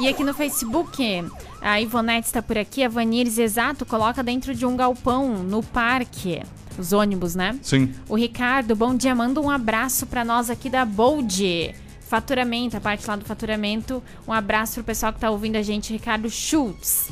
E 0.00 0.06
aqui 0.06 0.22
no 0.22 0.32
Facebook, 0.32 1.24
a 1.60 1.80
Ivonete 1.80 2.26
está 2.26 2.42
por 2.42 2.56
aqui, 2.56 2.82
a 2.82 2.88
Vanires 2.88 3.38
Exato 3.38 3.84
coloca 3.84 4.22
dentro 4.22 4.54
de 4.54 4.64
um 4.64 4.76
galpão 4.76 5.42
no 5.42 5.62
parque. 5.62 6.42
Os 6.78 6.92
ônibus, 6.92 7.34
né? 7.34 7.58
Sim. 7.60 7.92
O 8.08 8.14
Ricardo, 8.14 8.76
bom 8.76 8.94
dia, 8.94 9.12
manda 9.14 9.40
um 9.40 9.50
abraço 9.50 10.06
para 10.06 10.24
nós 10.24 10.48
aqui 10.48 10.70
da 10.70 10.84
Bold. 10.84 11.74
Faturamento, 12.02 12.76
a 12.76 12.80
parte 12.80 13.06
lá 13.06 13.16
do 13.16 13.24
faturamento. 13.24 14.02
Um 14.26 14.32
abraço 14.32 14.74
pro 14.74 14.84
pessoal 14.84 15.12
que 15.12 15.18
tá 15.18 15.28
ouvindo 15.28 15.56
a 15.56 15.62
gente, 15.62 15.92
Ricardo 15.92 16.30
Schultz. 16.30 17.10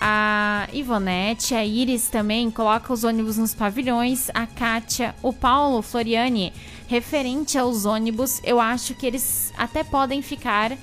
A 0.00 0.68
Ivonete, 0.72 1.54
a 1.54 1.64
Iris 1.64 2.08
também 2.08 2.48
coloca 2.52 2.92
os 2.92 3.02
ônibus 3.02 3.36
nos 3.36 3.52
pavilhões. 3.52 4.30
A 4.32 4.46
Kátia, 4.46 5.14
o 5.20 5.32
Paulo 5.32 5.82
Floriani, 5.82 6.52
referente 6.86 7.58
aos 7.58 7.84
ônibus, 7.84 8.40
eu 8.44 8.60
acho 8.60 8.94
que 8.94 9.04
eles 9.04 9.52
até 9.58 9.82
podem 9.82 10.22
ficar 10.22 10.78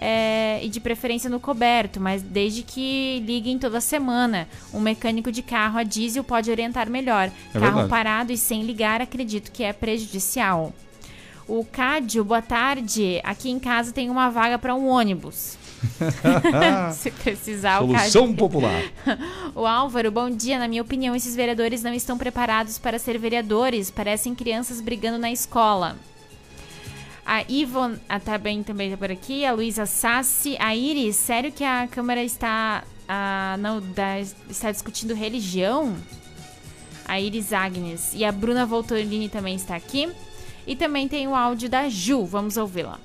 é, 0.00 0.58
e 0.62 0.68
de 0.70 0.80
preferência 0.80 1.28
no 1.28 1.38
coberto, 1.38 2.00
mas 2.00 2.22
desde 2.22 2.62
que 2.62 3.22
liguem 3.26 3.58
toda 3.58 3.82
semana. 3.82 4.48
Um 4.72 4.80
mecânico 4.80 5.30
de 5.30 5.42
carro 5.42 5.78
a 5.78 5.82
diesel 5.82 6.24
pode 6.24 6.50
orientar 6.50 6.88
melhor. 6.88 7.30
É 7.54 7.58
carro 7.58 7.64
verdade. 7.72 7.88
parado 7.88 8.32
e 8.32 8.36
sem 8.38 8.62
ligar, 8.62 9.02
acredito 9.02 9.52
que 9.52 9.62
é 9.62 9.74
prejudicial. 9.74 10.72
O 11.46 11.64
Cádio, 11.64 12.24
boa 12.24 12.40
tarde. 12.40 13.20
Aqui 13.22 13.50
em 13.50 13.58
casa 13.58 13.92
tem 13.92 14.08
uma 14.08 14.30
vaga 14.30 14.58
para 14.58 14.74
um 14.74 14.88
ônibus. 14.88 15.58
Se 16.94 17.10
precisar, 17.10 17.80
o 17.80 17.88
Solução 17.88 18.22
Cádio. 18.22 18.36
popular. 18.36 18.82
O 19.54 19.66
Álvaro, 19.66 20.12
bom 20.12 20.30
dia. 20.30 20.58
Na 20.58 20.68
minha 20.68 20.80
opinião, 20.80 21.14
esses 21.14 21.34
vereadores 21.34 21.82
não 21.82 21.92
estão 21.92 22.16
preparados 22.16 22.78
para 22.78 22.98
ser 22.98 23.18
vereadores. 23.18 23.90
Parecem 23.90 24.34
crianças 24.34 24.80
brigando 24.80 25.18
na 25.18 25.30
escola. 25.32 25.96
A 27.32 27.44
Ivon, 27.48 27.94
ah, 28.08 28.18
tá 28.18 28.36
bem 28.36 28.60
também 28.60 28.90
tá 28.90 28.96
por 28.96 29.08
aqui. 29.08 29.44
A 29.44 29.52
Luísa 29.52 29.86
Sassi. 29.86 30.56
A 30.58 30.74
Iris, 30.74 31.14
sério 31.14 31.52
que 31.52 31.62
a 31.62 31.86
Câmara 31.86 32.24
está, 32.24 32.82
ah, 33.08 33.54
não, 33.60 33.80
da- 33.80 34.18
está 34.18 34.72
discutindo 34.72 35.14
religião? 35.14 35.94
A 37.06 37.20
Iris 37.20 37.52
Agnes. 37.52 38.12
E 38.14 38.24
a 38.24 38.32
Bruna 38.32 38.66
Voltolini 38.66 39.28
também 39.28 39.54
está 39.54 39.76
aqui. 39.76 40.10
E 40.66 40.74
também 40.74 41.06
tem 41.06 41.28
o 41.28 41.34
áudio 41.36 41.68
da 41.70 41.88
Ju. 41.88 42.24
Vamos 42.24 42.56
ouvi-la. 42.56 42.98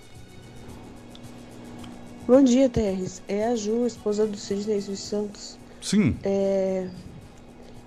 Bom 2.27 2.43
dia, 2.43 2.67
Terres. 2.67 3.21
É 3.27 3.45
a 3.45 3.55
Ju, 3.55 3.85
esposa 3.85 4.25
do 4.25 4.37
Sidney 4.37 4.81
dos 4.81 4.99
Santos. 5.01 5.57
Sim. 5.81 6.17
É, 6.23 6.87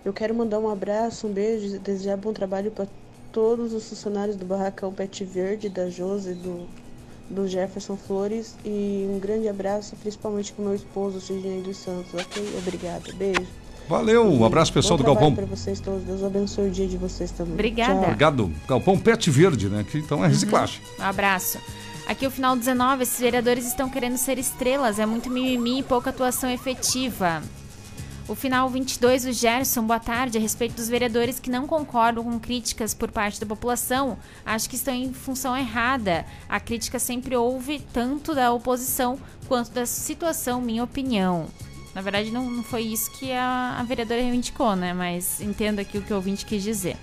Eu 0.05 0.13
quero 0.13 0.33
mandar 0.37 0.61
um 0.61 0.69
abraço, 0.71 1.27
um 1.27 1.33
beijo 1.33 1.81
desejar 1.81 2.17
bom 2.17 2.33
trabalho 2.33 2.71
para 2.71 2.87
todos 3.33 3.73
os 3.73 3.89
funcionários 3.89 4.37
do 4.37 4.45
Barracão 4.45 4.93
Pet 4.93 5.25
Verde, 5.25 5.69
da 5.69 5.89
Josi, 5.89 6.35
do, 6.35 6.67
do 7.29 7.49
Jefferson 7.49 7.97
Flores. 7.97 8.57
E 8.65 9.07
um 9.11 9.19
grande 9.19 9.49
abraço, 9.49 9.97
principalmente 9.97 10.53
para 10.53 10.65
meu 10.65 10.75
esposo, 10.75 11.21
Sidney 11.21 11.63
dos 11.63 11.77
Santos. 11.77 12.13
Ok? 12.15 12.43
Obrigada. 12.59 13.13
Beijo. 13.15 13.47
Valeu, 13.89 14.31
um 14.31 14.45
abraço 14.45 14.71
pessoal 14.71 14.99
do 14.99 15.05
Galpão. 15.05 15.35
para 15.35 15.47
vocês 15.47 15.81
todos. 15.81 16.03
Deus 16.03 16.23
abençoe 16.23 16.69
o 16.69 16.71
dia 16.71 16.87
de 16.87 16.99
vocês 16.99 17.31
também. 17.31 17.55
Obrigada. 17.55 17.95
Tchau. 17.95 18.03
Obrigado. 18.03 18.53
Galpão 18.69 18.99
Pet 18.99 19.31
Verde, 19.31 19.69
né? 19.71 19.85
Que 19.91 19.99
então 19.99 20.23
é 20.23 20.29
reciclagem. 20.29 20.81
Um 21.01 21.05
abraço. 21.05 21.59
Aqui 22.07 22.27
o 22.27 22.31
final 22.31 22.57
19, 22.57 23.03
esses 23.03 23.19
vereadores 23.19 23.67
estão 23.67 23.89
querendo 23.89 24.17
ser 24.17 24.39
estrelas, 24.39 24.99
é 24.99 25.05
muito 25.05 25.31
mimimi 25.31 25.81
e 25.81 25.83
pouca 25.83 26.11
atuação 26.11 26.51
efetiva. 26.51 27.43
O 28.29 28.35
final 28.35 28.69
22, 28.69 29.25
o 29.25 29.33
Gerson, 29.33 29.87
boa 29.87 29.99
tarde. 29.99 30.37
A 30.37 30.41
respeito 30.41 30.75
dos 30.75 30.87
vereadores 30.87 31.41
que 31.41 31.49
não 31.49 31.67
concordam 31.67 32.23
com 32.23 32.39
críticas 32.39 32.93
por 32.93 33.11
parte 33.11 33.41
da 33.41 33.47
população, 33.47 34.19
acho 34.45 34.69
que 34.69 34.77
estão 34.77 34.93
em 34.93 35.15
função 35.15 35.57
errada. 35.57 36.27
A 36.47 36.61
crítica 36.61 36.99
sempre 36.99 37.35
houve 37.35 37.81
tanto 37.91 38.35
da 38.35 38.53
oposição 38.53 39.19
quanto 39.49 39.71
da 39.71 39.87
situação, 39.87 40.61
minha 40.61 40.85
opinião. 40.85 41.47
Na 41.95 42.03
verdade, 42.03 42.31
não, 42.31 42.51
não 42.51 42.63
foi 42.63 42.83
isso 42.83 43.11
que 43.13 43.33
a, 43.33 43.79
a 43.81 43.83
vereadora 43.85 44.21
reivindicou, 44.21 44.77
né? 44.77 44.93
Mas 44.93 45.41
entendo 45.41 45.79
aqui 45.79 45.97
o 45.97 46.03
que 46.03 46.13
o 46.13 46.17
ouvinte 46.17 46.45
quis 46.45 46.63
dizer. 46.63 46.99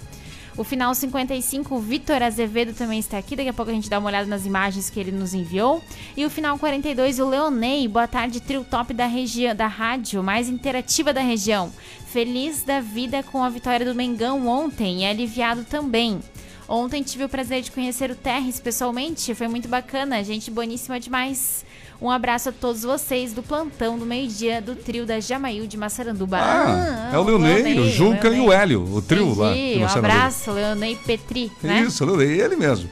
O 0.57 0.63
final 0.63 0.95
55, 0.95 1.75
o 1.75 1.79
Vitor 1.79 2.23
Azevedo 2.23 2.73
também 2.73 2.97
está 2.97 3.17
aqui. 3.17 3.35
Daqui 3.35 3.49
a 3.49 3.53
pouco 3.53 3.69
a 3.71 3.73
gente 3.73 3.89
dá 3.89 3.99
uma 3.99 4.07
olhada 4.07 4.25
nas 4.25 4.45
imagens 4.45 4.89
que 4.89 4.97
ele 4.97 5.11
nos 5.11 5.33
enviou. 5.33 5.83
E 6.15 6.25
o 6.25 6.29
final 6.29 6.57
42, 6.57 7.19
o 7.19 7.27
Leonei. 7.27 7.85
Boa 7.89 8.07
tarde, 8.07 8.39
trio 8.39 8.63
top 8.63 8.93
da 8.93 9.05
região, 9.05 9.53
da 9.53 9.67
rádio, 9.67 10.23
mais 10.23 10.47
interativa 10.47 11.11
da 11.11 11.19
região. 11.19 11.73
Feliz 12.07 12.63
da 12.63 12.79
vida 12.79 13.21
com 13.21 13.43
a 13.43 13.49
vitória 13.49 13.85
do 13.85 13.93
Mengão 13.93 14.47
ontem 14.47 15.01
e 15.01 15.05
aliviado 15.05 15.65
também. 15.65 16.21
Ontem 16.69 17.03
tive 17.03 17.25
o 17.25 17.29
prazer 17.29 17.61
de 17.61 17.71
conhecer 17.71 18.09
o 18.09 18.15
Terres 18.15 18.59
pessoalmente, 18.59 19.35
foi 19.35 19.47
muito 19.49 19.67
bacana, 19.67 20.23
gente 20.23 20.49
boníssima 20.49 20.99
demais. 20.99 21.64
Um 22.01 22.09
abraço 22.09 22.49
a 22.49 22.51
todos 22.51 22.83
vocês 22.83 23.33
do 23.33 23.41
plantão 23.41 23.97
do 23.97 24.05
meio-dia 24.05 24.61
do 24.61 24.75
trio 24.75 25.05
da 25.05 25.19
Jamail 25.19 25.65
de 25.65 25.77
Massaranduba. 25.77 26.37
Ah, 26.39 27.11
é 27.13 27.17
o 27.17 27.23
Leonei, 27.23 27.79
o 27.79 27.89
Juca 27.89 28.29
e 28.29 28.39
o 28.39 28.51
Hélio, 28.51 28.83
o 28.83 29.01
trio 29.01 29.33
lá. 29.33 29.53
de 29.53 29.79
Um 29.79 29.87
abraço, 29.87 30.51
Leonei 30.51 30.95
Petri, 30.95 31.51
né? 31.63 31.81
Isso, 31.81 32.03
Leonei, 32.05 32.41
ele 32.41 32.55
mesmo. 32.55 32.89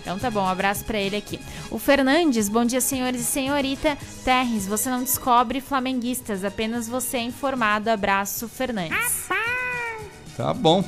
Então 0.00 0.18
tá 0.18 0.30
bom, 0.30 0.40
um 0.40 0.48
abraço 0.48 0.84
para 0.84 0.98
ele 0.98 1.16
aqui. 1.16 1.38
O 1.70 1.78
Fernandes, 1.78 2.48
bom 2.48 2.64
dia 2.64 2.80
senhores 2.80 3.20
e 3.20 3.24
senhorita. 3.24 3.98
Terres, 4.24 4.66
você 4.66 4.88
não 4.88 5.00
descobre 5.00 5.60
flamenguistas, 5.60 6.44
apenas 6.44 6.88
você 6.88 7.18
é 7.18 7.22
informado. 7.22 7.90
Abraço, 7.90 8.48
Fernandes. 8.48 8.96
Tá 10.36 10.54
bom. 10.54 10.82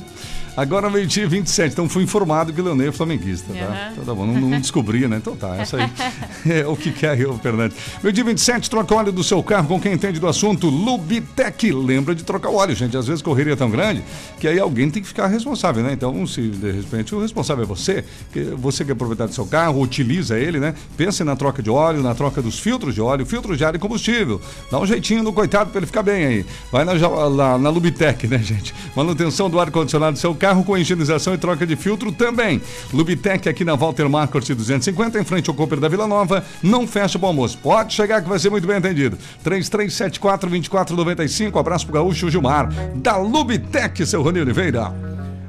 Agora 0.55 0.89
meio-dia 0.89 1.27
27, 1.27 1.71
então 1.71 1.87
fui 1.87 2.03
informado 2.03 2.51
que 2.51 2.59
o 2.59 2.63
Leonel 2.63 2.89
é 2.89 2.91
flamenguista, 2.91 3.53
tá? 3.53 3.59
Uhum. 3.59 3.91
Então 3.91 4.05
tá 4.05 4.13
bom, 4.13 4.25
não, 4.25 4.49
não 4.49 4.59
descobri, 4.59 5.07
né? 5.07 5.17
Então 5.17 5.35
tá, 5.35 5.55
essa 5.55 5.77
aí 5.77 5.89
é 6.63 6.67
o 6.67 6.75
que 6.75 6.91
quer 6.91 7.19
eu, 7.19 7.37
Fernandes. 7.39 7.77
Meio-dia 8.03 8.23
27, 8.23 8.69
troca 8.69 8.93
o 8.93 8.97
óleo 8.97 9.11
do 9.11 9.23
seu 9.23 9.41
carro 9.41 9.67
com 9.69 9.79
quem 9.79 9.93
entende 9.93 10.19
do 10.19 10.27
assunto, 10.27 10.67
Lubitec. 10.67 11.71
Lembra 11.71 12.13
de 12.13 12.23
trocar 12.23 12.49
o 12.49 12.55
óleo, 12.55 12.75
gente. 12.75 12.97
Às 12.97 13.07
vezes 13.07 13.21
correria 13.21 13.53
é 13.53 13.55
tão 13.55 13.69
grande 13.69 14.03
que 14.39 14.47
aí 14.47 14.59
alguém 14.59 14.89
tem 14.89 15.01
que 15.01 15.07
ficar 15.07 15.27
responsável, 15.27 15.83
né? 15.83 15.93
Então, 15.93 16.27
se 16.27 16.41
de 16.41 16.71
repente 16.71 17.15
o 17.15 17.21
responsável 17.21 17.63
é 17.63 17.67
você, 17.67 18.03
que 18.33 18.43
você 18.43 18.83
que 18.83 18.91
é 18.91 18.95
proprietário 18.95 19.31
do 19.31 19.35
seu 19.35 19.45
carro, 19.45 19.81
utiliza 19.81 20.37
ele, 20.37 20.59
né? 20.59 20.75
Pense 20.97 21.23
na 21.23 21.35
troca 21.35 21.63
de 21.63 21.69
óleo, 21.69 22.03
na 22.03 22.13
troca 22.13 22.41
dos 22.41 22.59
filtros 22.59 22.93
de 22.93 23.01
óleo, 23.01 23.25
filtros 23.25 23.57
de 23.57 23.63
ar 23.63 23.73
e 23.75 23.79
combustível. 23.79 24.41
Dá 24.69 24.79
um 24.79 24.85
jeitinho 24.85 25.23
no 25.23 25.31
coitado 25.31 25.69
para 25.69 25.79
ele 25.79 25.85
ficar 25.85 26.03
bem 26.03 26.25
aí. 26.25 26.45
Vai 26.71 26.83
na, 26.83 26.93
na, 26.93 27.57
na 27.57 27.69
Lubitec, 27.69 28.27
né, 28.27 28.37
gente? 28.39 28.73
Manutenção 28.95 29.49
do 29.49 29.59
ar-condicionado 29.59 30.13
do 30.13 30.19
seu 30.19 30.35
carro 30.41 30.63
com 30.63 30.75
higienização 30.75 31.35
e 31.35 31.37
troca 31.37 31.67
de 31.67 31.75
filtro 31.75 32.11
também. 32.11 32.59
Lubitec 32.91 33.47
aqui 33.47 33.63
na 33.63 33.75
Walter 33.75 34.09
Marcos 34.09 34.47
250, 34.47 35.19
em 35.19 35.23
frente 35.23 35.51
ao 35.51 35.55
Cooper 35.55 35.79
da 35.79 35.87
Vila 35.87 36.07
Nova. 36.07 36.43
Não 36.63 36.87
fecha 36.87 37.19
o 37.19 37.25
almoço. 37.27 37.59
Pode 37.59 37.93
chegar 37.93 38.23
que 38.23 38.29
vai 38.29 38.39
ser 38.39 38.49
muito 38.49 38.65
bem 38.65 38.77
atendido. 38.77 39.19
3374-2495. 39.45 41.59
Abraço 41.59 41.85
pro 41.85 41.93
Gaúcho 41.93 42.27
Gilmar. 42.27 42.73
Da 42.95 43.17
Lubitec, 43.17 44.03
seu 44.03 44.23
Rony 44.23 44.41
Oliveira. 44.41 44.91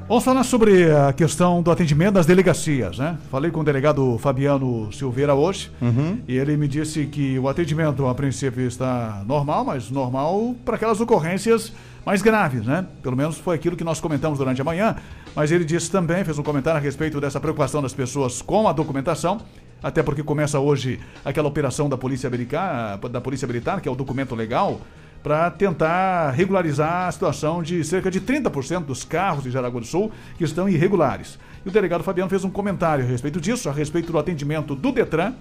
Vamos 0.07 0.25
falar 0.25 0.43
sobre 0.43 0.91
a 0.91 1.11
questão 1.11 1.63
do 1.63 1.71
atendimento 1.71 2.13
das 2.13 2.27
delegacias, 2.27 2.99
né? 2.99 3.17
Falei 3.31 3.49
com 3.49 3.61
o 3.61 3.63
delegado 3.63 4.19
Fabiano 4.19 4.91
Silveira 4.91 5.33
hoje 5.33 5.71
uhum. 5.81 6.19
e 6.27 6.37
ele 6.37 6.55
me 6.55 6.67
disse 6.67 7.05
que 7.05 7.39
o 7.39 7.47
atendimento 7.47 8.05
a 8.05 8.13
princípio 8.13 8.67
está 8.67 9.23
normal, 9.25 9.65
mas 9.65 9.89
normal 9.89 10.53
para 10.63 10.75
aquelas 10.75 11.01
ocorrências 11.01 11.73
mais 12.05 12.21
graves, 12.21 12.65
né? 12.65 12.85
Pelo 13.01 13.15
menos 13.15 13.37
foi 13.37 13.55
aquilo 13.55 13.75
que 13.75 13.83
nós 13.83 13.99
comentamos 13.99 14.39
durante 14.39 14.61
a 14.61 14.63
manhã. 14.63 14.95
Mas 15.35 15.51
ele 15.51 15.65
disse 15.65 15.89
também, 15.89 16.23
fez 16.23 16.37
um 16.37 16.43
comentário 16.43 16.77
a 16.77 16.81
respeito 16.81 17.19
dessa 17.19 17.39
preocupação 17.39 17.81
das 17.81 17.93
pessoas 17.93 18.41
com 18.41 18.67
a 18.67 18.73
documentação, 18.73 19.41
até 19.81 20.03
porque 20.03 20.23
começa 20.23 20.59
hoje 20.59 20.99
aquela 21.23 21.47
operação 21.47 21.89
da 21.89 21.97
Polícia 21.97 22.29
Militar, 22.29 22.97
da 22.97 23.21
Polícia 23.21 23.47
Militar, 23.47 23.81
que 23.81 23.87
é 23.87 23.91
o 23.91 23.95
documento 23.95 24.35
legal, 24.35 24.81
para 25.23 25.49
tentar 25.49 26.31
regularizar 26.31 27.07
a 27.07 27.11
situação 27.11 27.63
de 27.63 27.83
cerca 27.83 28.11
de 28.11 28.19
30% 28.19 28.83
dos 28.83 29.05
carros 29.05 29.43
de 29.43 29.51
Jaraguá 29.51 29.79
do 29.79 29.85
Sul 29.85 30.11
que 30.37 30.43
estão 30.43 30.67
irregulares. 30.67 31.39
E 31.65 31.69
o 31.69 31.71
delegado 31.71 32.03
Fabiano 32.03 32.29
fez 32.29 32.43
um 32.43 32.49
comentário 32.49 33.05
a 33.05 33.07
respeito 33.07 33.39
disso, 33.39 33.69
a 33.69 33.71
respeito 33.71 34.11
do 34.11 34.17
atendimento 34.17 34.75
do 34.75 34.91
Detran 34.91 35.33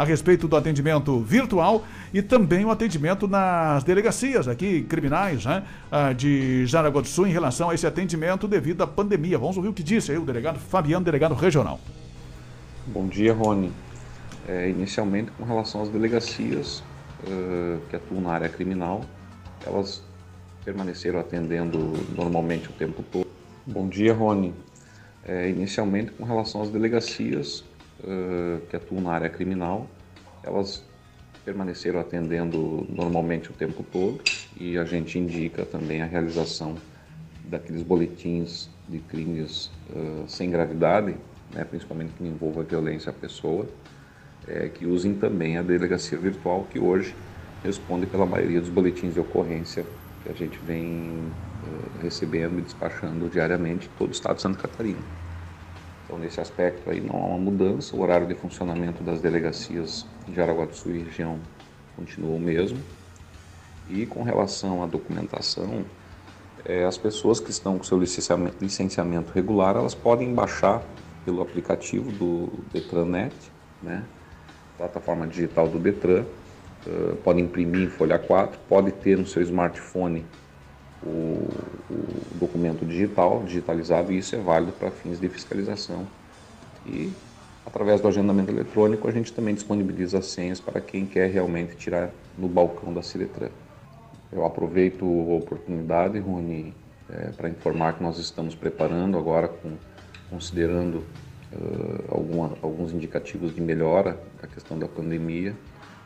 a 0.00 0.04
respeito 0.04 0.48
do 0.48 0.56
atendimento 0.56 1.20
virtual 1.20 1.84
e 2.10 2.22
também 2.22 2.64
o 2.64 2.70
atendimento 2.70 3.28
nas 3.28 3.84
delegacias 3.84 4.48
aqui, 4.48 4.80
criminais, 4.84 5.44
né, 5.44 5.62
ah, 5.92 6.14
de 6.14 6.64
Jaraguá 6.64 7.02
do 7.02 7.06
Sul 7.06 7.26
em 7.26 7.32
relação 7.32 7.68
a 7.68 7.74
esse 7.74 7.86
atendimento 7.86 8.48
devido 8.48 8.80
à 8.82 8.86
pandemia. 8.86 9.36
Vamos 9.36 9.58
ouvir 9.58 9.68
o 9.68 9.74
que 9.74 9.82
disse 9.82 10.10
aí 10.10 10.16
o 10.16 10.24
delegado 10.24 10.58
Fabiano, 10.58 11.04
delegado 11.04 11.34
regional. 11.34 11.78
Bom 12.86 13.08
dia, 13.08 13.34
Rony. 13.34 13.70
É, 14.48 14.70
inicialmente, 14.70 15.32
com 15.32 15.44
relação 15.44 15.82
às 15.82 15.90
delegacias 15.90 16.82
uh, 17.24 17.78
que 17.90 17.96
atuam 17.96 18.22
na 18.22 18.32
área 18.32 18.48
criminal, 18.48 19.02
elas 19.66 20.02
permaneceram 20.64 21.20
atendendo 21.20 21.92
normalmente 22.16 22.70
o 22.70 22.72
tempo 22.72 23.04
todo. 23.12 23.26
Bom 23.66 23.86
dia, 23.86 24.14
Rony. 24.14 24.54
É, 25.26 25.50
inicialmente, 25.50 26.10
com 26.12 26.24
relação 26.24 26.62
às 26.62 26.70
delegacias 26.70 27.64
uh, 28.04 28.60
que 28.68 28.76
atuam 28.76 29.00
na 29.00 29.12
área 29.12 29.28
criminal, 29.28 29.86
elas 30.42 30.84
permaneceram 31.44 32.00
atendendo 32.00 32.86
normalmente 32.88 33.50
o 33.50 33.54
tempo 33.54 33.82
todo 33.82 34.20
e 34.58 34.76
a 34.76 34.84
gente 34.84 35.18
indica 35.18 35.64
também 35.64 36.02
a 36.02 36.06
realização 36.06 36.76
daqueles 37.44 37.82
boletins 37.82 38.68
de 38.88 38.98
crimes 38.98 39.70
uh, 39.90 40.28
sem 40.28 40.50
gravidade, 40.50 41.16
né, 41.54 41.64
principalmente 41.64 42.12
que 42.12 42.24
envolva 42.24 42.62
violência 42.62 43.10
à 43.10 43.12
pessoa, 43.12 43.66
é, 44.46 44.68
que 44.68 44.86
usem 44.86 45.14
também 45.14 45.58
a 45.58 45.62
delegacia 45.62 46.18
virtual, 46.18 46.64
que 46.64 46.78
hoje 46.78 47.14
responde 47.62 48.06
pela 48.06 48.26
maioria 48.26 48.60
dos 48.60 48.70
boletins 48.70 49.14
de 49.14 49.20
ocorrência 49.20 49.84
que 50.22 50.30
a 50.30 50.34
gente 50.34 50.58
vem 50.58 51.32
uh, 51.62 51.98
recebendo 52.00 52.58
e 52.58 52.62
despachando 52.62 53.28
diariamente 53.28 53.86
em 53.86 53.90
todo 53.98 54.10
o 54.10 54.12
estado 54.12 54.36
de 54.36 54.42
Santa 54.42 54.58
Catarina. 54.58 55.19
Então, 56.10 56.18
nesse 56.18 56.40
aspecto 56.40 56.90
aí, 56.90 57.00
não 57.00 57.22
há 57.22 57.26
uma 57.26 57.38
mudança. 57.38 57.94
O 57.94 58.00
horário 58.00 58.26
de 58.26 58.34
funcionamento 58.34 59.00
das 59.00 59.20
delegacias 59.20 60.04
de 60.26 60.40
Aragua 60.40 60.66
do 60.66 60.74
Sul 60.74 60.92
e 60.92 61.04
região 61.04 61.38
continua 61.94 62.34
o 62.34 62.40
mesmo. 62.40 62.80
E 63.88 64.04
com 64.06 64.24
relação 64.24 64.82
à 64.82 64.86
documentação, 64.86 65.84
é, 66.64 66.84
as 66.84 66.98
pessoas 66.98 67.38
que 67.38 67.52
estão 67.52 67.78
com 67.78 67.84
seu 67.84 67.96
licenciamento, 67.96 68.56
licenciamento 68.60 69.32
regular, 69.32 69.76
elas 69.76 69.94
podem 69.94 70.34
baixar 70.34 70.82
pelo 71.24 71.40
aplicativo 71.42 72.10
do 72.10 72.48
Detranet, 72.72 73.32
né? 73.80 74.02
plataforma 74.76 75.28
digital 75.28 75.68
do 75.68 75.78
Detran, 75.78 76.24
uh, 76.88 77.16
pode 77.22 77.40
imprimir 77.40 77.82
em 77.82 77.88
folha 77.88 78.18
4, 78.18 78.58
pode 78.68 78.90
ter 78.90 79.16
no 79.16 79.28
seu 79.28 79.42
smartphone 79.42 80.26
o, 81.02 81.48
o 81.90 82.38
documento 82.38 82.84
digital, 82.84 83.42
digitalizado, 83.44 84.12
e 84.12 84.18
isso 84.18 84.34
é 84.36 84.38
válido 84.38 84.72
para 84.72 84.90
fins 84.90 85.18
de 85.18 85.28
fiscalização. 85.28 86.06
E 86.86 87.12
através 87.64 88.00
do 88.00 88.08
agendamento 88.08 88.50
eletrônico 88.50 89.08
a 89.08 89.12
gente 89.12 89.32
também 89.32 89.54
disponibiliza 89.54 90.18
as 90.18 90.26
senhas 90.26 90.60
para 90.60 90.80
quem 90.80 91.06
quer 91.06 91.30
realmente 91.30 91.76
tirar 91.76 92.10
no 92.36 92.48
balcão 92.48 92.92
da 92.92 93.02
Ciretran. 93.02 93.50
Eu 94.32 94.44
aproveito 94.44 95.04
a 95.04 95.34
oportunidade, 95.34 96.18
Rony, 96.18 96.72
é, 97.10 97.30
para 97.36 97.48
informar 97.48 97.94
que 97.94 98.02
nós 98.02 98.18
estamos 98.18 98.54
preparando 98.54 99.18
agora, 99.18 99.48
com, 99.48 99.72
considerando 100.30 100.98
uh, 101.52 102.04
alguma, 102.08 102.52
alguns 102.62 102.92
indicativos 102.92 103.52
de 103.52 103.60
melhora 103.60 104.16
da 104.40 104.46
questão 104.46 104.78
da 104.78 104.86
pandemia. 104.86 105.54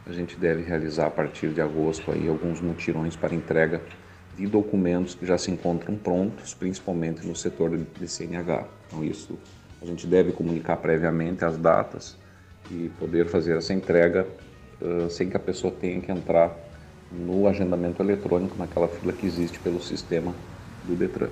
A 0.06 0.12
gente 0.12 0.36
deve 0.36 0.62
realizar 0.62 1.06
a 1.06 1.10
partir 1.10 1.50
de 1.50 1.60
agosto 1.60 2.10
aí 2.10 2.26
alguns 2.28 2.60
mutirões 2.60 3.14
para 3.14 3.34
entrega 3.34 3.82
de 4.36 4.46
documentos 4.46 5.14
que 5.14 5.24
já 5.24 5.38
se 5.38 5.50
encontram 5.50 5.96
prontos, 5.96 6.54
principalmente 6.54 7.26
no 7.26 7.36
setor 7.36 7.76
de 7.76 8.08
CNH. 8.08 8.66
Então, 8.86 9.04
isso 9.04 9.38
a 9.80 9.86
gente 9.86 10.06
deve 10.06 10.32
comunicar 10.32 10.76
previamente 10.78 11.44
as 11.44 11.56
datas 11.56 12.16
e 12.70 12.90
poder 12.98 13.26
fazer 13.26 13.56
essa 13.56 13.72
entrega 13.72 14.26
uh, 14.80 15.10
sem 15.10 15.28
que 15.28 15.36
a 15.36 15.40
pessoa 15.40 15.72
tenha 15.72 16.00
que 16.00 16.10
entrar 16.10 16.56
no 17.12 17.46
agendamento 17.46 18.02
eletrônico, 18.02 18.56
naquela 18.58 18.88
fila 18.88 19.12
que 19.12 19.26
existe 19.26 19.58
pelo 19.60 19.80
sistema 19.80 20.34
do 20.84 20.96
Detran. 20.96 21.28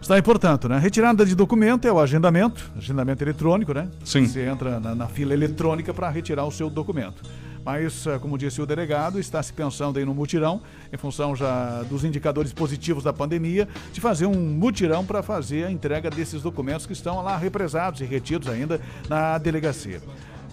Está 0.00 0.14
aí, 0.14 0.22
portanto, 0.22 0.66
né? 0.66 0.78
Retirada 0.78 1.26
de 1.26 1.34
documento 1.34 1.86
é 1.86 1.92
o 1.92 2.00
agendamento, 2.00 2.70
agendamento 2.76 3.22
eletrônico, 3.22 3.74
né? 3.74 3.88
Sim. 4.02 4.26
Você 4.26 4.40
entra 4.40 4.80
na, 4.80 4.94
na 4.94 5.06
fila 5.06 5.34
eletrônica 5.34 5.92
para 5.92 6.08
retirar 6.08 6.46
o 6.46 6.50
seu 6.50 6.70
documento. 6.70 7.22
Mas, 7.64 8.06
eh, 8.06 8.18
como 8.18 8.38
disse 8.38 8.60
o 8.60 8.66
delegado, 8.66 9.18
está 9.18 9.42
se 9.42 9.52
pensando 9.52 9.98
aí 9.98 10.04
no 10.04 10.14
mutirão, 10.14 10.62
em 10.92 10.96
função 10.96 11.36
já 11.36 11.82
dos 11.82 12.04
indicadores 12.04 12.52
positivos 12.52 13.04
da 13.04 13.12
pandemia, 13.12 13.68
de 13.92 14.00
fazer 14.00 14.26
um 14.26 14.34
mutirão 14.34 15.04
para 15.04 15.22
fazer 15.22 15.64
a 15.64 15.70
entrega 15.70 16.10
desses 16.10 16.42
documentos 16.42 16.86
que 16.86 16.92
estão 16.92 17.22
lá 17.22 17.36
represados 17.36 18.00
e 18.00 18.04
retidos 18.04 18.48
ainda 18.48 18.80
na 19.08 19.36
delegacia. 19.38 20.00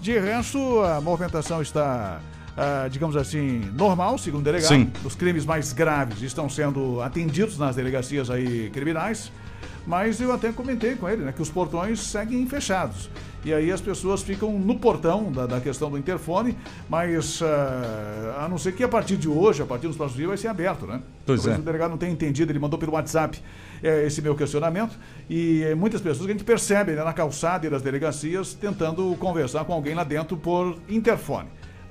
De 0.01 0.17
resto, 0.19 0.81
a 0.81 1.01
movimentação 1.01 1.61
está 1.61 2.21
ah, 2.57 2.87
digamos 2.89 3.15
assim, 3.15 3.59
normal, 3.75 4.17
segundo 4.17 4.41
o 4.41 4.43
delegado. 4.43 4.69
Sim. 4.69 4.91
Os 5.05 5.15
crimes 5.15 5.45
mais 5.45 5.71
graves 5.71 6.23
estão 6.23 6.49
sendo 6.49 6.99
atendidos 7.01 7.55
nas 7.59 7.75
delegacias 7.75 8.31
aí 8.31 8.71
criminais. 8.71 9.31
Mas 9.85 10.19
eu 10.19 10.33
até 10.33 10.51
comentei 10.51 10.95
com 10.95 11.07
ele, 11.07 11.23
né, 11.23 11.31
que 11.31 11.41
os 11.41 11.49
portões 11.49 11.99
seguem 11.99 12.45
fechados. 12.47 13.09
E 13.47 13.53
aí 13.53 13.71
as 13.71 13.79
pessoas 13.79 14.21
ficam 14.21 14.59
no 14.59 14.77
portão 14.77 15.31
da, 15.31 15.45
da 15.45 15.61
questão 15.61 15.89
do 15.89 15.97
interfone, 15.97 16.57
mas 16.89 17.41
ah, 17.41 18.43
a 18.43 18.49
não 18.49 18.57
ser 18.57 18.73
que 18.73 18.83
a 18.83 18.89
partir 18.89 19.15
de 19.15 19.29
hoje, 19.29 19.63
a 19.63 19.65
partir 19.65 19.87
dos 19.87 19.95
próximos 19.95 20.17
dias, 20.17 20.27
vai 20.27 20.37
ser 20.37 20.49
aberto, 20.49 20.85
né? 20.85 21.01
Pois 21.25 21.39
Talvez 21.39 21.57
é. 21.57 21.61
o 21.61 21.63
delegado 21.63 21.91
não 21.91 21.97
tenha 21.97 22.11
entendido, 22.11 22.51
ele 22.51 22.59
mandou 22.59 22.77
pelo 22.77 22.91
WhatsApp 22.91 23.39
eh, 23.81 24.05
esse 24.05 24.21
meu 24.21 24.35
questionamento. 24.35 24.99
E 25.29 25.63
eh, 25.63 25.75
muitas 25.75 26.01
pessoas 26.01 26.25
que 26.25 26.31
a 26.31 26.33
gente 26.33 26.43
percebe 26.43 26.91
né, 26.91 27.05
na 27.05 27.13
calçada 27.13 27.65
e 27.65 27.69
das 27.69 27.81
delegacias 27.81 28.53
tentando 28.53 29.15
conversar 29.17 29.63
com 29.63 29.71
alguém 29.71 29.95
lá 29.95 30.03
dentro 30.03 30.35
por 30.35 30.77
interfone. 30.89 31.47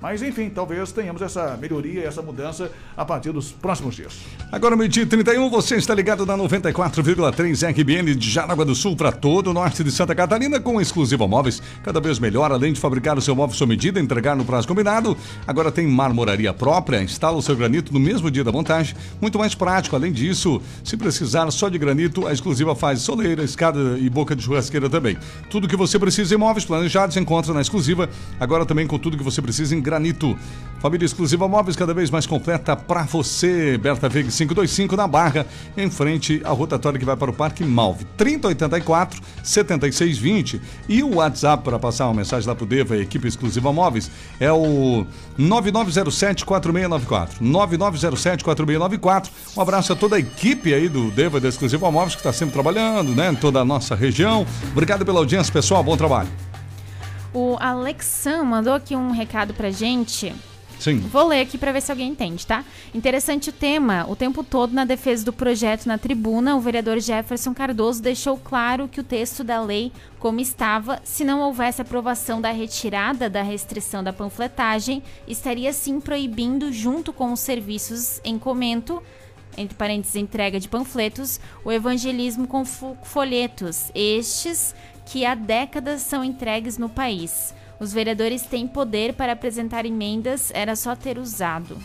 Mas 0.06 0.22
enfim, 0.22 0.48
talvez 0.48 0.92
tenhamos 0.92 1.20
essa 1.20 1.58
melhoria, 1.60 2.04
essa 2.04 2.22
mudança 2.22 2.70
a 2.96 3.04
partir 3.04 3.32
dos 3.32 3.50
próximos 3.50 3.96
dias. 3.96 4.16
Agora, 4.52 4.76
meio-dia 4.76 5.02
e 5.02 5.06
31, 5.06 5.50
você 5.50 5.74
está 5.74 5.92
ligado 5.92 6.24
na 6.24 6.38
94,3 6.38 7.68
RBN 7.72 8.14
de 8.14 8.30
Jaraguá 8.30 8.64
do 8.64 8.72
Sul 8.72 8.94
para 8.94 9.10
todo 9.10 9.50
o 9.50 9.52
norte 9.52 9.82
de 9.82 9.90
Santa 9.90 10.14
Catarina 10.14 10.60
com 10.60 10.80
exclusiva 10.80 11.26
móveis. 11.26 11.60
Cada 11.82 11.98
vez 11.98 12.20
melhor, 12.20 12.52
além 12.52 12.72
de 12.72 12.78
fabricar 12.78 13.18
o 13.18 13.20
seu 13.20 13.34
móvel 13.34 13.56
sob 13.56 13.70
medida, 13.70 13.98
entregar 13.98 14.36
no 14.36 14.44
prazo 14.44 14.68
combinado. 14.68 15.16
Agora 15.44 15.72
tem 15.72 15.88
marmoraria 15.88 16.54
própria, 16.54 17.02
instala 17.02 17.36
o 17.36 17.42
seu 17.42 17.56
granito 17.56 17.92
no 17.92 17.98
mesmo 17.98 18.30
dia 18.30 18.44
da 18.44 18.52
montagem. 18.52 18.94
Muito 19.20 19.40
mais 19.40 19.56
prático. 19.56 19.96
Além 19.96 20.12
disso, 20.12 20.62
se 20.84 20.96
precisar 20.96 21.50
só 21.50 21.68
de 21.68 21.78
granito, 21.78 22.28
a 22.28 22.32
exclusiva 22.32 22.76
faz 22.76 23.00
soleira, 23.00 23.42
escada 23.42 23.98
e 23.98 24.08
boca 24.08 24.36
de 24.36 24.44
churrasqueira 24.44 24.88
também. 24.88 25.18
Tudo 25.50 25.66
que 25.66 25.74
você 25.74 25.98
precisa 25.98 26.32
em 26.32 26.38
móveis 26.38 26.64
planejados 26.64 27.16
encontra 27.16 27.52
na 27.52 27.60
exclusiva. 27.60 28.08
Agora 28.38 28.64
também 28.64 28.86
com 28.86 29.00
tudo 29.00 29.16
que 29.16 29.24
você 29.24 29.42
precisa 29.42 29.74
em 29.74 29.80
granito. 29.80 29.95
Família 30.80 31.06
Exclusiva 31.06 31.48
Móveis 31.48 31.74
cada 31.74 31.94
vez 31.94 32.10
mais 32.10 32.26
completa 32.26 32.76
para 32.76 33.02
você. 33.02 33.78
Berta 33.78 34.08
Veg 34.08 34.30
525 34.30 34.94
na 34.96 35.06
Barra, 35.06 35.46
em 35.76 35.90
frente 35.90 36.40
à 36.44 36.50
rotatória 36.50 36.98
que 36.98 37.04
vai 37.04 37.16
para 37.16 37.30
o 37.30 37.34
Parque 37.34 37.64
Malve. 37.64 38.04
3084 38.16 39.20
7620. 39.42 40.60
E 40.88 41.02
o 41.02 41.16
WhatsApp 41.16 41.64
para 41.64 41.78
passar 41.78 42.06
uma 42.06 42.14
mensagem 42.14 42.46
lá 42.48 42.54
pro 42.54 42.66
Deva, 42.66 42.96
equipe 42.96 43.26
Exclusiva 43.26 43.72
Móveis, 43.72 44.10
é 44.38 44.52
o 44.52 45.06
9907 45.36 46.44
4694. 46.44 47.44
9907 47.44 48.44
4694. 48.44 49.32
Um 49.56 49.62
abraço 49.62 49.92
a 49.92 49.96
toda 49.96 50.16
a 50.16 50.18
equipe 50.18 50.72
aí 50.74 50.88
do 50.88 51.10
Deva 51.10 51.40
da 51.40 51.48
Exclusiva 51.48 51.90
Móveis 51.90 52.14
que 52.14 52.20
está 52.20 52.32
sempre 52.32 52.52
trabalhando, 52.52 53.14
né, 53.14 53.32
em 53.32 53.34
toda 53.34 53.60
a 53.60 53.64
nossa 53.64 53.94
região. 53.94 54.46
Obrigado 54.72 55.04
pela 55.04 55.18
audiência, 55.18 55.52
pessoal. 55.52 55.82
Bom 55.82 55.96
trabalho. 55.96 56.45
O 57.38 57.54
Alexan 57.60 58.44
mandou 58.44 58.72
aqui 58.72 58.96
um 58.96 59.10
recado 59.10 59.52
pra 59.52 59.70
gente. 59.70 60.34
Sim. 60.78 61.00
Vou 61.00 61.26
ler 61.28 61.42
aqui 61.42 61.58
para 61.58 61.70
ver 61.70 61.82
se 61.82 61.90
alguém 61.92 62.08
entende, 62.08 62.46
tá? 62.46 62.64
Interessante 62.94 63.50
o 63.50 63.52
tema. 63.52 64.06
O 64.08 64.16
tempo 64.16 64.42
todo, 64.42 64.72
na 64.72 64.86
defesa 64.86 65.22
do 65.22 65.34
projeto 65.34 65.84
na 65.84 65.98
tribuna, 65.98 66.56
o 66.56 66.60
vereador 66.60 66.98
Jefferson 66.98 67.52
Cardoso 67.52 68.00
deixou 68.02 68.38
claro 68.38 68.88
que 68.88 69.00
o 69.00 69.04
texto 69.04 69.44
da 69.44 69.60
lei, 69.60 69.92
como 70.18 70.40
estava, 70.40 70.98
se 71.04 71.24
não 71.26 71.40
houvesse 71.40 71.82
aprovação 71.82 72.40
da 72.40 72.50
retirada 72.52 73.28
da 73.28 73.42
restrição 73.42 74.02
da 74.02 74.14
panfletagem, 74.14 75.02
estaria 75.28 75.74
sim 75.74 76.00
proibindo, 76.00 76.72
junto 76.72 77.12
com 77.12 77.34
os 77.34 77.40
serviços 77.40 78.18
em 78.24 78.38
comento, 78.38 79.02
entre 79.58 79.74
parênteses, 79.76 80.16
entrega 80.16 80.58
de 80.58 80.68
panfletos, 80.68 81.38
o 81.64 81.70
evangelismo 81.70 82.46
com 82.46 82.64
fo- 82.64 82.96
folhetos, 83.02 83.90
estes 83.94 84.74
que 85.06 85.24
há 85.24 85.34
décadas 85.34 86.02
são 86.02 86.22
entregues 86.22 86.76
no 86.76 86.88
país. 86.88 87.54
Os 87.78 87.92
vereadores 87.92 88.42
têm 88.42 88.66
poder 88.66 89.14
para 89.14 89.32
apresentar 89.32 89.86
emendas, 89.86 90.50
era 90.52 90.74
só 90.74 90.96
ter 90.96 91.16
usado. 91.16 91.78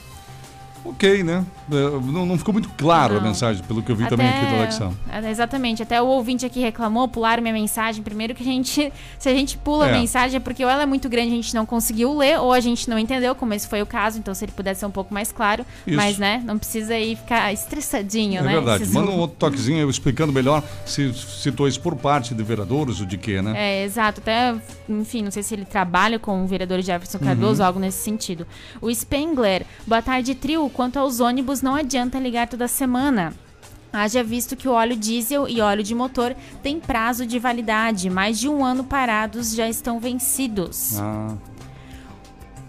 Ok, 0.83 1.23
né? 1.23 1.45
É, 1.71 1.75
Não, 2.11 2.25
não 2.25 2.37
ficou 2.37 2.51
muito 2.53 2.67
claro 2.69 3.17
a 3.17 3.19
Não. 3.19 3.27
mensagem, 3.27 3.63
pelo 3.63 3.83
que 3.83 3.91
eu 3.91 3.95
vi 3.95 4.07
também 4.07 4.27
aqui 4.27 4.45
do 4.47 4.55
Alexão. 4.55 4.93
É, 5.11 5.29
Exatamente. 5.29 5.83
Até 5.83 6.01
o 6.01 6.05
ouvinte 6.07 6.45
aqui 6.45 6.59
reclamou, 6.59 7.07
pularam 7.07 7.41
minha 7.41 7.53
mensagem. 7.53 8.01
Primeiro 8.03 8.33
que 8.33 8.41
a 8.41 8.45
gente. 8.45 8.91
Se 9.19 9.29
a 9.29 9.33
gente 9.33 9.57
pula 9.57 9.87
É. 9.87 9.91
a 9.93 9.97
mensagem 9.99 10.37
é 10.37 10.39
porque 10.39 10.63
ou 10.65 10.69
ela 10.71 10.83
é 10.83 10.85
muito 10.85 11.07
grande 11.07 11.27
a 11.31 11.35
gente 11.35 11.53
não 11.53 11.65
conseguiu 11.65 12.17
ler, 12.17 12.39
ou 12.39 12.51
a 12.51 12.59
gente 12.59 12.89
não 12.89 12.97
entendeu, 12.97 13.35
como 13.35 13.53
esse 13.53 13.67
foi 13.67 13.81
o 13.81 13.85
caso. 13.85 14.17
Então, 14.17 14.33
se 14.33 14.43
ele 14.45 14.51
pudesse 14.51 14.79
ser 14.79 14.85
um 14.87 14.91
pouco 14.91 15.13
mais 15.13 15.31
claro. 15.31 15.63
Isso. 15.85 15.95
Mas, 15.95 16.17
né, 16.17 16.41
não 16.45 16.57
precisa 16.57 16.93
aí 16.95 17.15
ficar 17.15 17.53
estressadinho, 17.53 18.39
É 18.39 18.43
né? 18.43 18.53
verdade. 18.53 18.83
esses 18.83 18.93
Manda 18.93 19.11
um 19.11 19.19
outro 19.19 19.37
toquezinho 19.37 19.89
explicando 19.89 20.33
melhor 20.33 20.63
se 20.85 21.13
citou 21.13 21.67
isso 21.67 21.79
por 21.79 21.95
parte 21.95 22.33
de 22.33 22.41
vereadores 22.43 22.99
ou 22.99 23.05
de 23.05 23.17
quê, 23.17 23.41
né? 23.41 23.53
É, 23.55 23.83
exato. 23.83 24.19
Até, 24.21 24.55
enfim, 24.89 25.21
não 25.21 25.31
sei 25.31 25.43
se 25.43 25.53
ele 25.53 25.65
trabalha 25.65 26.17
com 26.17 26.43
o 26.43 26.47
vereador 26.47 26.81
Jefferson 26.81 27.19
Uhum. 27.19 27.25
Cardoso, 27.25 27.61
algo 27.63 27.79
nesse 27.79 28.03
sentido. 28.03 28.47
O 28.81 28.89
Spengler, 28.93 29.63
boa 29.85 30.01
tarde, 30.01 30.33
trio. 30.33 30.70
Quanto 30.73 30.97
aos 30.97 31.19
ônibus, 31.19 31.61
não 31.61 31.75
adianta 31.75 32.19
ligar 32.19 32.47
toda 32.47 32.67
semana. 32.67 33.33
Haja 33.93 34.23
visto 34.23 34.55
que 34.55 34.69
o 34.69 34.71
óleo 34.71 34.95
diesel 34.95 35.49
e 35.49 35.59
óleo 35.59 35.83
de 35.83 35.93
motor 35.93 36.33
têm 36.63 36.79
prazo 36.79 37.25
de 37.25 37.37
validade. 37.37 38.09
Mais 38.09 38.39
de 38.39 38.47
um 38.47 38.63
ano 38.63 38.85
parados 38.85 39.53
já 39.53 39.67
estão 39.67 39.99
vencidos. 39.99 40.97
Ah, 40.97 41.35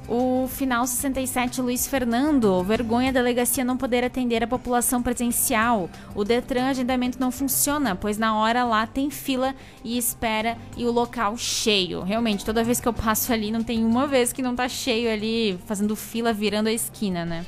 O 0.09 0.49
final 0.49 0.85
67, 0.85 1.63
Luiz 1.63 1.87
Fernando. 1.87 2.61
Vergonha 2.65 3.11
a 3.11 3.13
delegacia 3.13 3.65
não 3.65 3.77
poder 3.77 4.03
atender 4.05 4.43
a 4.43 4.49
população 4.49 5.01
presencial. 5.01 5.89
O 6.13 6.25
Detran 6.25 6.67
agendamento 6.67 7.21
não 7.21 7.31
funciona, 7.31 7.95
pois 7.95 8.19
na 8.19 8.37
hora 8.37 8.65
lá 8.65 8.85
tem 8.85 9.09
fila 9.09 9.55
e 9.85 9.97
espera 9.97 10.59
e 10.77 10.85
o 10.85 10.91
local 10.91 11.37
cheio. 11.39 12.03
Realmente, 12.03 12.45
toda 12.45 12.65
vez 12.65 12.81
que 12.81 12.89
eu 12.89 12.93
passo 12.93 13.33
ali, 13.33 13.53
não 13.53 13.63
tem 13.63 13.85
uma 13.85 14.09
vez 14.09 14.33
que 14.33 14.43
não 14.43 14.57
tá 14.57 14.69
cheio 14.69 15.09
ali, 15.11 15.57
fazendo 15.67 15.95
fila, 15.95 16.33
virando 16.33 16.67
a 16.67 16.73
esquina, 16.73 17.25
né? 17.25 17.47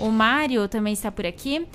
O 0.00 0.10
Mário 0.10 0.66
também 0.66 0.94
está 0.94 1.12
por 1.12 1.26
aqui. 1.26 1.66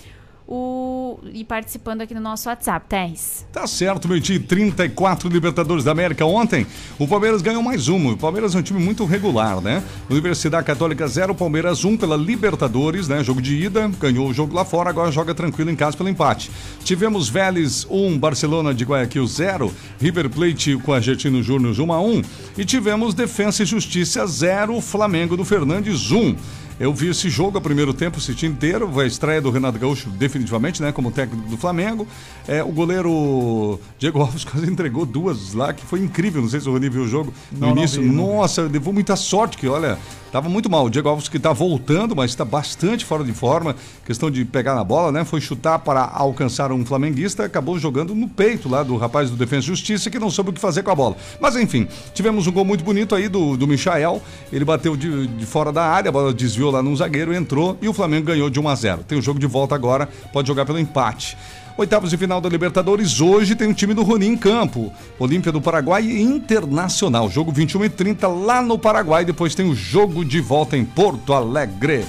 O... 0.47 1.19
E 1.33 1.43
participando 1.43 2.01
aqui 2.01 2.13
no 2.13 2.21
nosso 2.21 2.47
WhatsApp, 2.47 2.85
Terres. 2.87 3.47
Tá 3.51 3.65
certo, 3.65 4.07
meu 4.07 4.21
time 4.21 4.39
34 4.39 5.27
Libertadores 5.27 5.83
da 5.83 5.91
América 5.91 6.23
ontem. 6.23 6.67
O 6.99 7.07
Palmeiras 7.07 7.41
ganhou 7.41 7.63
mais 7.63 7.87
uma. 7.87 8.11
O 8.11 8.17
Palmeiras 8.17 8.53
é 8.53 8.59
um 8.59 8.61
time 8.61 8.79
muito 8.79 9.05
regular, 9.05 9.59
né? 9.59 9.83
Universidade 10.07 10.63
Católica 10.63 11.07
0, 11.07 11.33
Palmeiras 11.33 11.83
1 11.83 11.97
pela 11.97 12.15
Libertadores, 12.15 13.07
né? 13.07 13.23
Jogo 13.23 13.41
de 13.41 13.55
ida, 13.55 13.89
ganhou 13.99 14.29
o 14.29 14.33
jogo 14.33 14.53
lá 14.53 14.63
fora, 14.63 14.91
agora 14.91 15.11
joga 15.11 15.33
tranquilo 15.33 15.71
em 15.71 15.75
casa 15.75 15.97
pelo 15.97 16.09
empate. 16.09 16.51
Tivemos 16.83 17.27
Vélez 17.27 17.87
1, 17.89 18.17
Barcelona 18.19 18.71
de 18.71 18.85
Guayaquil 18.85 19.25
0, 19.25 19.73
River 19.99 20.29
Plate 20.29 20.77
com 20.77 20.93
Argentino 20.93 21.41
Júnior 21.41 21.79
1 21.79 21.91
a 21.91 21.99
1 21.99 22.21
e 22.55 22.65
tivemos 22.65 23.15
Defensa 23.15 23.63
e 23.63 23.65
Justiça 23.65 24.27
0, 24.27 24.79
Flamengo 24.79 25.35
do 25.35 25.43
Fernandes 25.43 26.11
1. 26.11 26.35
Eu 26.77 26.93
vi 26.93 27.07
esse 27.07 27.29
jogo, 27.29 27.57
a 27.57 27.61
primeiro 27.61 27.93
tempo, 27.93 28.17
assisti 28.17 28.45
inteiro. 28.45 28.99
A 28.99 29.05
estreia 29.05 29.41
do 29.41 29.49
Renato 29.49 29.79
Gaúcho, 29.79 30.09
definitivamente, 30.09 30.81
né? 30.81 30.91
Como 30.91 31.09
técnico 31.09 31.47
do 31.49 31.55
Flamengo. 31.57 32.05
É, 32.45 32.61
o 32.61 32.67
goleiro 32.67 33.79
Diego 33.97 34.19
Alves 34.21 34.43
quase 34.43 34.69
entregou 34.69 35.05
duas 35.05 35.53
lá, 35.53 35.73
que 35.73 35.85
foi 35.85 36.01
incrível. 36.01 36.41
Não 36.41 36.49
sei 36.49 36.59
se 36.59 36.67
o 36.67 36.73
Rony 36.73 36.89
viu 36.89 37.03
o 37.03 37.07
jogo 37.07 37.33
no 37.49 37.59
não 37.59 37.69
início. 37.71 38.01
vi, 38.01 38.09
não 38.09 38.25
vi. 38.27 38.33
Nossa, 38.33 38.63
levou 38.63 38.93
muita 38.93 39.15
sorte, 39.15 39.57
que 39.57 39.69
olha, 39.69 39.97
tava 40.33 40.49
muito 40.49 40.69
mal. 40.69 40.85
O 40.85 40.89
Diego 40.89 41.07
Alves 41.07 41.29
que 41.29 41.39
tá 41.39 41.53
voltando, 41.53 42.13
mas 42.13 42.31
está 42.31 42.43
bastante 42.43 43.05
fora 43.05 43.23
de 43.23 43.31
forma. 43.31 43.73
Questão 44.05 44.29
de 44.29 44.43
pegar 44.43 44.75
na 44.75 44.83
bola, 44.83 45.13
né? 45.13 45.23
Foi 45.23 45.39
chutar 45.39 45.79
para 45.79 46.01
alcançar 46.13 46.73
um 46.73 46.85
flamenguista, 46.85 47.45
acabou 47.45 47.79
jogando 47.79 48.13
no 48.13 48.27
peito 48.27 48.67
lá 48.67 48.83
do 48.83 48.97
rapaz 48.97 49.29
do 49.29 49.37
Defensa 49.37 49.63
e 49.63 49.67
Justiça, 49.67 50.09
que 50.09 50.19
não 50.19 50.29
soube 50.29 50.49
o 50.49 50.53
que 50.53 50.59
fazer 50.59 50.83
com 50.83 50.91
a 50.91 50.95
bola. 50.95 51.15
Mas 51.39 51.55
enfim, 51.55 51.87
tivemos 52.13 52.47
um 52.47 52.51
gol 52.51 52.65
muito 52.65 52.83
bonito 52.83 53.15
aí 53.15 53.29
do, 53.29 53.55
do 53.55 53.65
Michael. 53.65 54.21
Ele 54.51 54.65
bateu 54.65 54.97
de, 54.97 55.25
de 55.25 55.45
fora 55.45 55.71
da 55.71 55.85
área, 55.85 56.09
a 56.09 56.11
bola 56.11 56.33
desviou 56.33 56.64
lá 56.71 56.81
num 56.81 56.95
zagueiro, 56.95 57.33
entrou 57.33 57.77
e 57.81 57.87
o 57.87 57.93
Flamengo 57.93 58.27
ganhou 58.27 58.49
de 58.49 58.59
1 58.59 58.69
a 58.69 58.75
0. 58.75 59.03
Tem 59.03 59.17
o 59.17 59.21
jogo 59.21 59.39
de 59.39 59.47
volta 59.47 59.75
agora, 59.75 60.09
pode 60.31 60.47
jogar 60.47 60.65
pelo 60.65 60.79
empate. 60.79 61.37
Oitavos 61.77 62.09
de 62.09 62.17
final 62.17 62.39
da 62.39 62.47
Libertadores, 62.47 63.19
hoje 63.19 63.53
tem 63.53 63.69
o 63.69 63.73
time 63.73 63.93
do 63.93 64.01
Rony 64.01 64.27
em 64.27 64.37
campo. 64.37 64.93
Olímpia 65.19 65.51
do 65.51 65.59
Paraguai 65.59 66.05
e 66.05 66.21
Internacional. 66.21 67.29
Jogo 67.29 67.51
21 67.51 67.83
e 67.83 67.89
30 67.89 68.27
lá 68.29 68.61
no 68.61 68.79
Paraguai. 68.79 69.25
Depois 69.25 69.53
tem 69.53 69.69
o 69.69 69.75
jogo 69.75 70.23
de 70.23 70.39
volta 70.39 70.77
em 70.77 70.85
Porto 70.85 71.33
Alegre. 71.33 72.05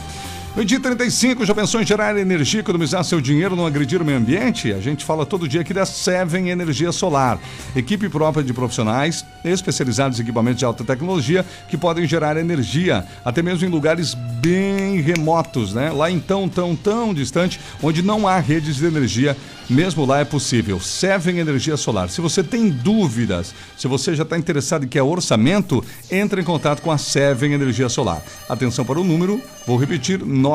No 0.56 0.64
dia 0.64 0.80
35, 0.80 1.44
já 1.44 1.54
pensou 1.54 1.82
em 1.82 1.86
gerar 1.86 2.16
energia, 2.16 2.60
economizar 2.60 3.04
seu 3.04 3.20
dinheiro, 3.20 3.54
não 3.54 3.66
agredir 3.66 4.00
o 4.00 4.04
meio 4.06 4.16
ambiente? 4.16 4.72
A 4.72 4.80
gente 4.80 5.04
fala 5.04 5.26
todo 5.26 5.46
dia 5.46 5.60
aqui 5.60 5.74
da 5.74 5.84
Seven 5.84 6.48
Energia 6.48 6.90
Solar. 6.92 7.38
Equipe 7.76 8.08
própria 8.08 8.42
de 8.42 8.54
profissionais 8.54 9.22
especializados 9.44 10.18
em 10.18 10.22
equipamentos 10.22 10.60
de 10.60 10.64
alta 10.64 10.82
tecnologia 10.82 11.44
que 11.68 11.76
podem 11.76 12.06
gerar 12.06 12.38
energia, 12.38 13.04
até 13.22 13.42
mesmo 13.42 13.68
em 13.68 13.70
lugares 13.70 14.14
bem 14.14 14.98
remotos, 15.02 15.74
né? 15.74 15.90
Lá 15.90 16.10
em 16.10 16.18
tão, 16.18 16.48
tão, 16.48 17.12
distante, 17.12 17.60
onde 17.82 18.00
não 18.00 18.26
há 18.26 18.38
redes 18.38 18.76
de 18.76 18.86
energia, 18.86 19.36
mesmo 19.68 20.06
lá 20.06 20.20
é 20.20 20.24
possível. 20.24 20.80
Seven 20.80 21.38
Energia 21.38 21.76
Solar. 21.76 22.08
Se 22.08 22.22
você 22.22 22.42
tem 22.42 22.70
dúvidas, 22.70 23.54
se 23.76 23.86
você 23.86 24.14
já 24.14 24.22
está 24.22 24.38
interessado 24.38 24.86
em 24.86 24.88
que 24.88 24.98
é 24.98 25.02
orçamento, 25.02 25.84
entre 26.10 26.40
em 26.40 26.44
contato 26.44 26.80
com 26.80 26.90
a 26.90 26.96
Seven 26.96 27.52
Energia 27.52 27.90
Solar. 27.90 28.22
Atenção 28.48 28.86
para 28.86 28.98
o 28.98 29.04
número, 29.04 29.38
vou 29.66 29.76
repetir, 29.76 30.24
99709 30.24 30.45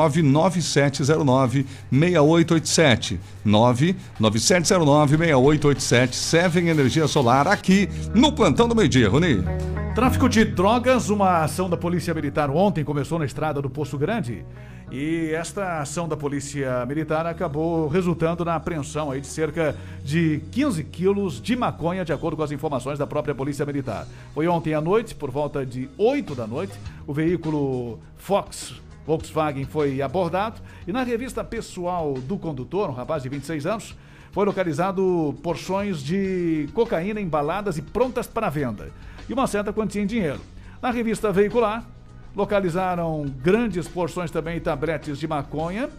6887. 1.90 3.20
99709 3.44 5.16
6887. 5.16 6.16
Seven 6.16 6.68
Energia 6.68 7.06
Solar 7.06 7.46
aqui 7.48 7.88
no 8.14 8.32
plantão 8.32 8.68
do 8.68 8.74
meio-dia, 8.74 9.08
Rony. 9.08 9.44
Tráfico 9.94 10.26
de 10.26 10.44
drogas, 10.44 11.10
uma 11.10 11.44
ação 11.44 11.68
da 11.68 11.76
Polícia 11.76 12.14
Militar 12.14 12.48
ontem 12.48 12.82
começou 12.82 13.18
na 13.18 13.26
estrada 13.26 13.60
do 13.60 13.68
Poço 13.68 13.98
Grande. 13.98 14.42
E 14.90 15.30
esta 15.34 15.80
ação 15.80 16.06
da 16.06 16.16
Polícia 16.16 16.84
Militar 16.86 17.26
acabou 17.26 17.88
resultando 17.88 18.44
na 18.44 18.56
apreensão 18.56 19.10
aí 19.10 19.20
de 19.20 19.26
cerca 19.26 19.74
de 20.04 20.42
15 20.50 20.84
quilos 20.84 21.40
de 21.40 21.56
maconha, 21.56 22.04
de 22.04 22.12
acordo 22.12 22.36
com 22.36 22.42
as 22.42 22.52
informações 22.52 22.98
da 22.98 23.06
própria 23.06 23.34
Polícia 23.34 23.64
Militar. 23.64 24.06
Foi 24.34 24.46
ontem 24.48 24.74
à 24.74 24.80
noite, 24.80 25.14
por 25.14 25.30
volta 25.30 25.64
de 25.64 25.88
8 25.96 26.34
da 26.34 26.46
noite, 26.46 26.72
o 27.06 27.12
veículo 27.14 27.98
Fox 28.16 28.74
Volkswagen 29.06 29.64
foi 29.64 30.00
abordado 30.00 30.60
e 30.86 30.92
na 30.92 31.02
revista 31.02 31.42
pessoal 31.42 32.14
do 32.14 32.38
condutor, 32.38 32.90
um 32.90 32.94
rapaz 32.94 33.22
de 33.22 33.28
26 33.28 33.66
anos, 33.66 33.96
foi 34.30 34.46
localizado 34.46 35.34
porções 35.42 36.02
de 36.02 36.68
cocaína 36.72 37.20
embaladas 37.20 37.76
e 37.76 37.82
prontas 37.82 38.26
para 38.26 38.48
venda 38.48 38.90
e 39.28 39.32
uma 39.32 39.46
certa 39.46 39.72
quantia 39.72 40.02
em 40.02 40.06
dinheiro. 40.06 40.40
Na 40.80 40.90
revista 40.90 41.30
veicular, 41.30 41.84
localizaram 42.34 43.24
grandes 43.42 43.86
porções 43.86 44.30
também 44.30 44.58
tabletes 44.58 45.18
de 45.18 45.28
maconha 45.28 45.90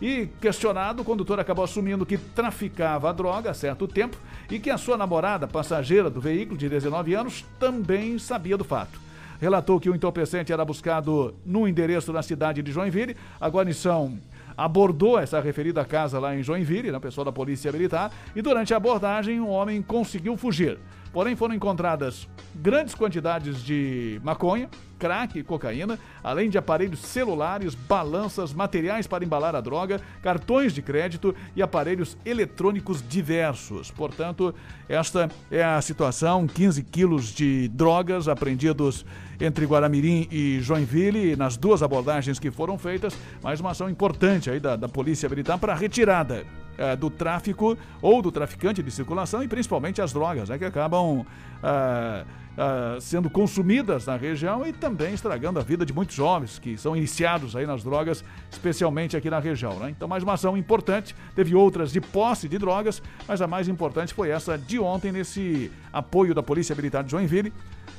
e, 0.00 0.26
questionado, 0.40 1.02
o 1.02 1.04
condutor 1.04 1.38
acabou 1.38 1.64
assumindo 1.64 2.04
que 2.04 2.18
traficava 2.18 3.10
a 3.10 3.12
droga 3.12 3.50
há 3.50 3.54
certo 3.54 3.86
tempo 3.86 4.16
e 4.50 4.58
que 4.58 4.68
a 4.70 4.78
sua 4.78 4.96
namorada, 4.96 5.46
passageira 5.46 6.10
do 6.10 6.20
veículo 6.20 6.58
de 6.58 6.68
19 6.68 7.14
anos, 7.14 7.44
também 7.60 8.18
sabia 8.18 8.56
do 8.56 8.64
fato. 8.64 8.98
Relatou 9.42 9.80
que 9.80 9.90
o 9.90 9.94
entorpecente 9.96 10.52
era 10.52 10.64
buscado 10.64 11.34
no 11.44 11.66
endereço 11.66 12.12
na 12.12 12.22
cidade 12.22 12.62
de 12.62 12.70
Joinville. 12.70 13.16
A 13.40 13.48
guarnição 13.48 14.16
abordou 14.56 15.18
essa 15.18 15.40
referida 15.40 15.84
casa 15.84 16.20
lá 16.20 16.32
em 16.32 16.44
Joinville, 16.44 16.92
na 16.92 16.98
né, 16.98 17.00
pessoa 17.00 17.24
da 17.24 17.32
Polícia 17.32 17.72
Militar, 17.72 18.12
e 18.36 18.40
durante 18.40 18.72
a 18.72 18.76
abordagem 18.76 19.40
o 19.40 19.48
homem 19.48 19.82
conseguiu 19.82 20.36
fugir. 20.36 20.78
Porém, 21.12 21.34
foram 21.34 21.56
encontradas 21.56 22.28
grandes 22.54 22.94
quantidades 22.94 23.64
de 23.64 24.20
maconha, 24.22 24.70
crack 24.98 25.36
e 25.36 25.42
cocaína, 25.42 25.98
além 26.22 26.48
de 26.48 26.56
aparelhos 26.56 27.00
celulares, 27.00 27.74
balanças, 27.74 28.54
materiais 28.54 29.06
para 29.06 29.24
embalar 29.24 29.56
a 29.56 29.60
droga, 29.60 30.00
cartões 30.22 30.72
de 30.72 30.80
crédito 30.80 31.34
e 31.56 31.62
aparelhos 31.62 32.16
eletrônicos 32.24 33.02
diversos. 33.06 33.90
Portanto, 33.90 34.54
esta 34.92 35.30
é 35.50 35.64
a 35.64 35.80
situação: 35.80 36.46
15 36.46 36.82
quilos 36.82 37.34
de 37.34 37.68
drogas 37.68 38.28
apreendidos 38.28 39.06
entre 39.40 39.64
Guaramirim 39.64 40.28
e 40.30 40.60
Joinville, 40.60 41.34
nas 41.34 41.56
duas 41.56 41.82
abordagens 41.82 42.38
que 42.38 42.50
foram 42.50 42.78
feitas, 42.78 43.16
mais 43.42 43.58
uma 43.58 43.70
ação 43.70 43.88
importante 43.88 44.50
aí 44.50 44.60
da, 44.60 44.76
da 44.76 44.88
Polícia 44.88 45.28
Militar 45.28 45.58
para 45.58 45.72
a 45.72 45.76
retirada 45.76 46.44
é, 46.76 46.94
do 46.94 47.10
tráfico 47.10 47.76
ou 48.00 48.22
do 48.22 48.30
traficante 48.30 48.82
de 48.82 48.90
circulação 48.90 49.42
e 49.42 49.48
principalmente 49.48 50.00
as 50.00 50.12
drogas, 50.12 50.48
né, 50.48 50.58
que 50.58 50.64
acabam 50.64 51.24
é, 51.62 52.24
é, 52.54 53.00
sendo 53.00 53.30
consumidas 53.30 54.06
na 54.06 54.16
região 54.16 54.66
e 54.66 54.72
também 54.72 55.14
estragando 55.14 55.58
a 55.58 55.62
vida 55.62 55.86
de 55.86 55.92
muitos 55.92 56.14
jovens 56.14 56.58
que 56.58 56.76
são 56.76 56.96
iniciados 56.96 57.56
aí 57.56 57.66
nas 57.66 57.82
drogas, 57.82 58.24
especialmente 58.50 59.16
aqui 59.16 59.30
na 59.30 59.38
região. 59.38 59.78
Né? 59.78 59.90
Então, 59.90 60.06
mais 60.06 60.22
uma 60.22 60.34
ação 60.34 60.56
importante. 60.56 61.14
Teve 61.34 61.54
outras 61.54 61.92
de 61.92 62.00
posse 62.00 62.48
de 62.48 62.58
drogas, 62.58 63.02
mas 63.26 63.40
a 63.40 63.46
mais 63.46 63.68
importante 63.68 64.12
foi 64.12 64.30
essa 64.30 64.58
de 64.58 64.78
ontem, 64.82 65.12
nesse 65.12 65.70
apoio 65.92 66.34
da 66.34 66.42
Polícia 66.42 66.74
Militar 66.74 67.04
de 67.04 67.10
Joinville 67.10 67.52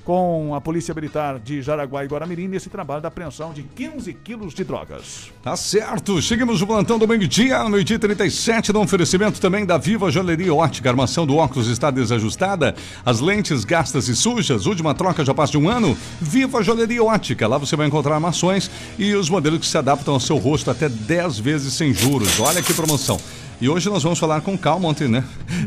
com 0.03 0.53
a 0.53 0.59
Polícia 0.59 0.93
Militar 0.93 1.39
de 1.39 1.61
Jaraguá 1.61 2.03
e 2.03 2.07
Guaramirim 2.07 2.47
nesse 2.47 2.69
trabalho 2.69 3.01
da 3.01 3.07
apreensão 3.07 3.53
de 3.53 3.63
15 3.63 4.13
quilos 4.13 4.53
de 4.53 4.63
drogas. 4.63 5.31
Tá 5.41 5.55
certo. 5.55 6.21
Seguimos 6.21 6.61
o 6.61 6.67
plantão 6.67 6.99
do 6.99 7.07
meio-dia, 7.07 7.63
meio-dia 7.69 7.97
37, 7.97 8.73
no 8.73 8.81
oferecimento 8.81 9.39
também 9.39 9.65
da 9.65 9.77
Viva 9.77 10.11
Joalheria 10.11 10.53
Ótica. 10.53 10.89
Armação 10.89 11.25
do 11.25 11.37
óculos 11.37 11.67
está 11.67 11.89
desajustada, 11.89 12.75
as 13.05 13.19
lentes 13.19 13.63
gastas 13.63 14.07
e 14.09 14.15
sujas, 14.15 14.65
última 14.65 14.93
troca 14.93 15.23
já 15.23 15.33
passa 15.33 15.53
de 15.53 15.57
um 15.57 15.69
ano. 15.69 15.97
Viva 16.19 16.61
Joalheria 16.61 17.03
Ótica. 17.03 17.47
Lá 17.47 17.57
você 17.57 17.75
vai 17.75 17.87
encontrar 17.87 18.15
armações 18.15 18.69
e 18.99 19.13
os 19.15 19.29
modelos 19.29 19.59
que 19.59 19.65
se 19.65 19.77
adaptam 19.77 20.13
ao 20.13 20.19
seu 20.19 20.37
rosto 20.37 20.69
até 20.69 20.89
10 20.89 21.39
vezes 21.39 21.73
sem 21.73 21.93
juros. 21.93 22.39
Olha 22.39 22.61
que 22.61 22.73
promoção. 22.73 23.17
E 23.63 23.69
hoje 23.69 23.89
nós 23.89 24.03
vamos 24.03 24.19
falar 24.19 24.41
com 24.41 24.57
calma 24.57 24.89
ontem, 24.89 25.07
né? 25.07 25.23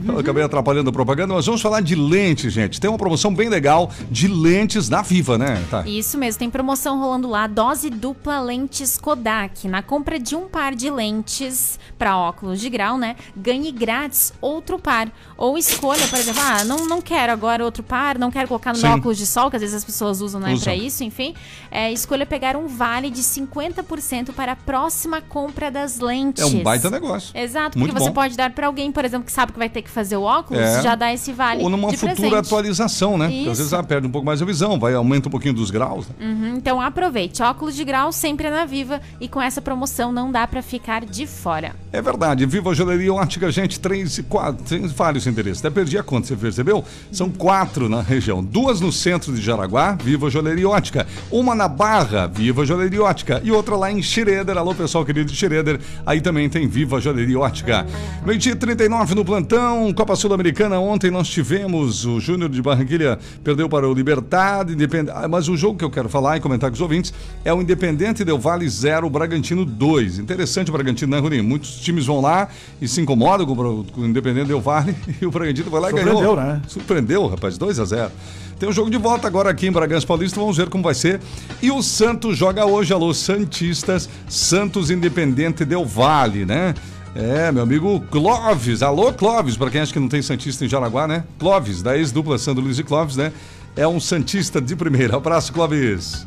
Eu 0.06 0.18
acabei 0.18 0.42
atrapalhando 0.44 0.90
a 0.90 0.92
propaganda, 0.92 1.32
mas 1.32 1.46
vamos 1.46 1.62
falar 1.62 1.80
de 1.80 1.94
lentes, 1.94 2.52
gente. 2.52 2.78
Tem 2.78 2.90
uma 2.90 2.98
promoção 2.98 3.34
bem 3.34 3.48
legal 3.48 3.90
de 4.10 4.28
lentes 4.28 4.90
na 4.90 5.00
Viva, 5.00 5.38
né? 5.38 5.64
Tá. 5.70 5.82
Isso 5.86 6.18
mesmo, 6.18 6.38
tem 6.38 6.50
promoção 6.50 7.00
rolando 7.00 7.26
lá, 7.26 7.46
dose 7.46 7.88
dupla 7.88 8.38
lentes 8.38 8.98
Kodak. 8.98 9.66
Na 9.66 9.80
compra 9.80 10.18
de 10.18 10.36
um 10.36 10.46
par 10.46 10.74
de 10.74 10.90
lentes 10.90 11.80
para 11.98 12.18
óculos 12.18 12.60
de 12.60 12.68
grau, 12.68 12.98
né? 12.98 13.16
Ganhe 13.34 13.72
grátis 13.72 14.30
outro 14.42 14.78
par. 14.78 15.10
Ou 15.34 15.56
escolha, 15.56 16.06
por 16.06 16.18
exemplo, 16.18 16.42
ah, 16.44 16.64
não, 16.64 16.86
não 16.86 17.00
quero 17.00 17.32
agora 17.32 17.64
outro 17.64 17.82
par, 17.82 18.18
não 18.18 18.30
quero 18.30 18.46
colocar 18.46 18.74
no 18.74 18.78
meu 18.78 18.90
óculos 18.90 19.16
de 19.16 19.24
sol, 19.24 19.48
que 19.48 19.56
às 19.56 19.62
vezes 19.62 19.74
as 19.74 19.84
pessoas 19.86 20.20
usam, 20.20 20.38
né, 20.38 20.54
para 20.62 20.74
isso, 20.74 21.02
enfim. 21.02 21.34
É, 21.70 21.90
escolha 21.90 22.26
pegar 22.26 22.56
um 22.56 22.66
vale 22.66 23.08
de 23.10 23.22
50% 23.22 24.34
para 24.34 24.52
a 24.52 24.56
próxima 24.56 25.22
compra 25.22 25.70
das 25.70 25.98
lentes. 25.98 26.42
É 26.42 26.46
um 26.46 26.62
baita 26.62 26.90
negócio. 26.90 27.34
Exato, 27.34 27.78
Muito 27.78 27.85
porque 27.86 28.00
você 28.00 28.08
bom. 28.08 28.14
pode 28.14 28.36
dar 28.36 28.50
para 28.50 28.66
alguém, 28.66 28.90
por 28.90 29.04
exemplo, 29.04 29.26
que 29.26 29.32
sabe 29.32 29.52
que 29.52 29.58
vai 29.58 29.68
ter 29.68 29.82
que 29.82 29.90
fazer 29.90 30.16
o 30.16 30.22
óculos, 30.22 30.62
é. 30.62 30.82
já 30.82 30.94
dá 30.94 31.12
esse 31.12 31.32
vale. 31.32 31.62
Ou 31.62 31.68
numa 31.68 31.92
futura 31.92 32.14
presente. 32.14 32.34
atualização, 32.34 33.16
né? 33.16 33.26
Às 33.50 33.58
vezes 33.58 33.72
ela 33.72 33.84
perde 33.84 34.06
um 34.06 34.10
pouco 34.10 34.26
mais 34.26 34.42
a 34.42 34.44
visão, 34.44 34.78
vai 34.78 34.94
aumenta 34.94 35.28
um 35.28 35.30
pouquinho 35.30 35.54
dos 35.54 35.70
graus. 35.70 36.06
Né? 36.08 36.14
Uhum, 36.20 36.56
então 36.56 36.80
aproveite. 36.80 37.42
Óculos 37.42 37.74
de 37.74 37.84
grau 37.84 38.12
sempre 38.12 38.48
é 38.48 38.50
na 38.50 38.64
Viva 38.64 39.00
e 39.20 39.28
com 39.28 39.40
essa 39.40 39.60
promoção 39.60 40.12
não 40.12 40.30
dá 40.30 40.46
para 40.46 40.62
ficar 40.62 41.04
de 41.04 41.26
fora. 41.26 41.74
É 41.92 42.00
verdade. 42.00 42.46
Viva 42.46 42.74
Joalheria 42.74 43.12
Ótica, 43.14 43.50
gente, 43.50 43.78
três 43.78 44.18
e 44.18 44.22
quatro. 44.22 44.64
Tem 44.64 44.86
vários 44.86 45.26
endereços. 45.26 45.64
Até 45.64 45.70
perdi 45.70 45.98
a 45.98 46.02
conta, 46.02 46.26
você 46.26 46.36
percebeu? 46.36 46.84
São 47.12 47.30
quatro 47.30 47.88
na 47.88 48.00
região. 48.00 48.42
Duas 48.42 48.80
no 48.80 48.92
centro 48.92 49.32
de 49.32 49.40
Jaraguá, 49.42 49.92
Viva 49.92 50.30
Joalheria 50.30 50.68
Ótica. 50.68 51.06
Uma 51.30 51.54
na 51.54 51.68
Barra, 51.68 52.26
Viva 52.26 52.64
Joalheria 52.64 53.02
Ótica. 53.02 53.40
E 53.44 53.50
outra 53.50 53.76
lá 53.76 53.90
em 53.90 54.02
Xereder. 54.02 54.56
Alô, 54.56 54.74
pessoal 54.74 55.04
querido 55.04 55.30
de 55.30 55.36
Xereder. 55.36 55.80
Aí 56.04 56.20
também 56.20 56.48
tem 56.48 56.66
Viva 56.66 57.00
Joalheria 57.00 57.38
Ótica. 57.38 57.75
Meio-dia 58.24 58.54
39 58.54 59.14
no 59.14 59.24
plantão. 59.24 59.92
Copa 59.92 60.14
Sul-Americana. 60.14 60.78
Ontem 60.78 61.10
nós 61.10 61.28
tivemos 61.28 62.04
o 62.04 62.20
Júnior 62.20 62.48
de 62.48 62.62
Barranquilha 62.62 63.18
perdeu 63.42 63.68
para 63.68 63.88
o 63.88 63.92
Libertad. 63.92 64.70
Independ... 64.70 65.10
Ah, 65.12 65.28
mas 65.28 65.48
o 65.48 65.56
jogo 65.56 65.78
que 65.78 65.84
eu 65.84 65.90
quero 65.90 66.08
falar 66.08 66.36
e 66.36 66.40
comentar 66.40 66.70
com 66.70 66.74
os 66.74 66.80
ouvintes 66.80 67.12
é 67.44 67.52
o 67.52 67.60
Independente 67.60 68.24
Del 68.24 68.38
Vale 68.38 68.68
0, 68.68 69.08
Bragantino 69.10 69.64
2. 69.64 70.18
Interessante 70.18 70.70
o 70.70 70.72
Bragantino, 70.72 71.14
né, 71.14 71.20
Runinho? 71.20 71.44
Muitos 71.44 71.80
times 71.80 72.06
vão 72.06 72.20
lá 72.20 72.48
e 72.80 72.86
se 72.88 73.00
incomodam 73.00 73.46
com 73.46 74.00
o 74.00 74.06
Independente 74.06 74.48
Del 74.48 74.60
Vale 74.60 74.94
e 75.20 75.26
o 75.26 75.30
Bragantino 75.30 75.70
foi 75.70 75.80
lá 75.80 75.90
e 75.90 75.92
ganhou. 75.92 76.36
Né? 76.36 76.62
Surpreendeu, 76.68 77.26
rapaz, 77.26 77.58
2 77.58 77.80
a 77.80 77.84
0 77.84 78.10
tem 78.58 78.66
um 78.68 78.72
jogo 78.72 78.90
de 78.90 78.96
volta 78.96 79.26
agora 79.26 79.50
aqui 79.50 79.66
em 79.66 79.72
Bragança 79.72 80.06
Paulista, 80.06 80.40
vamos 80.40 80.56
ver 80.56 80.70
como 80.70 80.82
vai 80.82 80.94
ser. 80.94 81.20
E 81.60 81.70
o 81.70 81.82
Santos 81.82 82.38
joga 82.38 82.64
hoje, 82.64 82.90
alô 82.90 83.12
Santistas, 83.12 84.08
Santos 84.28 84.90
Independente 84.90 85.62
Del 85.62 85.84
Vale, 85.84 86.46
né? 86.46 86.74
É, 87.18 87.50
meu 87.50 87.62
amigo 87.62 87.98
Clóvis, 88.10 88.82
alô 88.82 89.10
Clóvis, 89.10 89.56
para 89.56 89.70
quem 89.70 89.80
acha 89.80 89.90
que 89.90 89.98
não 89.98 90.06
tem 90.06 90.20
Santista 90.20 90.66
em 90.66 90.68
Jaraguá, 90.68 91.08
né? 91.08 91.24
Clóvis, 91.38 91.80
da 91.80 91.96
ex-dupla 91.96 92.36
Sandro 92.36 92.62
Luiz 92.62 92.78
e 92.78 92.84
Clóvis, 92.84 93.16
né? 93.16 93.32
É 93.74 93.88
um 93.88 93.98
Santista 93.98 94.60
de 94.60 94.76
primeira. 94.76 95.16
Abraço, 95.16 95.50
Clóvis. 95.50 96.26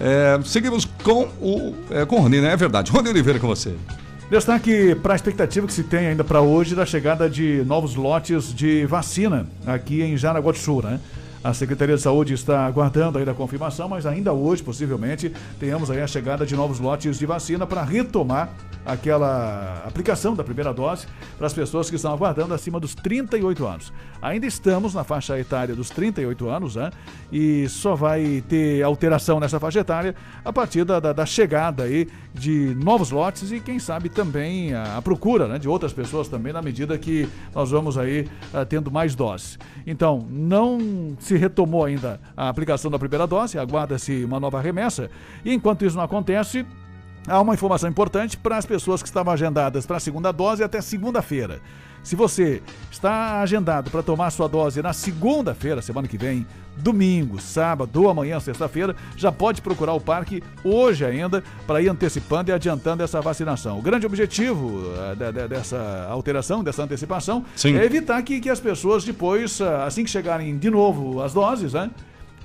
É, 0.00 0.36
seguimos 0.44 0.84
com 0.84 1.28
o. 1.40 1.76
É, 1.90 2.04
com 2.04 2.16
o 2.16 2.20
Rony, 2.22 2.40
né? 2.40 2.52
É 2.52 2.56
verdade. 2.56 2.90
Rony 2.90 3.08
Oliveira 3.08 3.38
com 3.38 3.46
você. 3.46 3.76
Destaque 4.28 4.96
para 4.96 5.12
a 5.12 5.16
expectativa 5.16 5.64
que 5.64 5.72
se 5.72 5.84
tem 5.84 6.08
ainda 6.08 6.24
para 6.24 6.40
hoje 6.40 6.74
da 6.74 6.84
chegada 6.84 7.30
de 7.30 7.62
novos 7.64 7.94
lotes 7.94 8.52
de 8.52 8.84
vacina 8.84 9.46
aqui 9.64 10.02
em 10.02 10.16
Jaraguá 10.16 10.50
do 10.50 10.58
Sul, 10.58 10.82
né? 10.82 10.98
A 11.46 11.54
Secretaria 11.54 11.94
de 11.94 12.02
Saúde 12.02 12.34
está 12.34 12.66
aguardando 12.66 13.18
ainda 13.18 13.30
a 13.30 13.34
confirmação, 13.34 13.88
mas 13.88 14.04
ainda 14.04 14.32
hoje, 14.32 14.64
possivelmente, 14.64 15.32
tenhamos 15.60 15.92
aí 15.92 16.02
a 16.02 16.06
chegada 16.08 16.44
de 16.44 16.56
novos 16.56 16.80
lotes 16.80 17.20
de 17.20 17.24
vacina 17.24 17.64
para 17.64 17.84
retomar 17.84 18.50
aquela 18.84 19.84
aplicação 19.86 20.34
da 20.34 20.42
primeira 20.42 20.74
dose 20.74 21.06
para 21.38 21.46
as 21.46 21.54
pessoas 21.54 21.88
que 21.88 21.94
estão 21.94 22.12
aguardando 22.12 22.52
acima 22.52 22.80
dos 22.80 22.96
38 22.96 23.64
anos. 23.64 23.92
Ainda 24.20 24.44
estamos 24.44 24.92
na 24.92 25.04
faixa 25.04 25.38
etária 25.38 25.72
dos 25.74 25.88
38 25.88 26.48
anos, 26.48 26.74
né? 26.74 26.90
E 27.30 27.68
só 27.68 27.94
vai 27.94 28.42
ter 28.48 28.82
alteração 28.82 29.38
nessa 29.38 29.60
faixa 29.60 29.78
etária 29.78 30.16
a 30.44 30.52
partir 30.52 30.84
da, 30.84 30.98
da, 30.98 31.12
da 31.12 31.26
chegada 31.26 31.84
aí 31.84 32.08
de 32.34 32.74
novos 32.76 33.12
lotes 33.12 33.52
e 33.52 33.60
quem 33.60 33.78
sabe 33.78 34.08
também 34.08 34.74
a, 34.74 34.96
a, 34.96 35.02
procura 35.02 35.46
né, 35.46 35.58
de 35.58 35.68
outras 35.68 35.92
pessoas 35.92 36.28
também 36.28 36.52
na 36.52 36.60
medida 36.60 36.98
que 36.98 37.28
nós 37.54 37.70
vamos 37.70 37.96
aí 37.96 38.28
uh, 38.52 38.66
tendo 38.66 38.90
mais 38.90 39.14
doses. 39.14 39.58
Então, 39.86 40.26
não 40.28 41.16
se 41.20 41.36
retomou 41.36 41.84
ainda 41.84 42.20
a 42.36 42.48
aplicação 42.48 42.90
da 42.90 42.98
primeira 42.98 43.26
dose, 43.26 43.58
aguarda-se 43.58 44.24
uma 44.24 44.40
nova 44.40 44.60
remessa 44.60 45.08
e 45.44 45.54
enquanto 45.54 45.84
isso 45.84 45.96
não 45.96 46.02
acontece, 46.02 46.66
há 47.28 47.40
uma 47.40 47.54
informação 47.54 47.88
importante 47.88 48.36
para 48.36 48.56
as 48.56 48.66
pessoas 48.66 49.00
que 49.00 49.08
estavam 49.08 49.32
agendadas 49.32 49.86
para 49.86 49.98
a 49.98 50.00
segunda 50.00 50.32
dose 50.32 50.64
até 50.64 50.80
segunda-feira. 50.80 51.60
Se 52.06 52.14
você 52.14 52.62
está 52.88 53.40
agendado 53.40 53.90
para 53.90 54.00
tomar 54.00 54.30
sua 54.30 54.46
dose 54.46 54.80
na 54.80 54.92
segunda-feira, 54.92 55.82
semana 55.82 56.06
que 56.06 56.16
vem, 56.16 56.46
domingo, 56.76 57.40
sábado 57.40 58.00
ou 58.00 58.08
amanhã, 58.08 58.38
sexta-feira, 58.38 58.94
já 59.16 59.32
pode 59.32 59.60
procurar 59.60 59.92
o 59.92 60.00
parque 60.00 60.40
hoje 60.62 61.04
ainda 61.04 61.42
para 61.66 61.82
ir 61.82 61.88
antecipando 61.88 62.48
e 62.48 62.54
adiantando 62.54 63.02
essa 63.02 63.20
vacinação. 63.20 63.80
O 63.80 63.82
grande 63.82 64.06
objetivo 64.06 64.68
uh, 64.68 65.48
dessa 65.48 66.06
alteração, 66.08 66.62
dessa 66.62 66.84
antecipação, 66.84 67.44
Sim. 67.56 67.76
é 67.76 67.84
evitar 67.84 68.22
que, 68.22 68.38
que 68.38 68.50
as 68.50 68.60
pessoas 68.60 69.02
depois, 69.04 69.58
uh, 69.58 69.64
assim 69.84 70.04
que 70.04 70.10
chegarem 70.10 70.56
de 70.56 70.70
novo 70.70 71.20
as 71.20 71.34
doses, 71.34 71.72
né? 71.72 71.90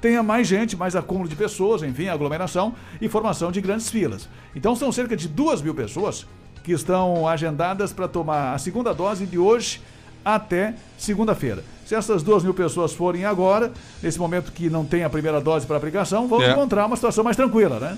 tenha 0.01 0.23
mais 0.23 0.47
gente, 0.47 0.75
mais 0.75 0.95
acúmulo 0.95 1.29
de 1.29 1.35
pessoas, 1.35 1.83
enfim, 1.83 2.07
aglomeração 2.07 2.73
e 2.99 3.07
formação 3.07 3.51
de 3.51 3.61
grandes 3.61 3.91
filas. 3.91 4.27
Então 4.55 4.75
são 4.75 4.91
cerca 4.91 5.15
de 5.15 5.27
duas 5.27 5.61
mil 5.61 5.75
pessoas 5.75 6.25
que 6.63 6.71
estão 6.71 7.27
agendadas 7.27 7.91
para 7.93 8.07
tomar 8.07 8.53
a 8.53 8.57
segunda 8.57 8.93
dose 8.93 9.25
de 9.25 9.37
hoje 9.37 9.81
até 10.23 10.75
segunda-feira. 10.97 11.63
Se 11.85 11.95
essas 11.95 12.21
duas 12.23 12.43
mil 12.43 12.53
pessoas 12.53 12.93
forem 12.93 13.25
agora, 13.25 13.71
nesse 14.01 14.19
momento 14.19 14.51
que 14.51 14.69
não 14.69 14.85
tem 14.85 15.03
a 15.03 15.09
primeira 15.09 15.41
dose 15.41 15.65
para 15.65 15.77
aplicação, 15.77 16.27
vamos 16.27 16.45
É. 16.45 16.51
encontrar 16.51 16.85
uma 16.85 16.95
situação 16.95 17.23
mais 17.23 17.35
tranquila, 17.35 17.79
né? 17.79 17.97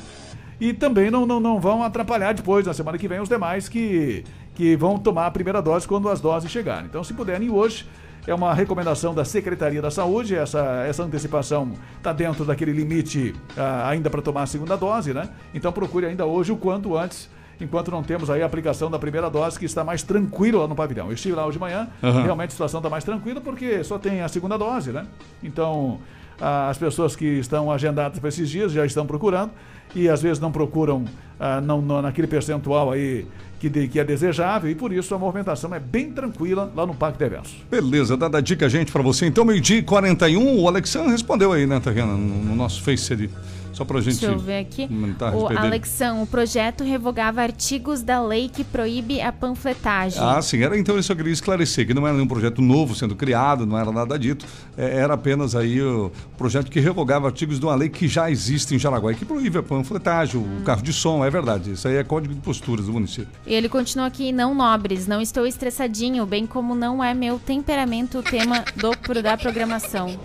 E 0.60 0.72
também 0.74 1.12
não, 1.12 1.26
não, 1.26 1.40
não 1.40 1.60
vão 1.60 1.84
atrapalhar 1.84 2.34
depois, 2.34 2.66
na 2.66 2.74
semana 2.74 2.98
que 2.98 3.08
vem, 3.08 3.20
os 3.20 3.28
demais 3.28 3.68
que, 3.68 4.24
que 4.56 4.76
vão 4.78 4.98
tomar 4.98 5.28
a 5.28 5.32
primeira 5.32 5.62
dose 5.62 5.88
quando 5.88 6.08
as 6.08 6.22
doses 6.22 6.50
chegarem. 6.50 6.86
Então, 6.86 7.04
se 7.04 7.14
puderem 7.14 7.50
hoje, 7.50 7.86
é 8.26 8.34
uma 8.34 8.54
recomendação 8.54 9.14
da 9.14 9.26
Secretaria 9.26 9.82
da 9.82 9.92
Saúde, 9.92 10.34
essa, 10.36 10.86
essa 10.88 11.04
antecipação 11.04 11.74
está 11.98 12.14
dentro 12.14 12.46
daquele 12.46 12.72
limite 12.72 13.36
ah, 13.58 13.90
ainda 13.90 14.10
para 14.10 14.22
tomar 14.22 14.44
a 14.44 14.48
segunda 14.48 14.78
dose, 14.78 15.14
né? 15.14 15.28
Então 15.54 15.74
procure 15.74 16.06
ainda 16.06 16.26
hoje 16.26 16.52
o 16.54 16.56
quanto 16.56 16.96
antes, 16.98 17.30
enquanto 17.62 17.92
não 17.92 18.04
temos 18.04 18.30
aí 18.30 18.42
a 18.42 18.46
aplicação 18.46 18.90
da 18.92 19.00
primeira 19.00 19.30
dose, 19.30 19.58
que 19.58 19.66
está 19.66 19.84
mais 19.84 20.04
tranquilo 20.04 20.60
lá 20.60 20.68
no 20.68 20.76
pavilhão. 20.76 21.08
Eu 21.08 21.14
estive 21.14 21.36
lá 21.36 21.46
hoje 21.46 21.54
de 21.58 21.60
manhã, 21.62 21.88
Aham. 22.04 22.24
realmente 22.24 22.50
a 22.50 22.52
situação 22.52 22.80
está 22.80 22.90
mais 22.90 23.04
tranquila 23.04 23.40
porque 23.42 23.84
só 23.84 23.98
tem 23.98 24.22
a 24.22 24.28
segunda 24.28 24.58
dose, 24.58 24.92
né? 24.92 25.06
Então, 25.44 26.00
as 26.40 26.78
pessoas 26.78 27.16
que 27.16 27.26
estão 27.26 27.72
agendadas 27.72 28.20
para 28.20 28.30
esses 28.30 28.50
dias 28.50 28.72
já 28.72 28.86
estão 28.86 29.06
procurando 29.06 29.52
e 29.96 30.10
às 30.10 30.22
vezes 30.22 30.40
não 30.40 30.52
procuram 30.52 31.06
ah, 31.40 31.62
não, 31.62 31.82
não- 31.82 32.02
naquele 32.02 32.28
percentual 32.28 32.92
aí 32.92 33.26
que, 33.60 33.70
de- 33.70 33.88
que 33.88 34.00
é 34.00 34.04
desejável 34.04 34.70
e 34.70 34.76
por 34.76 34.92
isso 34.92 35.14
a 35.16 35.18
movimentação 35.20 35.74
é 35.74 35.80
bem 35.80 36.12
tranquila 36.12 36.70
lá 36.76 36.86
no 36.86 36.94
Parque 36.94 37.18
Deverso. 37.20 37.56
Beleza, 37.70 38.18
dada 38.18 38.40
a 38.40 38.42
dica, 38.42 38.68
gente, 38.68 38.92
pra 38.92 39.02
você. 39.02 39.26
Então, 39.26 39.46
meio-dia 39.46 39.78
e 39.78 39.84
41, 39.84 40.60
o 40.60 40.68
Alexandre 40.68 41.12
respondeu 41.12 41.54
aí, 41.54 41.66
né, 41.66 41.80
Tariana, 41.80 42.14
no, 42.14 42.18
no 42.44 42.56
nosso 42.56 42.82
Face 42.84 43.14
ali. 43.14 43.30
Só 43.74 43.84
pra 43.84 44.00
gente. 44.02 44.20
Deixa 44.20 44.34
eu 44.36 44.40
ver 44.40 44.60
aqui. 44.60 44.88
a 45.20 45.36
O. 45.36 45.48
Alexão, 45.58 46.24
o 46.24 46.28
projeto 46.28 46.84
revogava 46.84 47.42
artigos 47.42 48.02
da 48.02 48.22
lei 48.22 48.50
que 48.50 48.64
proíbe 48.64 49.22
a 49.22 49.32
panfletagem. 49.32 50.22
Ah, 50.22 50.42
sim, 50.42 50.62
era 50.64 50.78
então 50.78 50.96
eu 50.96 51.16
queria 51.16 51.34
esclarecer, 51.34 51.86
que 51.88 51.94
não 51.94 52.06
era 52.06 52.16
nenhum 52.16 52.28
projeto 52.28 52.62
novo 52.62 52.96
sendo 52.96 53.16
criado, 53.16 53.66
não 53.66 53.78
era 53.78 53.92
nada 53.92 54.18
dito, 54.18 54.46
é, 54.78 55.00
era 55.00 55.14
apenas 55.14 55.56
aí 55.56 55.82
o 55.82 56.12
projeto 56.38 56.70
que 56.70 56.80
revogava 56.80 57.28
artigos 57.28 57.60
de 57.60 57.66
uma 57.66 57.76
lei 57.76 57.90
que 57.90 58.08
já 58.08 58.30
existe 58.30 58.76
em 58.76 58.80
Jaraguá 58.80 59.12
e 59.12 59.16
que 59.16 59.26
proíbe 59.26 59.58
a 59.58 59.64
panfletagem, 59.64 60.40
o 60.40 60.64
carro 60.64 60.82
de 60.82 60.94
som, 60.94 61.24
é 61.24 61.30
verdade, 61.30 61.72
isso 61.72 61.88
aí 61.88 61.96
é 61.96 62.04
código 62.04 62.34
de 62.34 62.42
posturas 62.42 62.86
do 62.86 62.94
município. 62.94 63.28
E 63.46 63.54
ele 63.54 63.70
continua 63.70 64.08
aqui, 64.08 64.32
não 64.32 64.54
nobres, 64.54 65.08
não 65.08 65.22
estou 65.22 65.46
estressadinho, 65.46 66.26
bem 66.26 66.46
como 66.46 66.76
não 66.76 67.04
é 67.04 67.14
meu 67.14 67.40
temperamento 67.40 68.20
o 68.20 68.24
tema 68.24 68.64
do, 68.76 69.22
da 69.22 69.38
programação. 69.38 70.18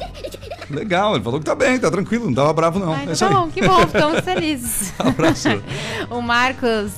Legal, 0.70 1.14
ele 1.14 1.24
falou 1.24 1.40
que 1.40 1.46
tá 1.46 1.54
bem, 1.54 1.78
tá 1.78 1.90
tranquilo, 1.90 2.26
não 2.26 2.34
tava 2.34 2.52
bravo 2.52 2.78
não. 2.78 2.92
Então 2.94 3.08
é 3.08 3.12
isso 3.12 3.24
aí. 3.24 3.30
Bom, 3.38 3.50
que 3.50 3.60
bom, 3.66 3.86
ficamos 3.86 4.20
felizes. 4.20 4.92
Abraço. 4.98 5.48
o 6.10 6.20
Marcos 6.20 6.92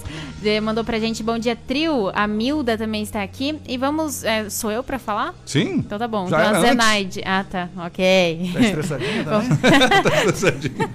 eh, 0.44 0.60
mandou 0.60 0.84
pra 0.84 0.98
gente 0.98 1.22
bom 1.22 1.38
dia 1.38 1.54
trio, 1.54 2.10
a 2.14 2.26
Milda 2.26 2.78
também 2.78 3.02
está 3.02 3.22
aqui. 3.22 3.58
E 3.68 3.76
vamos, 3.76 4.24
eh, 4.24 4.48
sou 4.48 4.70
eu 4.70 4.82
pra 4.82 4.98
falar? 4.98 5.34
Sim? 5.44 5.74
Então 5.76 5.98
tá 5.98 6.08
bom, 6.08 6.28
Já 6.28 6.38
então 6.38 6.48
era 6.48 6.48
a 6.48 6.60
antes? 6.60 6.70
Zenaide. 6.70 7.22
Ah, 7.24 7.44
tá, 7.48 7.68
ok. 7.76 8.50
Tá 8.52 8.60
estressadinha 8.60 9.24
também? 9.24 9.48
Tá 10.02 10.18
estressadinho. 10.30 10.88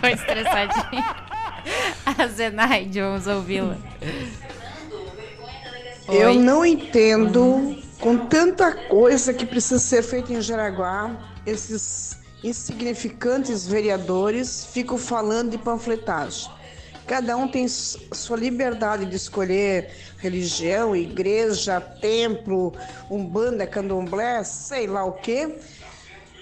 Tô 0.00 0.06
estressadinha. 0.06 1.16
A 2.04 2.26
Zenaide, 2.26 3.00
vamos 3.00 3.26
ouvi-la. 3.26 3.76
Eu 6.08 6.34
não 6.34 6.66
entendo, 6.66 7.76
com 8.00 8.18
tanta 8.18 8.72
coisa 8.72 9.32
que 9.32 9.46
precisa 9.46 9.78
ser 9.78 10.02
feita 10.02 10.32
em 10.32 10.40
Jaraguá, 10.40 11.10
esses 11.46 12.21
insignificantes 12.42 13.66
vereadores 13.66 14.64
ficam 14.64 14.98
falando 14.98 15.50
de 15.50 15.58
panfletagem. 15.58 16.50
Cada 17.06 17.36
um 17.36 17.48
tem 17.48 17.66
sua 17.68 18.36
liberdade 18.36 19.06
de 19.06 19.16
escolher 19.16 19.90
religião, 20.18 20.94
igreja, 20.94 21.80
templo, 21.80 22.72
umbanda, 23.10 23.66
candomblé, 23.66 24.42
sei 24.44 24.86
lá 24.86 25.04
o 25.04 25.12
quê. 25.12 25.56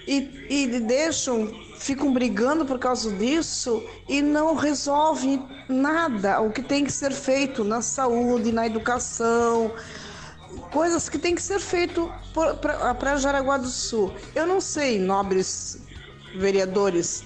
E, 0.07 0.45
e 0.49 0.79
deixam, 0.79 1.47
ficam 1.77 2.11
brigando 2.11 2.65
por 2.65 2.79
causa 2.79 3.11
disso 3.11 3.83
e 4.07 4.21
não 4.21 4.55
resolvem 4.55 5.45
nada. 5.67 6.41
O 6.41 6.51
que 6.51 6.61
tem 6.61 6.83
que 6.83 6.91
ser 6.91 7.11
feito 7.11 7.63
na 7.63 7.81
saúde, 7.81 8.51
na 8.51 8.65
educação, 8.65 9.71
coisas 10.71 11.07
que 11.07 11.19
tem 11.19 11.35
que 11.35 11.41
ser 11.41 11.59
feito 11.59 12.11
para 12.61 13.17
Jaraguá 13.17 13.57
do 13.57 13.67
Sul. 13.67 14.13
Eu 14.33 14.47
não 14.47 14.59
sei, 14.59 14.99
nobres 14.99 15.79
vereadores, 16.37 17.23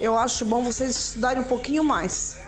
eu 0.00 0.16
acho 0.18 0.44
bom 0.44 0.62
vocês 0.62 0.90
estudarem 0.90 1.40
um 1.42 1.46
pouquinho 1.46 1.84
mais. 1.84 2.38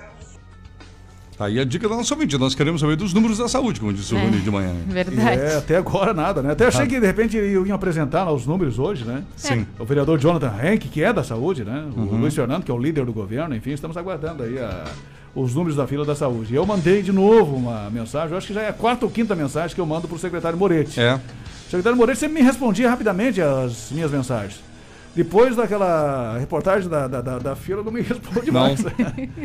Tá 1.37 1.45
aí 1.45 1.61
a 1.61 1.65
dica 1.65 1.89
da 1.89 1.95
nossa 1.95 2.13
ouvinte, 2.15 2.37
nós 2.37 2.53
queremos 2.53 2.81
saber 2.81 2.97
dos 2.97 3.15
números 3.15 3.39
da 3.39 3.47
saúde, 3.49 3.79
como 3.79 3.93
disse 3.93 4.13
o 4.13 4.19
É. 4.19 4.25
Rony 4.25 4.41
de 4.41 4.51
manhã. 4.51 4.75
Verdade. 4.89 5.41
É, 5.41 5.57
até 5.57 5.77
agora 5.77 6.13
nada, 6.13 6.43
né? 6.43 6.51
Até 6.51 6.67
achei 6.67 6.83
Ah. 6.83 6.87
que 6.89 6.99
de 6.99 7.07
repente 7.07 7.37
iam 7.37 7.73
apresentar 7.77 8.25
lá 8.25 8.33
os 8.33 8.45
números 8.45 8.77
hoje, 8.81 9.05
né? 9.05 9.23
Sim. 9.37 9.65
O 9.79 9.85
vereador 9.85 10.19
Jonathan 10.19 10.53
Henk, 10.61 10.89
que 10.89 11.01
é 11.01 11.13
da 11.13 11.23
saúde, 11.23 11.65
né? 11.65 11.87
O 11.97 12.01
Uhum. 12.01 12.19
Luiz 12.23 12.35
Fernando, 12.35 12.65
que 12.65 12.71
é 12.73 12.75
o 12.75 12.79
líder 12.79 13.05
do 13.05 13.13
governo, 13.13 13.55
enfim, 13.55 13.71
estamos 13.71 13.97
aguardando 13.97 14.43
aí 14.43 14.59
a- 14.59 14.85
os 15.33 15.55
números 15.55 15.77
da 15.77 15.87
fila 15.87 16.05
da 16.05 16.17
saúde. 16.17 16.53
E 16.53 16.57
eu 16.57 16.67
mandei 16.67 17.03
de 17.03 17.13
novo 17.13 17.55
uma 17.55 17.89
mensagem, 17.89 18.33
eu 18.33 18.37
acho 18.39 18.49
que 18.49 18.55
já 18.55 18.63
é 18.63 18.69
a 18.71 18.73
quarta 18.73 19.05
ou 19.07 19.11
quinta 19.11 19.37
mensagem 19.37 19.73
que 19.77 19.81
eu 19.81 19.87
mando 19.87 20.09
pro 20.09 20.19
secretário 20.19 20.59
Moretti. 20.59 20.99
É. 21.01 21.15
O 21.15 21.71
secretário 21.71 21.97
Moretti 21.97 22.19
sempre 22.19 22.41
me 22.41 22.45
respondia 22.45 22.91
rapidamente 22.91 23.41
as 23.41 23.93
minhas 23.93 24.11
mensagens. 24.11 24.61
Depois 25.19 25.57
daquela 25.57 26.39
reportagem 26.39 26.89
da, 26.89 27.09
da, 27.09 27.21
da, 27.21 27.39
da 27.41 27.57
fila, 27.57 27.83
não 27.83 27.91
me 27.91 28.03
responde 28.07 28.53
Não. 28.53 28.61
mais. 28.61 28.81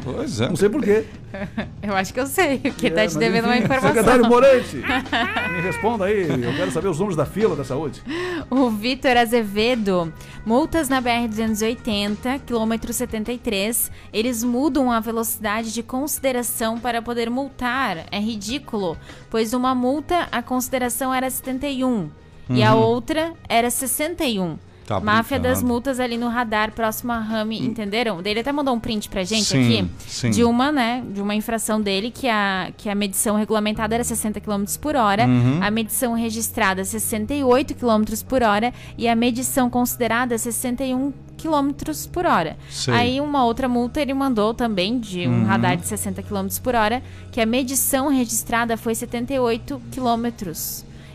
Pois 0.03 0.39
é. 0.39 0.47
não 0.47 0.55
sei 0.55 0.69
porquê. 0.69 1.03
Eu 1.81 1.95
acho 1.95 2.13
que 2.13 2.19
eu 2.19 2.27
sei, 2.27 2.59
porque 2.59 2.87
É, 2.87 2.89
tá 2.91 3.07
te 3.07 3.17
devendo 3.17 3.45
uma 3.45 3.55
enfim, 3.55 3.65
informação. 3.65 3.89
Secretário 3.89 4.25
Moretti, 4.27 4.77
me 5.51 5.61
responda 5.61 6.05
aí, 6.05 6.29
eu 6.29 6.53
quero 6.55 6.71
saber 6.71 6.87
os 6.89 6.99
números 6.99 7.15
da 7.17 7.25
fila 7.25 7.55
da 7.55 7.63
saúde. 7.63 8.03
O 8.51 8.69
Vitor 8.69 9.17
Azevedo, 9.17 10.13
multas 10.45 10.87
na 10.89 11.01
BR-280, 11.01 12.41
quilômetro 12.45 12.93
73, 12.93 13.91
eles 14.13 14.43
mudam 14.43 14.91
a 14.91 14.99
velocidade 14.99 15.73
de 15.73 15.81
consideração 15.81 16.79
para 16.79 17.01
poder 17.01 17.29
multar. 17.31 18.05
É 18.11 18.19
ridículo, 18.19 18.95
pois 19.31 19.53
uma 19.53 19.73
multa 19.73 20.27
a 20.31 20.43
consideração 20.43 21.11
era 21.11 21.29
71 21.29 22.09
e 22.49 22.61
a 22.61 22.75
outra 22.75 23.33
era 23.49 23.69
61. 23.71 24.57
Tá 24.85 24.99
Máfia 24.99 25.37
brincando. 25.39 25.55
das 25.55 25.63
multas 25.63 25.99
ali 25.99 26.17
no 26.17 26.27
radar 26.27 26.71
próximo 26.73 27.11
a 27.13 27.19
Rami, 27.19 27.57
entenderam? 27.65 28.21
Daí 28.21 28.33
Ele 28.33 28.41
até 28.41 28.51
mandou 28.51 28.73
um 28.75 28.79
print 28.79 29.07
pra 29.07 29.23
gente 29.23 29.45
Sim, 29.45 29.63
aqui 29.81 29.89
sim. 30.07 30.29
de 30.29 30.43
uma, 30.43 30.71
né, 30.73 31.01
de 31.13 31.21
uma 31.21 31.33
infração 31.33 31.79
dele 31.81 32.11
que 32.11 32.27
a, 32.27 32.71
que 32.77 32.89
a 32.89 32.95
medição 32.95 33.35
regulamentada 33.37 33.95
era 33.95 34.03
60 34.03 34.41
km 34.41 34.63
por 34.81 34.95
hora, 34.95 35.25
Uhum. 35.25 35.59
a 35.61 35.71
medição 35.71 36.13
registrada 36.13 36.83
68 36.83 37.75
km 37.75 38.03
por 38.27 38.43
hora 38.43 38.73
e 38.97 39.07
a 39.07 39.15
medição 39.15 39.69
considerada 39.69 40.37
61 40.37 41.13
km 41.37 41.71
por 42.11 42.25
hora. 42.25 42.57
Sei. 42.69 42.93
Aí 42.93 43.21
uma 43.21 43.45
outra 43.45 43.67
multa 43.69 44.01
ele 44.01 44.13
mandou 44.13 44.53
também 44.53 44.99
de 44.99 45.27
um 45.27 45.31
Uhum. 45.41 45.45
radar 45.45 45.77
de 45.77 45.87
60 45.87 46.21
km 46.23 46.47
por 46.61 46.75
hora, 46.75 47.01
que 47.31 47.39
a 47.39 47.45
medição 47.45 48.09
registrada 48.09 48.75
foi 48.77 48.95
78 48.95 49.81
km 49.91 50.51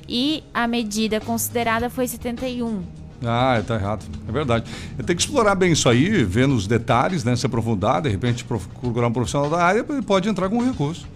e 0.08 0.42
a 0.54 0.66
medida 0.66 1.20
considerada 1.20 1.90
foi 1.90 2.06
71. 2.08 2.82
Ah, 3.24 3.62
tá 3.66 3.74
errado. 3.74 4.04
É 4.28 4.32
verdade. 4.32 4.70
Tem 5.04 5.16
que 5.16 5.22
explorar 5.22 5.54
bem 5.54 5.72
isso 5.72 5.88
aí, 5.88 6.24
ver 6.24 6.46
nos 6.46 6.66
detalhes, 6.66 7.24
né? 7.24 7.34
Se 7.34 7.46
aprofundar, 7.46 8.02
de 8.02 8.08
repente 8.08 8.44
procurar 8.44 9.08
um 9.08 9.12
profissional 9.12 9.50
da 9.50 9.62
área, 9.62 9.84
pode 9.84 10.28
entrar 10.28 10.48
com 10.48 10.62
recurso. 10.62 11.06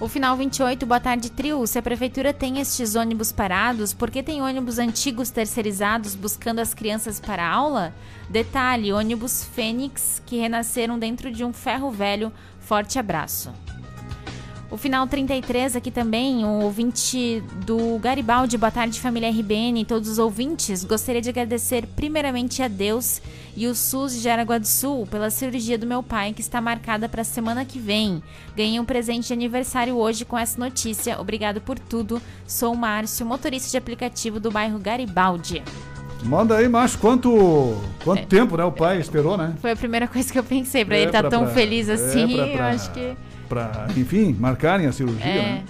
O 0.00 0.08
final 0.08 0.36
28, 0.36 0.84
boa 0.84 0.98
tarde, 0.98 1.30
trio. 1.30 1.64
Se 1.64 1.78
a 1.78 1.82
prefeitura 1.82 2.32
tem 2.32 2.58
estes 2.58 2.96
ônibus 2.96 3.30
parados, 3.30 3.94
por 3.94 4.10
que 4.10 4.20
tem 4.20 4.42
ônibus 4.42 4.80
antigos 4.80 5.30
terceirizados 5.30 6.16
buscando 6.16 6.58
as 6.58 6.74
crianças 6.74 7.20
para 7.20 7.48
aula? 7.48 7.94
Detalhe: 8.28 8.92
ônibus 8.92 9.44
Fênix 9.44 10.20
que 10.26 10.38
renasceram 10.38 10.98
dentro 10.98 11.30
de 11.30 11.44
um 11.44 11.52
ferro 11.52 11.92
velho. 11.92 12.32
Forte 12.58 12.98
abraço. 12.98 13.52
O 14.72 14.76
final 14.78 15.06
33 15.06 15.76
aqui 15.76 15.90
também, 15.90 16.46
o 16.46 16.62
ouvinte 16.62 17.42
do 17.66 17.98
Garibaldi, 17.98 18.56
boa 18.56 18.70
tarde 18.70 18.98
família 19.00 19.28
RBN 19.30 19.82
e 19.82 19.84
todos 19.84 20.08
os 20.08 20.18
ouvintes. 20.18 20.82
Gostaria 20.82 21.20
de 21.20 21.28
agradecer 21.28 21.86
primeiramente 21.94 22.62
a 22.62 22.68
Deus 22.68 23.20
e 23.54 23.66
o 23.66 23.74
SUS 23.74 24.14
de 24.14 24.20
Jaraguá 24.20 24.56
do 24.56 24.66
Sul 24.66 25.06
pela 25.10 25.28
cirurgia 25.28 25.76
do 25.76 25.86
meu 25.86 26.02
pai 26.02 26.32
que 26.32 26.40
está 26.40 26.58
marcada 26.58 27.06
para 27.06 27.20
a 27.20 27.24
semana 27.24 27.66
que 27.66 27.78
vem. 27.78 28.22
Ganhei 28.56 28.80
um 28.80 28.84
presente 28.86 29.26
de 29.26 29.34
aniversário 29.34 29.94
hoje 29.94 30.24
com 30.24 30.38
essa 30.38 30.58
notícia. 30.58 31.20
Obrigado 31.20 31.60
por 31.60 31.78
tudo. 31.78 32.20
Sou 32.46 32.72
o 32.72 32.76
Márcio, 32.76 33.26
motorista 33.26 33.70
de 33.70 33.76
aplicativo 33.76 34.40
do 34.40 34.50
bairro 34.50 34.78
Garibaldi. 34.78 35.62
Manda 36.24 36.56
aí, 36.56 36.66
macho, 36.68 36.96
quanto, 36.98 37.76
quanto 38.02 38.20
É. 38.22 38.24
tempo, 38.26 38.56
né? 38.56 38.64
O 38.64 38.72
pai 38.72 38.98
esperou, 39.00 39.36
né? 39.36 39.54
Foi 39.60 39.72
a 39.72 39.76
primeira 39.76 40.08
coisa 40.08 40.32
que 40.32 40.38
eu 40.38 40.44
pensei, 40.44 40.82
pra 40.82 40.96
É, 40.96 41.00
ele 41.00 41.06
estar 41.08 41.20
pra- 41.20 41.30
tão 41.30 41.44
pra- 41.44 41.52
feliz 41.52 41.90
é, 41.90 41.92
assim, 41.94 42.26
pra- 42.36 42.46
pra- 42.46 42.54
eu 42.54 42.62
acho 42.74 42.90
que... 42.92 43.16
Pra, 43.52 43.86
enfim, 43.94 44.34
marcarem 44.40 44.86
a 44.86 44.92
cirurgia, 44.92 45.26
É. 45.26 45.42
né? 45.42 45.62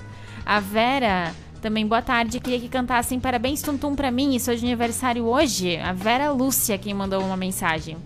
A 0.47 0.61
Vera, 0.61 1.33
também 1.61 1.85
boa 1.85 2.01
tarde, 2.01 2.39
queria 2.39 2.61
que 2.61 2.69
cantassem 2.69 3.19
parabéns 3.19 3.61
Tum 3.61 3.77
Tum 3.77 3.97
pra 3.97 4.09
mim, 4.09 4.37
e 4.37 4.41
sou 4.41 4.55
de 4.55 4.65
aniversário 4.65 5.25
hoje. 5.25 5.77
A 5.79 5.93
Vera 5.93 6.31
Lúcia 6.31 6.79
quem 6.79 6.95
mandou 6.95 7.21
uma 7.25 7.37
mensagem. 7.37 7.97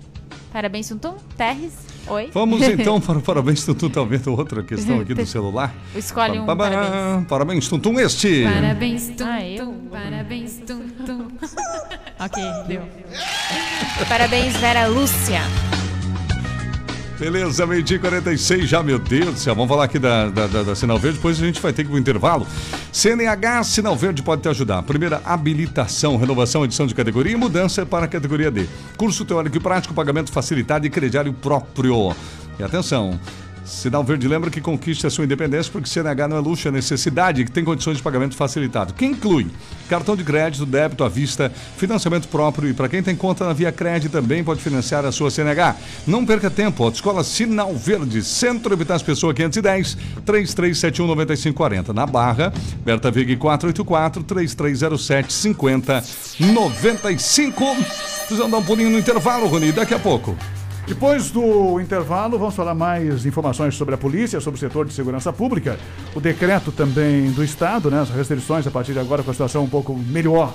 Parabéns, 0.50 0.88
Tuntum. 0.88 1.16
Terres, 1.36 1.74
oi. 2.06 2.30
Vamos 2.32 2.62
então 2.66 2.98
para 2.98 3.18
o 3.18 3.20
parabéns, 3.20 3.66
Tuntum. 3.66 3.90
Tá 3.90 4.02
vendo 4.02 4.30
outra 4.34 4.62
questão 4.62 4.98
aqui 4.98 5.12
do 5.12 5.24
celular? 5.26 5.74
Escolhe 5.94 6.38
um 6.38 6.46
Ba- 6.46 6.54
ba- 6.54 6.70
parabéns. 6.70 7.26
Parabéns, 7.28 7.68
Tuntum. 7.68 8.00
Este. 8.00 8.44
Parabéns, 8.44 9.08
Tum, 9.08 9.56
Tum. 9.58 9.74
Parabéns, 9.90 10.62
Tum, 10.66 10.88
Tum. 11.04 11.28
ok, 12.18 12.42
deu. 12.66 12.80
Parabéns, 14.08 14.56
Vera 14.56 14.86
Lúcia. 14.86 15.42
Beleza, 17.18 17.66
meio-dia 17.66 17.96
e 17.96 18.00
46 18.00 18.68
já, 18.68 18.82
meu 18.82 18.98
Deus 18.98 19.34
do 19.34 19.38
céu. 19.40 19.54
Vamos 19.54 19.70
falar 19.70 19.84
aqui 19.84 19.98
da, 19.98 20.28
da, 20.28 20.46
da- 20.46 20.62
da 20.62 20.74
Sinal 20.74 20.98
Verde, 20.98 21.16
depois 21.16 21.40
a 21.40 21.46
gente 21.46 21.60
vai 21.62 21.72
ter 21.72 21.82
que 21.82 21.88
ir 21.88 21.92
pro 21.92 21.98
intervalo. 21.98 22.46
CNH 22.92 23.64
Sinal 23.64 23.96
Verde 23.96 24.22
pode 24.22 24.42
te 24.42 24.48
ajudar. 24.50 24.82
Primeira, 24.82 25.22
habilitação, 25.24 26.18
renovação, 26.18 26.62
edição 26.62 26.86
de 26.86 26.94
categoria 26.94 27.32
e 27.32 27.36
mudança 27.36 27.86
para 27.86 28.04
a 28.04 28.08
categoria 28.08 28.50
D. 28.50 28.66
Curso 28.98 29.24
teórico 29.24 29.56
e 29.56 29.60
prático, 29.60 29.94
pagamento 29.94 30.30
facilitado 30.30 30.86
e 30.86 30.90
crediário 30.90 31.32
próprio. 31.32 32.14
E 32.58 32.62
atenção. 32.62 33.18
Sinal 33.66 34.04
Verde 34.04 34.28
lembra 34.28 34.48
que 34.48 34.60
conquiste 34.60 35.04
a 35.06 35.10
sua 35.10 35.24
independência 35.24 35.72
porque 35.72 35.88
CNH 35.88 36.28
não 36.28 36.36
é 36.36 36.40
luxo, 36.40 36.68
é 36.68 36.70
necessidade 36.70 37.44
que 37.44 37.50
tem 37.50 37.64
condições 37.64 37.96
de 37.96 38.02
pagamento 38.02 38.36
facilitado. 38.36 38.94
Que 38.94 39.04
inclui 39.04 39.48
cartão 39.88 40.14
de 40.14 40.22
crédito, 40.22 40.64
débito 40.64 41.02
à 41.02 41.08
vista, 41.08 41.50
financiamento 41.76 42.28
próprio 42.28 42.68
e 42.68 42.74
para 42.74 42.88
quem 42.88 43.02
tem 43.02 43.16
conta 43.16 43.44
na 43.44 43.52
Via 43.52 43.72
Cred 43.72 44.08
também 44.08 44.44
pode 44.44 44.62
financiar 44.62 45.04
a 45.04 45.10
sua 45.10 45.28
CNH. 45.30 45.74
Não 46.06 46.24
perca 46.24 46.48
tempo, 46.48 46.84
Autoescola 46.84 47.24
Sinal 47.24 47.74
Verde, 47.74 48.22
Centro 48.22 48.72
Habitats 48.72 49.02
Pessoa 49.02 49.34
510, 49.34 49.98
3371 50.24 51.08
9540. 51.08 51.92
Na 51.92 52.06
Barra, 52.06 52.52
Berta 52.84 53.10
Vig 53.10 53.34
484 53.36 54.22
3307 54.22 55.32
5095. 55.32 57.76
Precisamos 58.26 58.52
dar 58.52 58.58
um 58.58 58.64
pulinho 58.64 58.90
no 58.90 58.98
intervalo, 58.98 59.48
Rony, 59.48 59.72
daqui 59.72 59.94
a 59.94 59.98
pouco. 59.98 60.36
Depois 60.86 61.32
do 61.32 61.80
intervalo, 61.80 62.38
vamos 62.38 62.54
falar 62.54 62.74
mais 62.74 63.26
informações 63.26 63.74
sobre 63.74 63.96
a 63.96 63.98
polícia, 63.98 64.40
sobre 64.40 64.56
o 64.56 64.60
setor 64.60 64.86
de 64.86 64.94
segurança 64.94 65.32
pública, 65.32 65.76
o 66.14 66.20
decreto 66.20 66.70
também 66.70 67.28
do 67.32 67.42
Estado, 67.42 67.90
né, 67.90 68.00
as 68.00 68.08
restrições 68.08 68.64
a 68.68 68.70
partir 68.70 68.92
de 68.92 69.00
agora 69.00 69.24
com 69.24 69.30
a 69.30 69.34
situação 69.34 69.64
um 69.64 69.68
pouco 69.68 69.96
melhor 69.96 70.54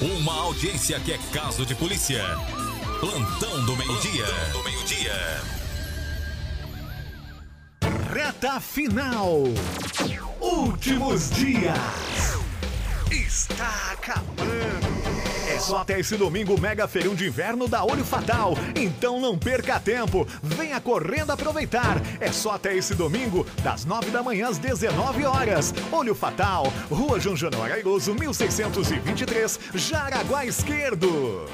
Uma 0.00 0.32
audiência 0.42 0.98
que 1.00 1.12
é 1.12 1.18
caso 1.32 1.66
de 1.66 1.74
polícia. 1.74 2.22
Plantão 3.00 3.64
do 3.64 3.76
meio-dia. 3.76 4.26
do 4.52 4.62
meio-dia. 4.62 5.57
Reta 8.12 8.58
final. 8.58 9.44
Últimos 10.40 11.30
dias. 11.30 11.76
Está 13.10 13.92
acabando. 13.92 14.48
É 15.46 15.58
só 15.58 15.78
até 15.78 16.00
esse 16.00 16.16
domingo 16.16 16.54
o 16.54 16.60
mega 16.60 16.88
feirão 16.88 17.14
de 17.14 17.26
inverno 17.26 17.68
da 17.68 17.84
Olho 17.84 18.04
Fatal. 18.04 18.54
Então 18.74 19.20
não 19.20 19.38
perca 19.38 19.78
tempo. 19.78 20.26
Venha 20.42 20.80
correndo 20.80 21.32
aproveitar. 21.32 22.00
É 22.18 22.32
só 22.32 22.52
até 22.52 22.74
esse 22.74 22.94
domingo, 22.94 23.46
das 23.62 23.84
9 23.84 24.10
da 24.10 24.22
manhã 24.22 24.48
às 24.48 24.56
19 24.56 25.26
horas. 25.26 25.74
Olho 25.92 26.14
Fatal, 26.14 26.72
Rua 26.90 27.20
João 27.20 27.36
Januário 27.36 27.74
Airoso, 27.74 28.14
1623, 28.14 29.60
Jaraguá 29.74 30.46
Esquerdo. 30.46 31.46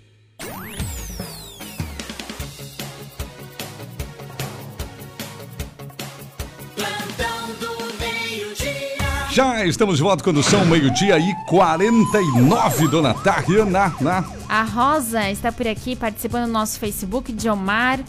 Já 9.30 9.66
estamos 9.66 9.99
de 9.99 10.03
volta, 10.03 10.24
condução 10.24 10.64
meio-dia 10.64 11.18
e 11.18 11.34
49, 11.46 12.88
dona 12.88 13.12
Tariana. 13.12 13.94
Na... 14.01 14.24
A 14.49 14.62
Rosa 14.62 15.30
está 15.30 15.53
por 15.53 15.68
aqui 15.68 15.94
participando 15.94 16.46
do 16.46 16.53
nosso 16.53 16.78
Facebook, 16.78 17.30
de 17.32 17.51
Omar. 17.51 18.01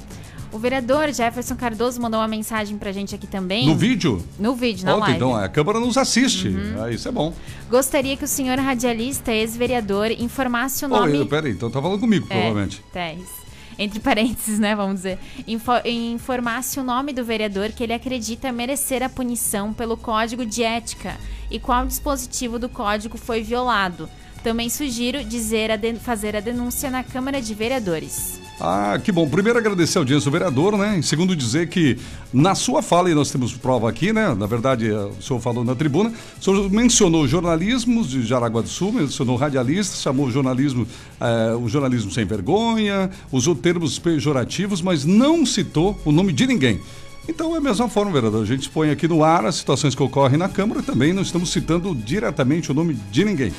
O 0.51 0.57
vereador 0.57 1.11
Jefferson 1.13 1.55
Cardoso 1.55 2.01
mandou 2.01 2.19
uma 2.19 2.27
mensagem 2.27 2.77
pra 2.77 2.91
gente 2.91 3.13
aqui 3.13 3.27
também. 3.27 3.67
No 3.67 3.75
vídeo? 3.75 4.25
No 4.39 4.55
vídeo, 4.55 4.83
na 4.85 4.93
Ontem, 4.95 5.01
live. 5.01 5.15
então, 5.17 5.35
a 5.35 5.47
Câmara 5.47 5.79
nos 5.79 5.95
assiste. 5.95 6.47
Uhum. 6.47 6.83
Ah, 6.83 6.89
isso 6.91 7.07
é 7.07 7.11
bom. 7.11 7.33
Gostaria 7.69 8.17
que 8.17 8.23
o 8.23 8.27
senhor 8.27 8.57
radialista, 8.57 9.31
ex-vereador, 9.31 10.09
informasse 10.11 10.83
o 10.85 10.87
nome... 10.87 11.23
peraí, 11.25 11.51
então 11.51 11.69
tá 11.69 11.79
falando 11.79 11.99
comigo, 11.99 12.25
É, 12.29 12.33
provavelmente. 12.33 12.81
Teres. 12.91 13.29
Entre 13.77 13.99
parênteses, 13.99 14.57
né, 14.59 14.75
vamos 14.75 14.95
dizer. 14.95 15.19
Info- 15.47 15.71
informasse 15.85 16.79
o 16.79 16.83
nome 16.83 17.13
do 17.13 17.23
vereador 17.23 17.69
que 17.69 17.83
ele 17.83 17.93
acredita 17.93 18.51
merecer 18.51 19.03
a 19.03 19.07
punição 19.07 19.71
pelo 19.71 19.95
Código 19.95 20.45
de 20.45 20.63
Ética 20.63 21.15
e 21.49 21.59
qual 21.59 21.85
dispositivo 21.85 22.57
do 22.59 22.67
código 22.67 23.17
foi 23.17 23.41
violado. 23.43 24.09
Também 24.43 24.67
sugiro 24.69 25.23
dizer 25.23 25.69
a 25.71 25.77
fazer 25.99 26.35
a 26.35 26.39
denúncia 26.39 26.89
na 26.89 27.03
Câmara 27.03 27.41
de 27.41 27.53
Vereadores. 27.53 28.39
Ah, 28.61 28.99
que 29.01 29.09
bom. 29.09 29.27
Primeiro, 29.27 29.57
agradecer 29.57 29.97
a 29.97 30.01
audiência 30.01 30.29
do 30.29 30.33
vereador, 30.33 30.77
né? 30.77 30.97
Em 30.97 31.01
segundo, 31.01 31.33
dizer 31.33 31.69
que 31.69 31.97
na 32.33 32.53
sua 32.55 32.81
fala, 32.81 33.09
e 33.09 33.13
nós 33.13 33.31
temos 33.31 33.53
prova 33.53 33.89
aqui, 33.89 34.11
né? 34.11 34.35
Na 34.35 34.45
verdade, 34.45 34.89
eh, 34.89 34.93
o 34.93 35.21
senhor 35.21 35.39
falou 35.39 35.63
na 35.63 35.75
tribuna, 35.75 36.11
o 36.39 36.43
senhor 36.43 36.69
mencionou 36.69 37.25
jornalismo 37.25 38.03
de 38.03 38.21
Jaraguá 38.23 38.61
do 38.61 38.67
Sul, 38.67 38.91
mencionou 38.91 39.37
radialistas, 39.37 40.01
chamou 40.01 40.25
o 40.25 40.31
jornalismo, 40.31 40.85
eh, 41.21 41.55
o 41.55 41.69
jornalismo 41.69 42.11
sem 42.11 42.25
vergonha, 42.25 43.09
usou 43.31 43.55
termos 43.55 43.97
pejorativos, 43.97 44.81
mas 44.81 45.05
não 45.05 45.45
citou 45.45 45.97
o 46.03 46.11
nome 46.11 46.33
de 46.33 46.45
ninguém. 46.45 46.81
Então 47.29 47.55
é 47.55 47.59
a 47.59 47.61
mesma 47.61 47.87
forma, 47.87 48.11
vereador. 48.11 48.43
A 48.43 48.45
gente 48.45 48.69
põe 48.69 48.89
aqui 48.89 49.07
no 49.07 49.23
ar 49.23 49.45
as 49.45 49.55
situações 49.55 49.95
que 49.95 50.03
ocorrem 50.03 50.37
na 50.37 50.49
Câmara 50.49 50.81
e 50.81 50.83
também 50.83 51.13
não 51.13 51.21
estamos 51.21 51.49
citando 51.49 51.95
diretamente 51.95 52.71
o 52.71 52.73
nome 52.73 52.97
de 53.09 53.23
ninguém. 53.23 53.53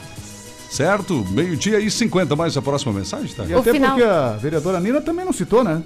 Certo? 0.71 1.27
Meio-dia 1.31 1.81
e 1.81 1.91
50. 1.91 2.37
Mais 2.37 2.57
a 2.57 2.63
próxima 2.63 2.93
mensagem, 2.93 3.29
tá? 3.35 3.45
E 3.45 3.53
até 3.53 3.73
porque 3.73 4.03
a 4.03 4.37
vereadora 4.41 4.79
Nina 4.81 5.01
também 5.01 5.25
não 5.25 5.33
citou, 5.33 5.65
né? 5.65 5.83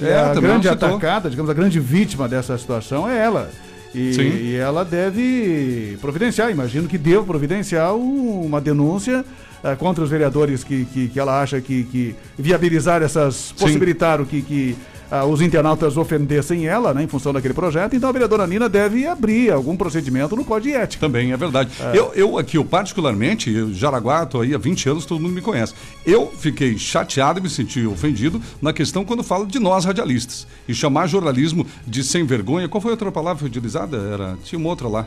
É, 0.00 0.06
É, 0.08 0.18
a 0.18 0.28
também 0.34 0.42
grande 0.50 0.66
não 0.66 0.72
citou. 0.74 0.88
atacada, 0.88 1.30
digamos, 1.30 1.50
a 1.50 1.54
grande 1.54 1.78
vítima 1.78 2.26
dessa 2.28 2.56
situação 2.58 3.08
é 3.08 3.18
ela. 3.22 3.50
E, 3.94 4.12
Sim. 4.14 4.22
e 4.22 4.56
ela 4.56 4.84
deve 4.84 5.96
providenciar, 6.00 6.50
imagino 6.50 6.88
que 6.88 6.98
deva 6.98 7.22
providenciar 7.22 7.94
um- 7.94 8.40
uma 8.44 8.60
denúncia 8.60 9.24
eh, 9.62 9.76
contra 9.76 10.02
os 10.02 10.10
vereadores 10.10 10.64
que, 10.64 10.84
que, 10.86 11.08
que 11.08 11.20
ela 11.20 11.40
acha 11.40 11.60
que, 11.60 11.84
que 11.84 12.14
viabilizaram 12.36 13.06
essas, 13.06 13.52
possibilitaram 13.52 14.24
que, 14.24 14.42
que 14.42 14.76
ah, 15.10 15.24
os 15.24 15.40
internautas 15.40 15.96
ofendessem 15.96 16.66
ela, 16.66 16.92
né, 16.94 17.02
em 17.02 17.06
função 17.06 17.32
daquele 17.32 17.54
projeto. 17.54 17.94
Então 17.94 18.08
a 18.08 18.12
vereadora 18.12 18.46
Nina 18.46 18.68
deve 18.68 19.06
abrir 19.06 19.52
algum 19.52 19.76
procedimento 19.76 20.36
no 20.36 20.44
Código 20.44 20.64
de 20.64 20.76
Ética. 20.76 21.06
Também 21.06 21.32
é 21.32 21.36
verdade. 21.36 21.70
Eu, 21.92 22.12
eu 22.14 22.38
aqui, 22.38 22.56
eu 22.56 22.64
particularmente, 22.64 23.52
eu, 23.52 23.72
Jaraguá, 23.72 24.22
estou 24.22 24.40
aí 24.40 24.54
há 24.54 24.58
20 24.58 24.88
anos, 24.88 25.06
todo 25.06 25.20
mundo 25.20 25.34
me 25.34 25.40
conhece. 25.40 25.74
Eu 26.06 26.32
fiquei 26.36 26.78
chateado 26.78 27.38
e 27.38 27.42
me 27.42 27.50
senti 27.50 27.86
ofendido 27.86 28.40
na 28.60 28.72
questão 28.72 29.04
quando 29.04 29.22
falo 29.22 29.46
de 29.46 29.58
nós 29.58 29.84
radialistas. 29.84 30.46
E 30.68 30.74
chamar 30.74 31.06
jornalismo 31.06 31.66
de 31.86 32.02
sem 32.02 32.24
vergonha. 32.24 32.68
Qual 32.68 32.80
foi 32.80 32.90
a 32.90 32.94
outra 32.94 33.12
palavra 33.12 33.44
utilizada? 33.44 33.96
Era, 33.96 34.36
tinha 34.42 34.58
uma 34.58 34.68
outra 34.68 34.88
lá. 34.88 35.06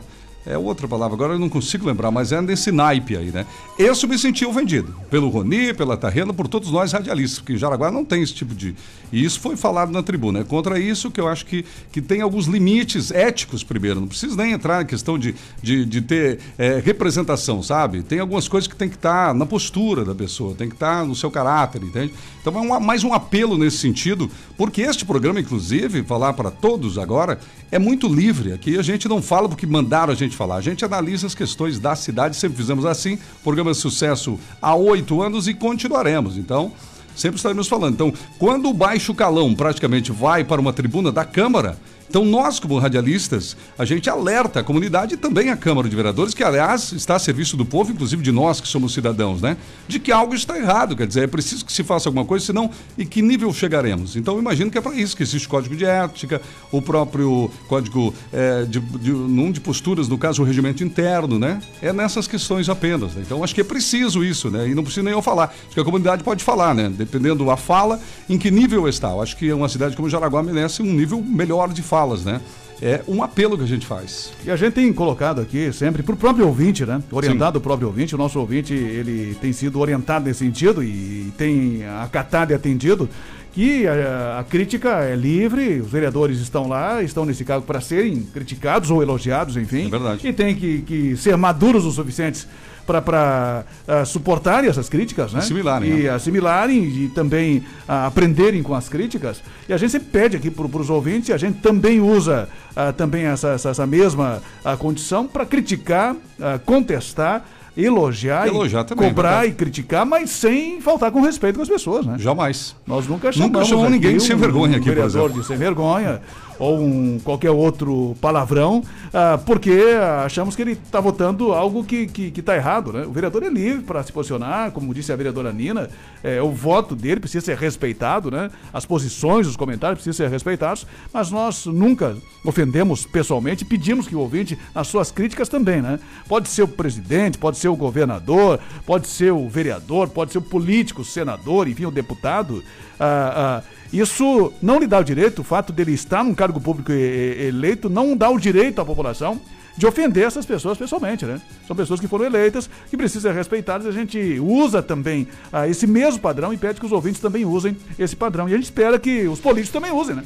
É 0.50 0.58
outra 0.58 0.88
palavra, 0.88 1.14
agora 1.16 1.34
eu 1.34 1.40
não 1.40 1.50
consigo 1.50 1.86
lembrar, 1.86 2.10
mas 2.10 2.32
é 2.32 2.42
nesse 2.42 2.72
naipe 2.72 3.18
aí, 3.18 3.32
né? 3.32 3.46
Esse 3.78 4.08
me 4.08 4.18
senti 4.18 4.46
ofendido. 4.46 4.96
Pelo 5.10 5.28
Roni, 5.28 5.74
pela 5.74 5.98
Tarrena, 5.98 6.34
por 6.34 6.48
todos 6.48 6.72
nós 6.72 6.94
radialistas, 6.94 7.40
porque 7.40 7.54
em 7.54 7.58
Jaraguá 7.58 7.92
não 7.92 8.06
tem 8.06 8.22
esse 8.24 8.34
tipo 8.34 8.56
de. 8.56 8.74
E 9.12 9.24
isso 9.24 9.42
foi 9.42 9.58
falado 9.58 9.92
na 9.92 10.02
tribuna. 10.02 10.40
É 10.40 10.44
contra 10.46 10.80
isso 10.80 11.12
que 11.12 11.20
eu 11.20 11.28
acho 11.28 11.46
que, 11.46 11.66
que 11.92 12.02
tem 12.02 12.22
alguns 12.22 12.46
limites 12.46 13.12
éticos, 13.12 13.62
primeiro. 13.64 14.00
Não 14.00 14.08
precisa 14.08 14.36
nem 14.38 14.54
entrar 14.54 14.78
na 14.78 14.86
questão 14.86 15.20
de, 15.20 15.36
de, 15.62 15.86
de 15.86 16.02
ter 16.02 16.40
é, 16.58 16.80
representação, 16.84 17.62
sabe? 17.62 18.02
Tem 18.02 18.20
algumas 18.20 18.48
coisas 18.48 18.68
que 18.70 18.76
tem 18.76 18.88
que 18.88 18.96
estar 18.96 19.34
na 19.34 19.46
postura 19.46 20.06
da 20.06 20.16
pessoa, 20.16 20.56
tem 20.56 20.70
que 20.70 20.76
estar 20.76 21.06
no 21.06 21.16
seu 21.16 21.30
caráter, 21.30 21.84
entende? 21.84 22.14
Então 22.42 22.56
é 22.56 22.62
uma- 22.62 22.80
mais 22.80 23.04
um 23.04 23.14
apelo 23.14 23.58
nesse 23.58 23.78
sentido, 23.80 24.32
porque 24.58 24.82
este 24.82 25.04
programa, 25.04 25.40
inclusive, 25.42 26.04
falar 26.04 26.32
para 26.34 26.50
todos 26.52 26.98
agora, 26.98 27.38
é 27.70 27.78
muito 27.78 28.08
livre. 28.08 28.54
Aqui 28.54 28.78
a 28.78 28.82
gente 28.82 29.10
não 29.10 29.22
fala 29.22 29.50
porque 29.50 29.66
mandaram 29.66 30.14
a 30.14 30.16
gente 30.16 30.37
falar, 30.38 30.56
a 30.56 30.62
gente 30.62 30.86
analisa 30.86 31.28
as 31.28 31.36
questões 31.36 31.80
da 31.80 31.96
cidade, 31.96 32.38
sempre 32.38 32.58
fizemos 32.58 32.86
assim, 32.86 33.18
programa 33.44 33.72
de 33.72 33.78
sucesso 33.78 34.40
há 34.62 34.76
oito 34.76 35.22
anos 35.22 35.48
e 35.48 35.54
continuaremos. 35.54 36.38
Então, 36.38 36.72
sempre 37.16 37.38
estaremos 37.38 37.68
falando. 37.68 37.96
Então, 37.96 38.14
quando 38.38 38.70
o 38.70 38.74
baixo 38.74 39.14
calão 39.14 39.54
praticamente 39.56 40.12
vai 40.12 40.44
para 40.44 40.62
uma 40.62 40.72
tribuna 40.72 41.12
da 41.12 41.26
Câmara, 41.26 41.78
então 42.10 42.24
nós, 42.24 42.60
como 42.60 42.78
radialistas, 42.78 43.58
a 43.78 43.86
gente 43.86 44.10
alerta 44.10 44.62
a 44.62 44.64
comunidade 44.64 45.16
e 45.16 45.18
também 45.18 45.50
a 45.50 45.58
Câmara 45.58 45.90
de 45.90 45.96
Vereadores, 45.96 46.34
que 46.34 46.44
aliás 46.44 46.92
está 46.94 47.16
a 47.16 47.20
serviço 47.20 47.58
do 47.58 47.66
povo, 47.66 47.92
inclusive 47.92 48.24
de 48.24 48.32
nós 48.32 48.62
que 48.62 48.68
somos 48.68 48.94
cidadãos, 48.94 49.42
né? 49.42 49.58
De 49.88 50.00
que 50.00 50.12
algo 50.12 50.34
está 50.34 50.58
errado, 50.58 50.96
quer 50.96 51.08
dizer, 51.08 51.24
é 51.24 51.28
preciso 51.28 51.66
que 51.66 51.74
se 51.74 51.84
faça 51.84 52.08
alguma 52.08 52.26
coisa, 52.26 52.46
senão 52.46 52.70
e 52.98 53.06
que 53.06 53.22
nível 53.22 53.54
chegaremos? 53.54 54.16
Então 54.16 54.40
imagino 54.40 54.72
que 54.72 54.78
é 54.78 54.82
para 54.82 54.96
isso 54.96 55.16
que 55.16 55.24
existe 55.24 55.48
o 55.48 55.50
código 55.50 55.76
de 55.76 55.86
ética, 55.86 56.42
o 56.72 56.82
próprio 56.82 57.52
código 57.68 58.14
é, 58.32 58.64
de, 58.64 58.80
de, 58.80 59.12
num 59.12 59.52
de 59.52 59.60
posturas, 59.60 60.08
no 60.08 60.18
caso 60.18 60.42
o 60.42 60.46
regimento 60.46 60.84
interno, 60.84 61.38
né? 61.38 61.62
É 61.82 61.92
nessas 61.92 62.28
questões 62.28 62.70
apenas. 62.70 63.14
né? 63.14 63.24
Então 63.26 63.44
acho 63.44 63.54
que 63.54 63.62
é 63.62 63.64
preciso 63.64 64.24
isso, 64.24 64.50
né? 64.50 64.68
E 64.68 64.76
não 64.76 64.84
precisa 64.84 65.04
nem 65.04 65.14
eu 65.14 65.22
falar. 65.22 65.54
Acho 65.66 65.74
que 65.74 65.80
a 65.80 65.84
comunidade 65.84 66.24
pode 66.24 66.44
falar, 66.44 66.74
né? 66.74 66.90
Dependendo 66.90 67.46
da 67.46 67.58
fala, 67.58 68.00
em 68.30 68.38
que 68.38 68.50
nível 68.50 68.88
está. 68.88 69.10
Eu 69.10 69.22
acho 69.22 69.36
que 69.36 69.52
uma 69.52 69.68
cidade 69.68 69.96
como 69.96 70.10
Jaraguá 70.10 70.42
merece 70.42 70.82
um 70.82 70.94
nível 70.94 71.22
melhor 71.22 71.74
de 71.74 71.82
falas, 71.98 72.24
né? 72.24 72.40
É 72.80 73.02
um 73.08 73.24
apelo 73.24 73.58
que 73.58 73.64
a 73.64 73.68
gente 73.68 73.88
faz. 73.88 74.32
E 74.46 74.52
a 74.52 74.56
gente 74.56 74.74
tem 74.74 74.94
colocado 74.94 75.42
aqui 75.42 75.74
sempre 75.74 76.04
para 76.04 76.14
o 76.14 76.18
próprio 76.18 76.46
ouvinte, 76.46 76.86
né? 76.86 77.02
Orientado 77.12 77.58
o 77.58 77.62
próprio 77.62 77.88
ouvinte. 77.88 78.14
O 78.14 78.20
nosso 78.20 78.40
ouvinte, 78.40 78.72
ele 78.72 79.36
tem 79.42 79.52
sido 79.52 79.80
orientado 79.80 80.26
nesse 80.26 80.46
sentido 80.46 80.84
e 80.84 81.34
tem 81.36 81.84
acatado 82.04 82.52
e 82.52 82.54
atendido 82.54 83.10
que 83.52 83.88
a, 83.88 84.40
a 84.40 84.44
crítica 84.44 84.90
é 85.00 85.16
livre, 85.16 85.82
os 85.82 85.90
vereadores 85.90 86.40
estão 86.40 86.68
lá, 86.68 87.02
estão 87.02 87.26
nesse 87.26 87.44
cargo 87.44 87.66
para 87.66 87.82
serem 87.82 88.22
criticados 88.22 88.92
ou 88.92 89.02
elogiados, 89.02 89.58
enfim. 89.58 89.88
É 89.88 89.90
verdade. 89.90 90.28
E 90.28 90.32
tem 90.32 90.56
que, 90.56 90.84
que 90.84 91.18
ser 91.18 91.36
maduros 91.36 91.84
o 91.84 91.92
suficientes 91.92 92.48
para 92.94 93.64
suportarem 94.06 94.70
essas 94.70 94.88
críticas, 94.90 95.34
né? 95.34 95.40
Assimilarem, 95.40 95.90
E 95.90 96.04
né? 96.04 96.10
assimilarem 96.10 96.84
e 96.84 97.08
também 97.10 97.64
ah, 97.88 98.08
aprenderem 98.08 98.64
com 98.64 98.74
as 98.74 98.88
críticas. 98.90 99.42
E 99.68 99.74
a 99.74 99.78
gente 99.78 99.92
sempre 99.92 100.08
pede 100.10 100.38
aqui 100.38 100.50
para 100.50 100.66
os 100.66 100.90
ouvintes, 100.90 101.30
e 101.30 101.34
a 101.34 101.38
gente 101.38 101.60
também 101.60 102.00
usa 102.00 102.48
ah, 102.76 102.92
também 102.94 103.26
essa, 103.26 103.50
essa, 103.50 103.70
essa 103.70 103.86
mesma 103.86 104.42
ah, 104.64 104.78
condição 104.78 105.28
para 105.28 105.46
criticar, 105.46 106.16
ah, 106.42 106.60
contestar, 106.66 107.46
elogiar, 107.76 108.48
Elogiar 108.48 108.82
e 108.82 108.86
também, 108.86 109.10
cobrar 109.10 109.30
verdade. 109.42 109.50
e 109.50 109.56
criticar, 109.56 110.04
mas 110.06 110.32
sem 110.32 110.82
faltar 110.82 111.12
com 111.12 111.22
respeito 111.22 111.58
com 111.58 111.62
as 111.62 111.70
pessoas, 111.70 112.06
né? 112.06 112.16
Jamais. 112.18 112.76
Nós 112.88 113.06
nunca 113.08 113.28
Nunca 113.28 113.34
chamamos 113.38 113.68
chamou 113.68 113.84
aqui 113.84 113.94
ninguém 113.94 114.18
de 114.18 114.24
sem 114.24 114.36
um 114.36 114.40
vergonha 114.40 114.78
aqui, 114.78 114.92
por 114.92 114.98
exemplo. 115.04 115.30
de 115.42 115.46
sem 115.46 115.58
vergonha 115.58 116.20
ou 116.60 116.80
um 116.80 117.20
qualquer 117.24 117.52
outro 117.52 118.16
palavrão, 118.22 118.84
ah, 119.14 119.40
porque 119.46 119.96
achamos 120.24 120.56
que 120.56 120.62
ele 120.62 120.72
está 120.72 121.00
votando 121.00 121.54
algo 121.54 121.84
que 121.84 122.08
que 122.08 122.32
que 122.32 122.40
está 122.40 122.56
errado, 122.56 122.92
né? 122.92 123.06
O 123.06 123.12
vereador 123.12 123.44
é 123.44 123.50
livre 123.50 123.84
para 123.84 124.02
se 124.04 124.12
posicionar, 124.12 124.72
como 124.72 124.94
disse 124.94 125.12
a 125.12 125.16
vereadora 125.16 125.52
Nina, 125.52 125.90
é, 126.24 126.42
o 126.42 126.52
voto 126.52 126.96
dele 126.96 127.20
precisa 127.20 127.46
ser 127.46 127.58
respeitado, 127.58 128.32
né? 128.32 128.50
As 128.74 128.86
posições, 128.86 129.48
os 129.48 129.56
comentários 129.56 130.02
precisam 130.02 130.26
ser 130.26 130.32
respeitados, 130.32 130.86
mas 131.14 131.32
nós 131.32 131.66
nunca 131.66 132.16
ofendemos 132.44 133.06
pessoalmente, 133.06 133.66
pedimos 133.66 134.08
que 134.08 134.16
o 134.16 134.20
ouvinte, 134.20 134.58
nas 134.74 134.88
suas 134.88 135.12
críticas 135.12 135.50
também, 135.50 135.82
né? 135.82 136.00
Pode 136.28 136.48
ser 136.50 136.64
o 136.64 136.68
presidente, 136.68 137.38
pode 137.38 137.58
ser 137.58 137.70
o 137.70 137.76
governador, 137.76 138.60
pode 138.86 139.08
ser 139.08 139.32
o 139.32 139.48
vereador, 139.48 140.10
pode 140.10 140.32
ser 140.32 140.38
o 140.40 140.42
político, 140.42 141.02
o 141.02 141.06
senador, 141.06 141.68
enfim, 141.68 141.86
o 141.86 141.92
deputado. 141.92 142.64
ah, 143.00 143.62
ah, 143.64 143.77
isso 143.92 144.54
não 144.62 144.80
lhe 144.80 144.88
dá 144.88 145.00
o 145.00 145.04
direito, 145.04 145.40
o 145.40 145.44
fato 145.44 145.72
dele 145.72 145.94
estar 145.94 146.24
num 146.24 146.34
cargo 146.34 146.60
público 146.60 146.92
eleito 146.92 147.90
não 147.90 148.16
dá 148.16 148.30
o 148.30 148.40
direito 148.40 148.82
à 148.82 148.86
população 148.86 149.40
de 149.78 149.86
ofender 149.86 150.26
essas 150.26 150.46
pessoas 150.46 150.78
pessoalmente, 150.78 151.24
né? 151.24 151.40
São 151.68 151.76
pessoas 151.76 152.00
que 152.00 152.08
foram 152.08 152.26
eleitas, 152.26 152.68
que 152.90 152.98
precisam 152.98 153.32
ser 153.32 153.38
respeitadas. 153.38 153.86
A 153.86 153.92
gente 153.92 154.40
usa 154.40 154.82
também 154.82 155.28
ah, 155.54 155.68
esse 155.68 155.86
mesmo 155.86 156.20
padrão 156.20 156.52
e 156.52 156.58
pede 156.58 156.80
que 156.80 156.86
os 156.86 156.92
ouvintes 156.92 157.22
também 157.22 157.46
usem 157.46 157.78
esse 157.98 158.16
padrão. 158.16 158.50
E 158.50 158.54
a 158.54 158.56
gente 158.56 158.66
espera 158.66 158.98
que 158.98 159.28
os 159.28 159.40
políticos 159.40 159.72
também 159.72 159.92
usem, 159.92 160.16
né? 160.16 160.24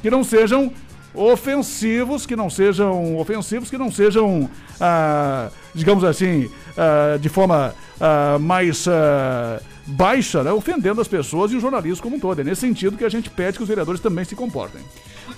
Que 0.00 0.10
não 0.10 0.24
sejam 0.24 0.72
ofensivos, 1.12 2.24
que 2.24 2.34
não 2.34 2.48
sejam 2.48 3.18
ofensivos, 3.18 3.68
que 3.68 3.76
não 3.76 3.90
sejam, 3.90 4.48
ah, 4.80 5.50
digamos 5.74 6.02
assim, 6.02 6.50
ah, 6.76 7.18
de 7.18 7.28
forma 7.28 7.74
ah, 8.00 8.38
mais 8.40 8.86
ah, 8.88 9.60
baixa, 9.90 10.42
né? 10.42 10.52
ofendendo 10.52 11.00
as 11.00 11.08
pessoas 11.08 11.52
e 11.52 11.56
os 11.56 11.62
jornalistas 11.62 12.00
como 12.00 12.16
um 12.16 12.20
todo. 12.20 12.40
É 12.40 12.44
nesse 12.44 12.60
sentido 12.60 12.96
que 12.96 13.04
a 13.04 13.08
gente 13.08 13.28
pede 13.30 13.56
que 13.56 13.62
os 13.62 13.68
vereadores 13.68 14.00
também 14.00 14.24
se 14.24 14.34
comportem. 14.34 14.80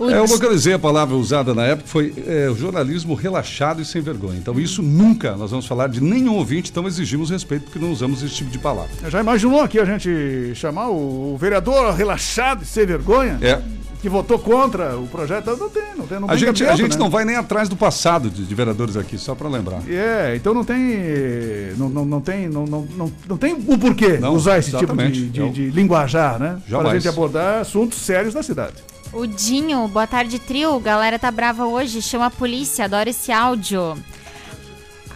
É, 0.01 0.19
eu 0.19 0.25
localizei 0.25 0.73
a 0.73 0.79
palavra 0.79 1.15
usada 1.15 1.55
na 1.55 1.65
época, 1.65 1.89
foi 1.89 2.15
é, 2.27 2.49
o 2.49 2.55
jornalismo 2.55 3.15
relaxado 3.15 3.83
e 3.83 3.85
sem 3.85 4.01
vergonha. 4.01 4.39
Então, 4.39 4.59
isso 4.59 4.83
nunca 4.83 5.37
nós 5.37 5.51
vamos 5.51 5.67
falar 5.67 5.89
de 5.89 6.03
nenhum 6.03 6.35
ouvinte, 6.35 6.71
então 6.71 6.87
exigimos 6.87 7.31
respeito 7.31 7.65
porque 7.65 7.79
não 7.79 7.93
usamos 7.93 8.23
esse 8.23 8.35
tipo 8.35 8.51
de 8.51 8.59
palavra. 8.59 8.91
Já 9.09 9.21
imaginou 9.21 9.61
aqui 9.61 9.79
a 9.79 9.85
gente 9.85 10.55
chamar 10.55 10.89
o 10.89 11.37
vereador 11.39 11.95
relaxado 11.95 12.63
e 12.63 12.67
sem 12.67 12.87
vergonha? 12.87 13.39
É. 13.41 13.61
Que 14.03 14.09
votou 14.09 14.37
contra 14.37 14.99
o 14.99 15.07
projeto? 15.07 15.57
Não 15.57 15.71
tem, 15.71 15.83
não 15.97 16.07
tem. 16.09 16.19
Não 16.19 16.29
A 16.29 16.35
gente, 16.35 16.65
a 16.67 16.75
gente 16.75 16.95
né? 16.95 16.99
não 16.99 17.09
vai 17.09 17.25
nem 17.25 17.37
atrás 17.37 17.69
do 17.69 17.77
passado 17.77 18.29
de, 18.29 18.45
de 18.45 18.55
vereadores 18.55 18.97
aqui, 18.97 19.17
só 19.17 19.33
para 19.33 19.49
lembrar. 19.49 19.81
É, 19.89 20.35
então 20.35 20.53
não 20.53 20.65
tem. 20.65 20.99
Não, 21.77 21.89
não, 21.89 22.05
não 22.05 22.21
tem. 22.21 22.49
Não, 22.49 22.67
não, 22.67 22.89
não, 22.97 23.13
não 23.29 23.37
tem 23.37 23.53
o 23.55 23.79
porquê 23.79 24.19
Não, 24.19 24.35
usar 24.35 24.59
esse 24.59 24.77
tipo 24.77 24.97
de, 24.97 25.29
de, 25.29 25.51
de 25.51 25.71
linguajar, 25.71 26.37
né? 26.41 26.59
Para 26.69 26.79
a 26.79 26.83
Jamais. 26.83 27.03
gente 27.03 27.09
abordar 27.09 27.61
assuntos 27.61 27.99
sérios 27.99 28.35
da 28.35 28.43
cidade. 28.43 28.75
O 29.13 29.25
Dinho, 29.25 29.87
boa 29.87 30.07
tarde, 30.07 30.41
trio. 30.41 30.81
Galera 30.81 31.17
tá 31.17 31.31
brava 31.31 31.67
hoje, 31.67 32.03
chama 32.03 32.27
a 32.27 32.31
polícia, 32.31 32.87
adoro 32.87 33.09
esse 33.09 33.31
áudio. 33.31 33.97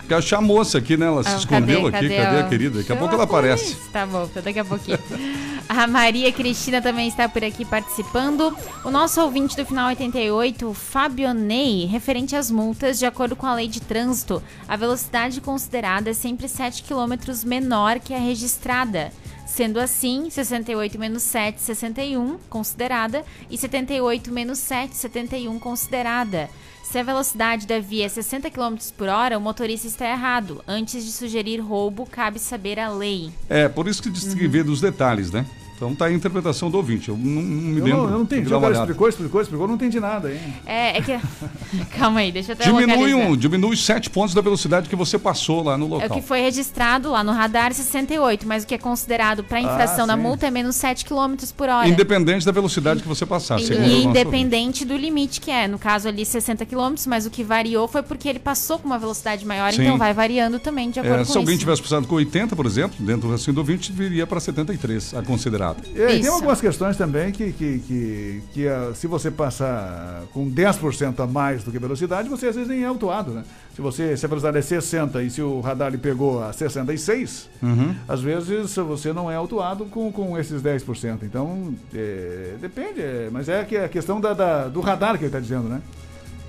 Porque 0.07 0.15
achar 0.15 0.39
a 0.39 0.41
moça 0.41 0.79
aqui, 0.79 0.97
né? 0.97 1.07
Ela 1.07 1.25
se 1.25 1.31
Ah, 1.31 1.37
escondeu 1.37 1.89
aqui, 1.89 2.09
cadê, 2.09 2.19
a 2.21 2.45
ó? 2.47 2.49
querida? 2.49 2.79
Daqui 2.79 2.93
a 2.93 2.97
pouco 2.97 3.15
ela 3.15 3.25
aparece. 3.25 3.75
polícia. 3.75 3.91
Tá 3.93 4.07
bom, 4.07 4.29
tá 4.29 4.41
daqui 4.41 4.59
a 4.61 4.65
pouquinho. 4.65 4.99
a 5.69 5.87
Maria 5.89 6.33
Cristina 6.33 6.81
também 6.81 7.09
está 7.09 7.29
por 7.29 7.43
aqui 7.43 7.65
participando. 7.65 8.57
O 8.85 8.91
nosso 8.93 9.21
ouvinte 9.21 9.57
do 9.57 9.67
final 9.67 9.89
88, 9.89 10.73
Fabionei, 10.75 11.87
referente 11.87 12.37
às 12.37 12.53
multas, 12.53 13.01
de 13.01 13.05
acordo 13.05 13.35
com 13.35 13.47
a 13.47 13.55
lei 13.55 13.67
de 13.67 13.81
trânsito, 13.81 14.41
a 14.69 14.77
velocidade 14.77 15.41
considerada 15.41 16.11
é 16.11 16.15
sempre 16.15 16.47
7 16.49 16.85
km 16.85 17.15
menor 17.45 17.99
que 17.99 18.15
a 18.15 18.19
registrada. 18.19 19.13
Sendo 19.45 19.81
assim, 19.81 20.31
68 20.31 21.01
menos 21.01 21.25
7, 21.25 21.61
61 21.61 22.39
considerada 22.49 23.25
e 23.51 23.59
78 23.59 24.31
menos 24.33 24.61
7, 24.61 24.97
71 24.97 25.59
considerada. 25.59 26.49
Se 26.91 27.01
a 27.01 27.03
velocidade 27.03 27.67
da 27.67 27.81
via 27.81 28.07
é 28.07 28.09
60 28.09 28.49
km 28.49 28.77
por 28.97 29.09
hora, 29.09 29.37
o 29.37 29.41
motorista 29.41 29.89
está 29.89 30.09
errado. 30.09 30.63
Antes 30.69 31.05
de 31.05 31.11
sugerir 31.11 31.59
roubo, 31.59 32.07
cabe 32.07 32.39
saber 32.39 32.79
a 32.79 32.89
lei. 32.89 33.33
É, 33.49 33.69
por 33.69 33.89
isso 33.89 34.01
que 34.01 34.09
diz 34.09 34.33
que 34.33 34.47
dos 34.63 34.81
detalhes, 34.81 35.33
né? 35.33 35.45
Então 35.77 35.95
tá 35.95 36.07
aí 36.07 36.15
a 36.15 36.17
interpretação 36.17 36.71
do 36.71 36.79
ouvinte. 36.79 37.11
Eu 37.11 37.17
não, 37.19 37.25
não 37.43 37.43
me 37.43 37.79
Eu 37.81 37.85
lembro. 37.85 38.03
não, 38.03 38.05
eu 38.13 38.19
não 38.19 38.27
Tem 38.27 38.39
entendi. 38.41 38.55
O 38.55 38.61
cara 38.61 38.73
explicou, 38.75 39.09
explicou, 39.09 39.41
explicou, 39.43 39.69
não 39.69 39.75
entendi 39.75 40.01
nada, 40.01 40.33
hein? 40.33 40.41
É, 40.65 40.97
é 40.99 41.03
que. 41.03 41.19
Calma 41.99 42.21
aí, 42.21 42.33
deixa 42.33 42.53
eu 42.53 42.55
até 42.55 42.65
Diminui, 42.65 42.87
localizar. 43.13 43.31
um, 43.31 43.37
diminui 43.37 43.77
sete 43.77 44.09
pontos 44.09 44.35
da 44.35 44.41
velocidade 44.41 44.89
que 44.89 44.97
você 44.97 45.19
passou 45.19 45.63
lá 45.63 45.77
no 45.77 45.85
É 45.85 45.89
o 45.89 45.91
local. 45.91 46.09
que 46.17 46.23
foi 46.23 46.41
registrado 46.41 47.11
lá 47.11 47.23
no 47.23 47.33
radar 47.33 47.75
68, 47.75 48.47
mas 48.49 48.65
o 48.65 48.67
que 48.67 48.75
é 48.75 48.79
considerado 48.79 49.45
para 49.45 49.61
infração 49.61 50.05
Ah, 50.05 50.09
da 50.09 50.17
sim. 50.17 50.23
multa 50.23 50.47
é 50.47 50.51
menos 50.51 50.77
7 50.77 51.05
km 51.05 51.35
por 51.57 51.69
hora. 51.69 51.87
Independente 51.87 52.47
da 52.47 52.53
velocidade 52.53 53.03
que 53.03 53.09
você 53.09 53.27
passar. 53.27 53.61
segundo 53.61 53.85
o 53.85 53.87
E 53.87 53.95
nosso 53.97 54.09
independente 54.09 54.85
do 54.85 54.97
limite 54.97 55.41
que 55.41 55.51
é. 55.51 55.69
No 55.69 55.79
caso 55.79 56.09
ali 56.09 56.25
60 56.25 56.65
km, 56.65 56.95
mas 57.07 57.27
o 57.27 57.31
que 57.31 57.45
variou 57.45 57.87
foi 57.87 58.03
porque 58.03 58.29
ele 58.29 58.39
passou 58.39 58.79
com 58.79 58.87
uma 58.87 58.99
velocidade 58.99 59.45
maior, 59.45 59.73
Sim. 59.73 59.83
então 59.83 59.99
vai 59.99 60.15
variando 60.15 60.59
também 60.59 60.91
de 60.91 61.01
acordo 61.01 61.17
É, 61.23 61.25
com 61.27 61.33
se 61.33 61.37
alguém 61.37 61.55
isso. 61.55 61.61
tivesse 61.61 61.83
passado 61.83 62.07
com 62.07 62.15
80, 62.15 62.57
por 62.57 62.65
exemplo, 62.65 62.97
dentro 63.01 63.23
do 63.23 63.31
raciocínio 63.31 63.55
do 63.57 63.59
ouvinte, 63.59 63.93
viria 63.93 64.27
para 64.27 64.41
73, 64.41 65.13
a 65.15 65.23
considerada. 65.23 65.66
É, 65.95 66.17
e 66.17 66.21
tem 66.21 66.29
algumas 66.31 66.61
questões 66.61 66.97
também 66.97 67.33
que, 67.33 67.53
que, 67.53 67.79
que, 67.81 68.43
que, 68.53 68.69
ah, 68.69 68.93
se 68.95 69.07
você 69.07 69.31
passar 69.31 70.23
com 70.33 70.51
10% 70.51 71.19
a 71.21 71.27
mais 71.27 71.65
do 71.65 71.73
que 71.73 71.79
velocidade, 71.79 72.29
você 72.29 72.47
às 72.49 72.55
vezes 72.55 72.69
nem 72.71 72.83
é 72.83 72.87
autuado, 72.87 73.33
né? 73.33 73.43
Se, 73.75 73.83
você, 73.83 74.17
se 74.17 74.25
a 74.25 74.29
velocidade 74.29 74.57
é 74.59 74.63
60 74.63 75.23
e 75.23 75.31
se 75.31 75.43
o 75.43 75.61
radar 75.61 75.91
lhe 75.91 75.99
pegou 75.99 76.43
a 76.43 76.53
66, 76.53 77.49
Uhum. 77.63 77.95
às 78.09 78.21
vezes 78.21 78.75
você 78.77 79.13
não 79.13 79.31
é 79.31 79.35
autuado 79.37 79.85
com, 79.87 80.11
com 80.13 80.39
esses 80.39 80.63
10%. 80.63 81.19
Então, 81.23 81.75
é, 81.95 82.55
depende, 82.61 83.01
é, 83.01 83.29
mas 83.31 83.49
é 83.49 83.65
que 83.65 83.77
é 83.77 83.85
a 83.85 83.89
questão 83.89 84.21
da, 84.21 84.33
da- 84.33 84.69
do 84.69 84.81
radar 84.81 85.13
que 85.15 85.25
ele 85.25 85.27
está 85.27 85.41
dizendo, 85.41 85.69
né? 85.69 85.81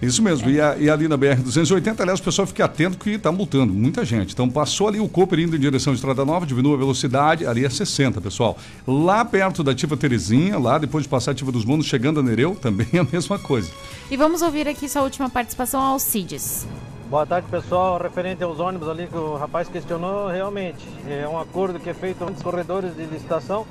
Isso 0.01 0.21
mesmo. 0.21 0.47
E, 0.49 0.61
a- 0.61 0.77
e 0.77 0.89
ali 0.89 1.07
na 1.07 1.17
BR-280, 1.17 1.99
aliás, 2.01 2.19
o 2.19 2.23
pessoal 2.23 2.45
fica 2.47 2.65
atento 2.65 2.97
que 2.99 3.11
está 3.11 3.31
multando 3.31 3.73
muita 3.73 4.05
gente. 4.05 4.31
Então, 4.33 4.47
passou 4.47 4.87
ali 4.87 4.99
o 4.99 5.09
Cooper 5.09 5.39
indo 5.39 5.55
em 5.55 5.59
direção 5.59 5.91
à 5.91 5.95
Estrada 5.95 6.23
Nova, 6.23 6.45
diminua 6.45 6.75
a 6.75 6.77
velocidade, 6.77 7.47
ali 7.47 7.65
é 7.65 7.69
60, 7.69 8.21
pessoal. 8.21 8.55
Lá 8.87 9.25
perto 9.25 9.63
da 9.63 9.71
Ativa 9.71 9.97
Terezinha, 9.97 10.59
lá 10.59 10.77
depois 10.77 11.03
de 11.03 11.09
passar 11.09 11.31
a 11.31 11.33
Ativa 11.33 11.51
dos 11.51 11.65
Mundos, 11.65 11.87
chegando 11.87 12.19
a 12.19 12.23
Nereu, 12.23 12.53
também 12.61 12.87
é 12.93 12.99
a 12.99 13.03
mesma 13.11 13.39
coisa. 13.39 13.71
E 14.11 14.15
vamos 14.15 14.43
ouvir 14.43 14.67
aqui 14.67 14.87
sua 14.87 15.01
última 15.01 15.29
participação, 15.29 15.81
Alcides. 15.81 16.67
Boa 17.09 17.25
tarde, 17.25 17.47
pessoal. 17.49 17.97
Referente 17.99 18.43
aos 18.43 18.59
ônibus 18.59 18.87
ali 18.89 19.07
que 19.07 19.15
o 19.17 19.35
rapaz 19.35 19.67
questionou, 19.67 20.27
realmente 20.27 20.85
é 21.09 21.27
um 21.27 21.39
acordo 21.39 21.79
que 21.79 21.89
é 21.89 21.93
feito 21.93 22.21
entre 22.21 22.35
os 22.35 22.41
corredores 22.43 22.95
de 22.95 23.05
licitação. 23.05 23.65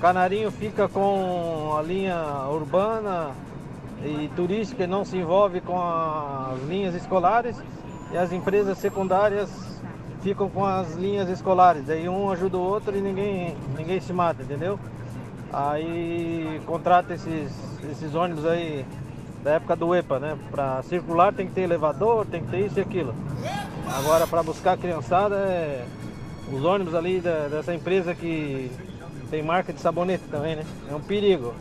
Canarinho 0.00 0.50
fica 0.50 0.88
com 0.88 1.74
a 1.78 1.82
linha 1.82 2.16
urbana 2.50 3.30
e 4.04 4.30
turística 4.34 4.86
não 4.86 5.04
se 5.04 5.16
envolve 5.18 5.60
com 5.60 5.80
as 5.80 6.60
linhas 6.68 6.94
escolares 6.94 7.56
e 8.12 8.16
as 8.16 8.32
empresas 8.32 8.78
secundárias 8.78 9.50
ficam 10.22 10.48
com 10.48 10.64
as 10.64 10.94
linhas 10.96 11.28
escolares. 11.28 11.88
Aí 11.88 12.08
um 12.08 12.30
ajuda 12.30 12.56
o 12.56 12.60
outro 12.60 12.96
e 12.96 13.00
ninguém, 13.00 13.56
ninguém 13.76 14.00
se 14.00 14.12
mata, 14.12 14.42
entendeu? 14.42 14.78
Aí 15.52 16.60
contrata 16.66 17.14
esses, 17.14 17.52
esses 17.90 18.14
ônibus 18.14 18.46
aí 18.46 18.84
da 19.42 19.52
época 19.52 19.74
do 19.74 19.94
EPA, 19.94 20.18
né? 20.18 20.38
Para 20.50 20.82
circular 20.82 21.32
tem 21.32 21.46
que 21.46 21.52
ter 21.52 21.62
elevador, 21.62 22.26
tem 22.26 22.42
que 22.42 22.50
ter 22.50 22.66
isso 22.66 22.78
e 22.78 22.82
aquilo. 22.82 23.14
Agora 23.98 24.26
para 24.26 24.42
buscar 24.42 24.72
a 24.72 24.76
criançada 24.76 25.36
é 25.36 25.84
os 26.52 26.64
ônibus 26.64 26.94
ali 26.94 27.20
da- 27.20 27.48
dessa 27.48 27.74
empresa 27.74 28.14
que 28.14 28.70
tem 29.30 29.42
marca 29.42 29.72
de 29.72 29.80
sabonete 29.80 30.24
também, 30.30 30.56
né? 30.56 30.64
É 30.90 30.94
um 30.94 31.00
perigo. 31.00 31.54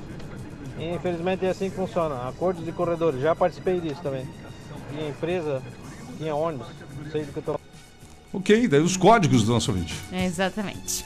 E, 0.80 0.96
infelizmente 0.96 1.46
é 1.46 1.50
assim 1.50 1.70
que 1.70 1.76
funciona. 1.76 2.28
Acordos 2.28 2.64
de 2.64 2.72
corredores, 2.72 3.22
já 3.22 3.36
participei 3.36 3.80
disso 3.80 4.02
também. 4.02 4.26
Tinha 4.92 5.10
empresa, 5.10 5.62
tinha 6.18 6.34
ônibus, 6.34 6.68
sei 7.12 7.24
do 7.24 7.34
que 7.34 7.38
eu 7.38 7.44
tô 7.44 7.60
Ok, 8.32 8.68
daí 8.68 8.80
os 8.80 8.96
códigos 8.96 9.44
do 9.44 9.52
nosso 9.52 9.72
ouvinte. 9.72 9.96
É, 10.12 10.26
exatamente. 10.26 11.04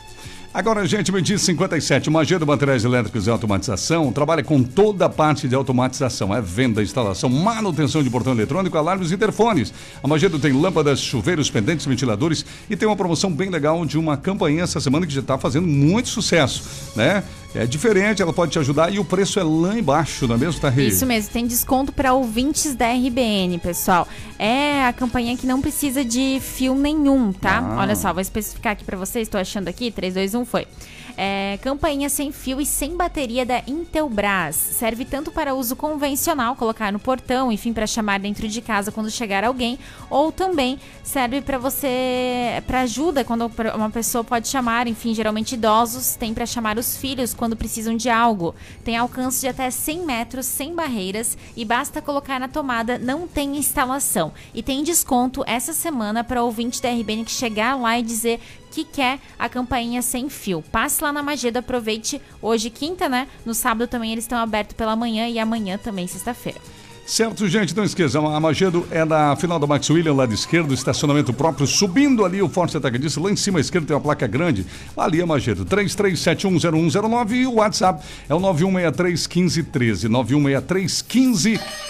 Agora, 0.53 0.85
gente, 0.85 1.11
me 1.11 1.19
diz 1.19 1.41
57. 1.41 2.11
Magedo 2.11 2.45
Materiais 2.45 2.85
Elétricos 2.85 3.25
e 3.25 3.29
Automatização 3.29 4.11
trabalha 4.11 4.43
com 4.43 4.61
toda 4.61 5.05
a 5.05 5.09
parte 5.09 5.47
de 5.47 5.55
automatização. 5.55 6.35
É 6.35 6.39
venda, 6.39 6.83
instalação, 6.83 7.27
manutenção 7.27 8.03
de 8.03 8.09
portão 8.09 8.33
eletrônico, 8.33 8.77
alarmes 8.77 9.09
e 9.09 9.15
interfones. 9.15 9.73
A 10.03 10.07
Magedo 10.07 10.37
tem 10.37 10.51
lâmpadas, 10.51 11.01
chuveiros, 11.01 11.49
pendentes, 11.49 11.87
ventiladores 11.87 12.45
e 12.69 12.75
tem 12.75 12.87
uma 12.87 12.95
promoção 12.95 13.31
bem 13.31 13.49
legal 13.49 13.83
de 13.83 13.97
uma 13.97 14.15
campanha 14.15 14.61
essa 14.63 14.79
semana 14.79 15.07
que 15.07 15.13
já 15.13 15.21
está 15.21 15.39
fazendo 15.39 15.65
muito 15.65 16.09
sucesso, 16.09 16.91
né? 16.95 17.23
É 17.55 17.67
diferente, 17.67 18.21
ela 18.21 18.33
pode 18.33 18.51
te 18.51 18.59
ajudar 18.59 18.91
e 18.91 18.97
o 18.97 19.05
preço 19.05 19.39
é 19.39 19.43
lá 19.43 19.77
embaixo, 19.77 20.27
não 20.27 20.35
é 20.35 20.37
mesmo, 20.39 20.59
Tarri? 20.59 20.87
Isso 20.87 21.05
mesmo, 21.05 21.31
tem 21.31 21.45
desconto 21.45 21.91
para 21.91 22.11
ouvintes 22.13 22.73
da 22.73 22.91
RBN, 22.91 23.59
pessoal. 23.59 24.07
É 24.39 24.85
a 24.85 24.91
campanha 24.91 25.37
que 25.37 25.45
não 25.45 25.61
precisa 25.61 26.03
de 26.03 26.39
fio 26.41 26.73
nenhum, 26.73 27.31
tá? 27.31 27.59
Ah. 27.59 27.81
Olha 27.81 27.95
só, 27.95 28.11
vou 28.11 28.21
especificar 28.21 28.73
aqui 28.73 28.83
para 28.83 28.97
vocês, 28.97 29.27
estou 29.27 29.39
achando 29.39 29.67
aqui, 29.67 29.91
3, 29.91 30.15
2, 30.15 30.35
1, 30.35 30.45
foi. 30.45 30.67
É, 31.15 31.59
campainha 31.61 32.09
sem 32.09 32.31
fio 32.31 32.59
e 32.59 32.65
sem 32.65 32.95
bateria 32.97 33.45
da 33.45 33.61
Intelbras. 33.67 34.55
Serve 34.55 35.05
tanto 35.05 35.31
para 35.31 35.53
uso 35.53 35.75
convencional, 35.75 36.55
colocar 36.55 36.91
no 36.91 36.99
portão, 36.99 37.51
enfim, 37.51 37.71
para 37.71 37.85
chamar 37.85 38.19
dentro 38.19 38.47
de 38.47 38.61
casa 38.61 38.91
quando 38.91 39.11
chegar 39.11 39.43
alguém, 39.43 39.77
ou 40.09 40.31
também 40.31 40.79
serve 41.03 41.41
para 41.41 41.57
você, 41.57 42.63
para 42.65 42.81
ajuda 42.81 43.23
quando 43.23 43.51
uma 43.75 43.89
pessoa 43.89 44.23
pode 44.23 44.47
chamar, 44.47 44.87
enfim, 44.87 45.13
geralmente 45.13 45.53
idosos, 45.53 46.15
tem 46.15 46.33
para 46.33 46.45
chamar 46.45 46.77
os 46.77 46.97
filhos 46.97 47.33
quando 47.33 47.55
precisam 47.55 47.95
de 47.95 48.09
algo. 48.09 48.55
Tem 48.83 48.97
alcance 48.97 49.41
de 49.41 49.47
até 49.47 49.69
100 49.69 50.05
metros, 50.05 50.45
sem 50.45 50.73
barreiras 50.73 51.37
e 51.55 51.63
basta 51.63 52.01
colocar 52.01 52.39
na 52.39 52.47
tomada, 52.47 52.97
não 52.97 53.27
tem 53.27 53.57
instalação. 53.57 54.33
E 54.53 54.63
tem 54.63 54.83
desconto 54.83 55.43
essa 55.45 55.73
semana 55.73 56.23
para 56.23 56.43
ouvinte 56.43 56.81
da 56.81 56.89
RBN 56.89 57.25
que 57.25 57.31
chegar 57.31 57.75
lá 57.75 57.99
e 57.99 58.03
dizer 58.03 58.39
que 58.73 58.83
quer 58.83 59.19
a 59.37 59.47
campainha 59.47 60.01
sem 60.01 60.29
fio. 60.29 60.63
Passe 60.71 61.02
lá 61.03 61.13
na 61.13 61.21
Magedo, 61.21 61.59
aproveite 61.59 62.21
hoje, 62.41 62.69
quinta, 62.69 63.07
né? 63.07 63.27
No 63.45 63.53
sábado 63.53 63.87
também 63.87 64.11
eles 64.11 64.23
estão 64.23 64.39
abertos 64.39 64.75
pela 64.75 64.95
manhã 64.95 65.27
e 65.27 65.37
amanhã 65.37 65.77
também, 65.77 66.07
sexta-feira. 66.07 66.59
Certo, 67.05 67.45
gente, 67.49 67.75
não 67.75 67.83
esqueçam, 67.83 68.33
a 68.33 68.39
Magedo 68.39 68.87
é 68.89 69.03
na 69.03 69.35
final 69.35 69.59
da 69.59 69.67
Max 69.67 69.89
William, 69.89 70.13
lado 70.13 70.33
esquerdo, 70.33 70.73
estacionamento 70.73 71.33
próprio, 71.33 71.67
subindo 71.67 72.23
ali 72.23 72.41
o 72.41 72.47
Forte 72.47 72.77
Atacadista, 72.77 73.19
lá 73.19 73.29
em 73.29 73.35
cima 73.35 73.59
à 73.59 73.61
esquerda 73.61 73.87
tem 73.87 73.95
uma 73.95 74.01
placa 74.01 74.25
grande, 74.25 74.65
ali 74.95 75.19
é 75.19 75.25
Magedo, 75.25 75.65
33710109 75.65 77.31
e 77.31 77.45
o 77.45 77.55
WhatsApp 77.55 78.05
é 78.29 78.33
o 78.33 78.39
91631513, 78.39 80.07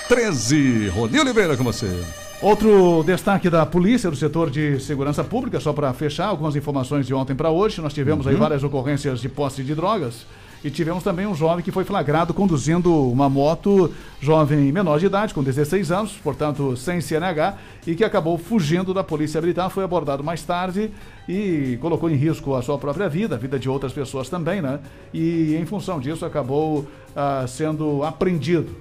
91631513. 0.09 0.89
Rodrigo 0.89 1.23
Oliveira 1.23 1.55
com 1.55 1.63
você. 1.63 2.22
Outro 2.43 3.03
destaque 3.05 3.49
da 3.49 3.65
polícia 3.65 4.09
do 4.11 4.17
setor 4.17 4.49
de 4.49 4.77
segurança 4.77 5.23
pública, 5.23 5.61
só 5.61 5.71
para 5.71 5.93
fechar 5.93 6.25
algumas 6.25 6.57
informações 6.57 7.07
de 7.07 7.13
ontem 7.13 7.33
para 7.33 7.49
hoje, 7.49 7.79
nós 7.79 7.93
tivemos 7.93 8.27
aí 8.27 8.33
Uhum. 8.33 8.39
várias 8.41 8.61
ocorrências 8.65 9.21
de 9.21 9.29
posse 9.29 9.63
de 9.63 9.73
drogas 9.73 10.25
e 10.61 10.69
tivemos 10.69 11.05
também 11.05 11.25
um 11.25 11.33
jovem 11.33 11.63
que 11.63 11.71
foi 11.71 11.85
flagrado 11.85 12.33
conduzindo 12.33 12.93
uma 13.09 13.29
moto, 13.29 13.93
jovem 14.19 14.73
menor 14.73 14.99
de 14.99 15.05
idade, 15.05 15.33
com 15.33 15.41
16 15.41 15.89
anos, 15.89 16.11
portanto 16.21 16.75
sem 16.75 16.99
CNH, 16.99 17.55
e 17.87 17.95
que 17.95 18.03
acabou 18.03 18.37
fugindo 18.37 18.93
da 18.93 19.05
polícia 19.05 19.39
militar, 19.39 19.69
foi 19.69 19.85
abordado 19.85 20.21
mais 20.21 20.43
tarde 20.43 20.91
e 21.29 21.77
colocou 21.79 22.09
em 22.09 22.15
risco 22.15 22.55
a 22.55 22.61
sua 22.61 22.77
própria 22.77 23.07
vida, 23.07 23.35
a 23.35 23.37
vida 23.37 23.57
de 23.57 23.69
outras 23.69 23.93
pessoas 23.93 24.27
também, 24.27 24.61
né? 24.61 24.81
E 25.13 25.55
em 25.55 25.65
função 25.65 25.97
disso 25.97 26.25
acabou 26.25 26.85
ah, 27.15 27.45
sendo 27.47 28.03
apreendido 28.03 28.75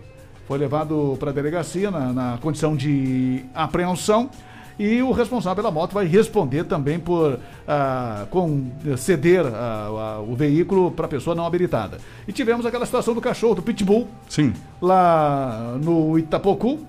foi 0.47 0.59
levado 0.59 1.17
para 1.19 1.31
a 1.31 1.33
delegacia 1.33 1.91
na, 1.91 2.13
na 2.13 2.39
condição 2.41 2.77
de 2.77 3.45
apreensão 3.55 4.31
e 4.79 5.03
o 5.03 5.13
responsável 5.13 5.63
pela 5.63 5.71
moto 5.71 5.93
vai 5.93 6.07
responder 6.07 6.65
também 6.65 6.99
por 6.99 7.39
ah, 7.69 8.27
com, 8.31 8.71
ceder 8.97 9.45
ah, 9.47 10.23
o 10.27 10.35
veículo 10.35 10.91
para 10.91 11.07
pessoa 11.07 11.37
não 11.37 11.47
habilitada. 11.47 11.99
E 12.27 12.33
tivemos 12.33 12.65
aquela 12.67 12.87
situação 12.87 13.15
do 13.15 13.21
cachorro, 13.21 13.57
do 13.57 13.63
Pitbull, 13.63 14.09
Sim. 14.29 14.53
lá 14.81 15.77
no 15.81 16.19
Itapocu, 16.19 16.81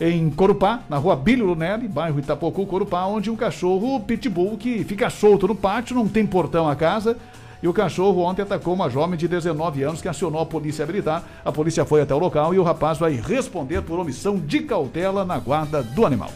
em 0.00 0.30
Corupá, 0.30 0.80
na 0.88 0.96
rua 0.96 1.14
Bílio 1.14 1.46
Lunelli, 1.46 1.86
bairro 1.86 2.18
Itapocu, 2.18 2.66
Corupá, 2.66 3.04
onde 3.04 3.30
um 3.30 3.36
cachorro 3.36 4.00
Pitbull 4.00 4.56
que 4.56 4.82
fica 4.84 5.08
solto 5.10 5.46
no 5.46 5.54
pátio, 5.54 5.94
não 5.94 6.08
tem 6.08 6.26
portão 6.26 6.68
a 6.68 6.74
casa. 6.74 7.16
E 7.62 7.68
o 7.68 7.72
cachorro 7.72 8.22
ontem 8.22 8.42
atacou 8.42 8.72
uma 8.72 8.88
jovem 8.88 9.18
de 9.18 9.28
19 9.28 9.82
anos 9.82 10.00
que 10.00 10.08
acionou 10.08 10.40
a 10.40 10.46
polícia 10.46 10.86
militar. 10.86 11.28
A 11.44 11.52
polícia 11.52 11.84
foi 11.84 12.00
até 12.00 12.14
o 12.14 12.18
local 12.18 12.54
e 12.54 12.58
o 12.58 12.62
rapaz 12.62 12.98
vai 12.98 13.12
responder 13.12 13.82
por 13.82 13.98
omissão 13.98 14.38
de 14.38 14.60
cautela 14.60 15.24
na 15.24 15.38
guarda 15.38 15.82
do 15.82 16.06
animal. 16.06 16.30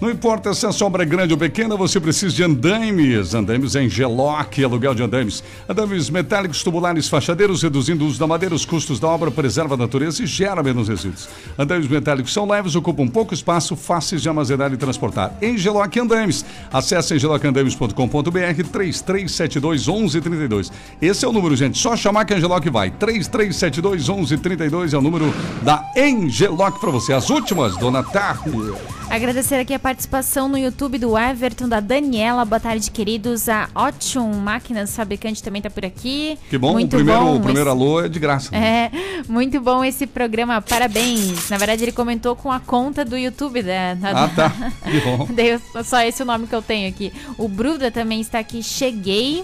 Não 0.00 0.10
importa 0.10 0.54
se 0.54 0.64
a 0.64 0.72
sobra 0.72 1.02
é 1.02 1.06
grande 1.06 1.34
ou 1.34 1.38
pequena, 1.38 1.76
você 1.76 2.00
precisa 2.00 2.34
de 2.34 2.42
andaimes. 2.42 3.34
Andaimes 3.34 3.74
em 3.74 3.86
Geloc, 3.86 4.58
aluguel 4.64 4.94
de 4.94 5.02
andaimes. 5.02 5.44
Andaimes 5.68 6.08
metálicos, 6.08 6.62
tubulares, 6.62 7.06
fachadeiros, 7.06 7.62
reduzindo 7.62 8.02
o 8.02 8.08
uso 8.08 8.18
da 8.18 8.26
madeira, 8.26 8.54
os 8.54 8.64
custos 8.64 8.98
da 8.98 9.06
obra, 9.08 9.30
preserva 9.30 9.74
a 9.74 9.76
natureza 9.76 10.22
e 10.22 10.26
gera 10.26 10.62
menos 10.62 10.88
resíduos. 10.88 11.28
Andaimes 11.58 11.86
metálicos 11.86 12.32
são 12.32 12.48
leves, 12.48 12.74
ocupam 12.74 13.06
pouco 13.06 13.34
espaço, 13.34 13.76
fáceis 13.76 14.22
de 14.22 14.28
armazenar 14.30 14.72
e 14.72 14.76
transportar. 14.78 15.36
Em 15.42 15.58
Geloc 15.58 15.94
Andaimes. 15.98 16.46
Acesse 16.72 17.16
engelocandaimes.com.br 17.16 17.92
3372 18.72 19.86
1132. 19.86 20.72
Esse 21.02 21.26
é 21.26 21.28
o 21.28 21.32
número, 21.32 21.54
gente. 21.54 21.76
Só 21.76 21.94
chamar 21.94 22.24
que 22.24 22.32
a 22.32 22.38
Engeloc 22.38 22.64
vai. 22.70 22.90
3372 22.90 24.08
1132 24.08 24.94
é 24.94 24.96
o 24.96 25.02
número 25.02 25.30
da 25.62 25.84
Engeloc 25.94 26.80
para 26.80 26.90
você. 26.90 27.12
As 27.12 27.28
últimas, 27.28 27.76
dona 27.76 28.02
Tarri. 28.02 28.72
Agradecer 29.10 29.56
aqui 29.56 29.74
a 29.74 29.78
participação 29.90 30.48
no 30.48 30.56
YouTube 30.56 30.98
do 30.98 31.18
Everton, 31.18 31.68
da 31.68 31.80
Daniela. 31.80 32.44
Boa 32.44 32.60
tarde, 32.60 32.88
queridos. 32.92 33.48
A 33.48 33.68
Ótimo 33.74 34.32
Máquinas 34.34 34.94
Fabricante 34.94 35.42
também 35.42 35.60
tá 35.60 35.68
por 35.68 35.84
aqui. 35.84 36.38
Que 36.48 36.56
bom, 36.56 36.74
Muito 36.74 36.92
o 36.92 36.96
primeiro, 36.96 37.20
bom 37.20 37.36
o 37.36 37.40
primeiro 37.40 37.68
esse- 37.68 37.76
alô 37.76 38.00
é 38.00 38.08
de 38.08 38.20
graça. 38.20 38.54
É, 38.54 38.88
muito 39.28 39.60
bom 39.60 39.84
esse 39.84 40.06
programa, 40.06 40.62
parabéns. 40.62 41.50
Na 41.50 41.56
verdade, 41.58 41.82
ele 41.82 41.90
comentou 41.90 42.36
com 42.36 42.52
a 42.52 42.60
conta 42.60 43.04
do 43.04 43.16
YouTube 43.18 43.62
da. 43.64 43.94
da- 43.94 44.24
Ah, 44.26 44.28
tá. 44.28 44.50
Que 44.84 45.00
bom. 45.00 45.26
Só 45.82 46.00
esse 46.02 46.22
é 46.22 46.24
o 46.24 46.26
nome 46.26 46.46
que 46.46 46.54
eu 46.54 46.62
tenho 46.62 46.88
aqui. 46.88 47.12
O 47.36 47.48
Bruda 47.48 47.90
também 47.90 48.20
está 48.20 48.38
aqui, 48.38 48.62
cheguei. 48.62 49.42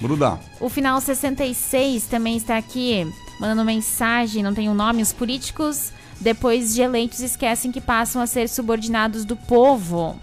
Brudá. 0.00 0.38
O 0.58 0.70
final 0.70 1.02
66 1.02 2.04
também 2.06 2.38
está 2.38 2.56
aqui, 2.56 3.06
mandando 3.38 3.62
mensagem, 3.62 4.42
não 4.42 4.54
tem 4.54 4.70
o 4.70 4.74
nome. 4.74 5.02
Os 5.02 5.12
políticos, 5.12 5.92
depois 6.22 6.74
de 6.74 6.80
eleitos, 6.82 7.20
esquecem 7.20 7.70
que 7.72 7.80
passam 7.80 8.22
a 8.22 8.26
ser 8.26 8.48
subordinados 8.48 9.24
do 9.24 9.36
povo. 9.36 10.16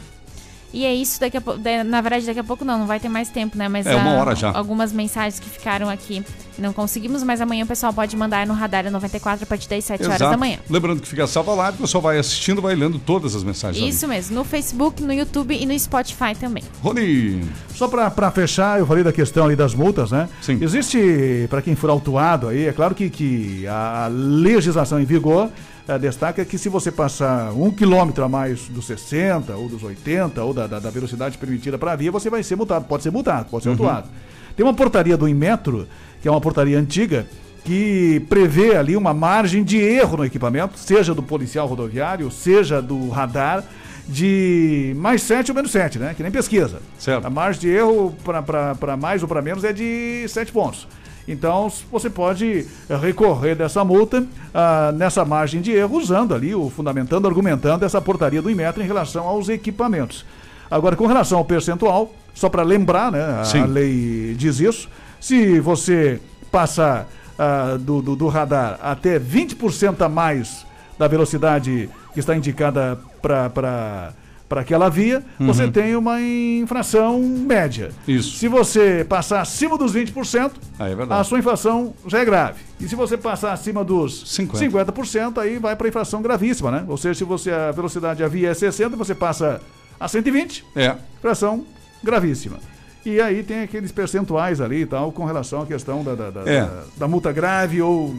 E 0.72 0.86
é 0.86 0.93
isso, 0.93 1.20
daqui 1.20 1.36
a 1.36 1.41
pouco. 1.41 1.60
Na 1.86 2.00
verdade, 2.00 2.28
daqui 2.28 2.39
a 2.39 2.43
pouco 2.43 2.64
não, 2.64 2.78
não 2.80 2.86
vai 2.86 3.00
ter 3.00 3.10
mais 3.10 3.30
tempo, 3.30 3.58
né? 3.58 3.68
Mas 3.68 3.88
É, 3.88 3.95
uma 3.95 4.14
hora 4.14 4.36
já. 4.36 4.52
algumas 4.52 4.93
mensagens 4.93 5.39
que 5.39 5.50
ficaram 5.50 5.89
aqui 5.89 6.24
não 6.60 6.74
conseguimos, 6.74 7.24
mas 7.24 7.41
amanhã 7.41 7.64
o 7.64 7.68
pessoal 7.68 7.91
pode 7.91 8.16
mandar 8.16 8.45
no 8.45 8.54
Radar 8.54 8.91
94 8.91 9.43
a 9.43 9.47
partir 9.47 9.68
das 9.68 9.84
7 9.86 10.04
horas 10.06 10.20
da 10.20 10.38
manhã. 10.38 10.60
Lembrando 10.70 11.02
que 11.02 11.08
fica 11.08 11.26
salva 11.26 11.54
lá, 11.54 11.70
o 11.70 11.74
pessoal 11.74 12.02
vai 12.02 12.20
assistindo, 12.20 12.62
vai 12.62 12.76
lendo 12.76 13.00
todas 13.00 13.34
as 13.34 13.43
mensagens. 13.43 13.82
ali. 13.82 13.91
Isso 13.91 14.08
mesmo, 14.08 14.36
no 14.36 14.43
Facebook, 14.43 15.02
no 15.02 15.14
YouTube 15.14 15.58
e 15.60 15.66
no 15.66 15.78
Spotify 15.80 16.36
também. 16.39 16.64
Rony. 16.84 17.41
Só 17.74 17.88
para 17.88 18.30
fechar, 18.30 18.78
eu 18.78 18.86
falei 18.86 19.04
da 19.04 19.14
questão 19.14 19.45
ali 19.45 19.56
das 19.56 19.74
multas, 19.74 20.12
né? 20.12 20.30
Sim. 20.41 20.60
Existe, 20.62 21.47
para 21.50 21.62
quem 21.62 21.76
for 21.76 21.89
autuado 21.89 22.50
aí, 22.50 22.68
é 22.68 22.74
claro 22.74 22.93
que, 22.93 23.10
que 23.10 23.66
a 23.66 24.08
legislação 24.12 25.00
em 25.00 25.06
vigor 25.06 25.50
destaca 25.98 26.44
que 26.46 26.58
se 26.58 26.70
você 26.70 26.92
passar 26.92 27.52
um 27.54 27.72
quilômetro 27.72 28.24
a 28.24 28.30
mais 28.30 28.68
dos 28.68 28.86
60 28.86 29.56
ou 29.56 29.68
dos 29.70 29.82
80 29.84 30.44
ou 30.44 30.54
da, 30.54 30.68
da, 30.68 30.80
da 30.80 30.90
velocidade 30.90 31.38
permitida 31.38 31.78
para 31.78 31.94
a 31.94 31.96
via, 31.96 32.12
você 32.12 32.30
vai 32.30 32.44
ser 32.44 32.56
multado. 32.56 32.86
Pode 32.86 33.04
ser 33.04 33.12
multado, 33.12 33.50
pode 33.50 33.64
ser 33.64 33.70
Uhum. 33.70 33.76
autuado. 33.76 34.08
Tem 34.56 34.66
uma 34.66 34.74
portaria 34.74 35.16
do 35.18 35.28
Inmetro, 35.28 35.88
que 36.22 36.28
é 36.28 36.32
uma 36.32 36.42
portaria 36.42 36.78
antiga, 36.78 37.26
que 37.64 38.26
prevê 38.30 38.76
ali 38.76 38.96
uma 38.96 39.14
margem 39.14 39.64
de 39.64 39.78
erro 39.78 40.18
no 40.18 40.26
equipamento, 40.26 40.78
seja 40.78 41.14
do 41.14 41.22
policial 41.24 41.68
rodoviário, 41.68 42.30
seja 42.32 42.82
do 42.82 43.10
radar, 43.10 43.64
de 44.08 44.94
mais 44.98 45.22
7 45.22 45.52
ou 45.52 45.56
menos 45.56 45.72
7, 45.72 46.00
né? 46.00 46.14
Que 46.16 46.24
nem 46.24 46.32
pesquisa. 46.32 46.82
Certo. 46.98 47.26
A 47.26 47.30
margem 47.30 47.62
de 47.62 47.70
erro 47.70 48.16
para 48.26 48.98
mais 48.98 49.22
ou 49.22 49.28
para 49.28 49.42
menos 49.42 49.64
é 49.64 49.72
de 49.72 50.26
7 50.28 50.52
pontos. 50.52 50.88
Então, 51.30 51.72
você 51.92 52.10
pode 52.10 52.66
eh, 52.90 52.96
recorrer 52.96 53.56
dessa 53.56 53.86
multa 53.86 54.26
ah, 54.52 54.92
nessa 54.96 55.24
margem 55.24 55.62
de 55.62 55.72
erro, 55.72 55.96
usando 55.96 56.34
ali, 56.34 56.56
o 56.56 56.72
fundamentando, 56.72 57.28
argumentando 57.28 57.86
essa 57.86 58.02
portaria 58.02 58.42
do 58.42 58.50
Inmetro 58.50 58.82
em 58.82 58.88
relação 58.88 59.28
aos 59.28 59.48
equipamentos. 59.48 60.26
Agora, 60.72 60.96
com 60.96 61.06
relação 61.06 61.38
ao 61.38 61.46
percentual, 61.46 62.12
só 62.34 62.50
para 62.50 62.64
lembrar, 62.64 63.12
né, 63.12 63.42
a, 63.42 63.46
Sim. 63.46 63.64
lei 63.66 64.34
diz 64.36 64.60
isso, 64.60 64.90
se 65.20 65.60
você 65.60 66.20
passar 66.52 67.08
ah, 67.38 67.78
do, 67.80 68.02
do, 68.02 68.16
do 68.16 68.28
radar 68.28 68.80
até 68.82 69.20
20% 69.20 70.02
a 70.02 70.10
mais 70.10 70.66
da 70.98 71.08
velocidade 71.08 71.88
que 72.12 72.20
está 72.20 72.36
indicada 72.36 73.00
para 73.22 74.14
aquela 74.62 74.89
via, 74.89 75.24
você 75.39 75.66
Uhum. 75.66 75.72
tem 75.72 75.95
uma 75.95 76.20
infração 76.22 77.20
média. 77.20 77.91
Isso. 78.08 78.38
Se 78.38 78.47
você 78.47 79.06
passar 79.08 79.41
acima 79.41 79.78
dos 79.78 79.93
20%, 79.93 80.54
Aí 80.80 80.91
é 80.91 80.95
verdade. 80.95 81.22
a 81.22 81.24
sua 81.24 81.39
infração 81.39 81.93
já 82.08 82.20
é 82.20 82.26
grave. 82.26 82.60
E 82.80 82.88
se 82.88 82.95
você 82.95 83.16
passar 83.18 83.54
acima 83.54 83.84
dos 83.84 84.30
50. 84.34 84.58
50%, 84.58 85.38
aí 85.39 85.60
vai 85.60 85.76
para 85.76 85.88
infração 85.88 86.22
gravíssima, 86.22 86.72
né? 86.72 86.86
Ou 86.88 86.97
seja, 86.97 87.14
se 87.20 87.24
você 87.24 87.52
a 87.52 87.72
velocidade 87.72 88.24
a 88.24 88.28
via 88.28 88.50
é 88.50 88.54
60, 88.54 88.95
você 88.95 89.14
passa 89.14 89.62
a 90.00 90.08
120, 90.08 90.64
É. 90.76 90.95
infração 91.20 91.66
gravíssima. 92.04 92.58
E 93.06 93.20
aí 93.22 93.43
tem 93.43 93.62
aqueles 93.62 93.91
percentuais 93.91 94.60
ali 94.60 94.82
e 94.82 94.86
tal, 94.86 95.12
com 95.12 95.24
relação 95.26 95.62
à 95.62 95.66
questão 95.66 96.04
da, 96.04 96.16
da, 96.16 96.30
da, 96.30 96.41
É. 96.50 96.62
da- 96.62 96.84
da 96.97 97.08
multa 97.08 97.32
grave 97.32 97.82
ou 97.82 98.14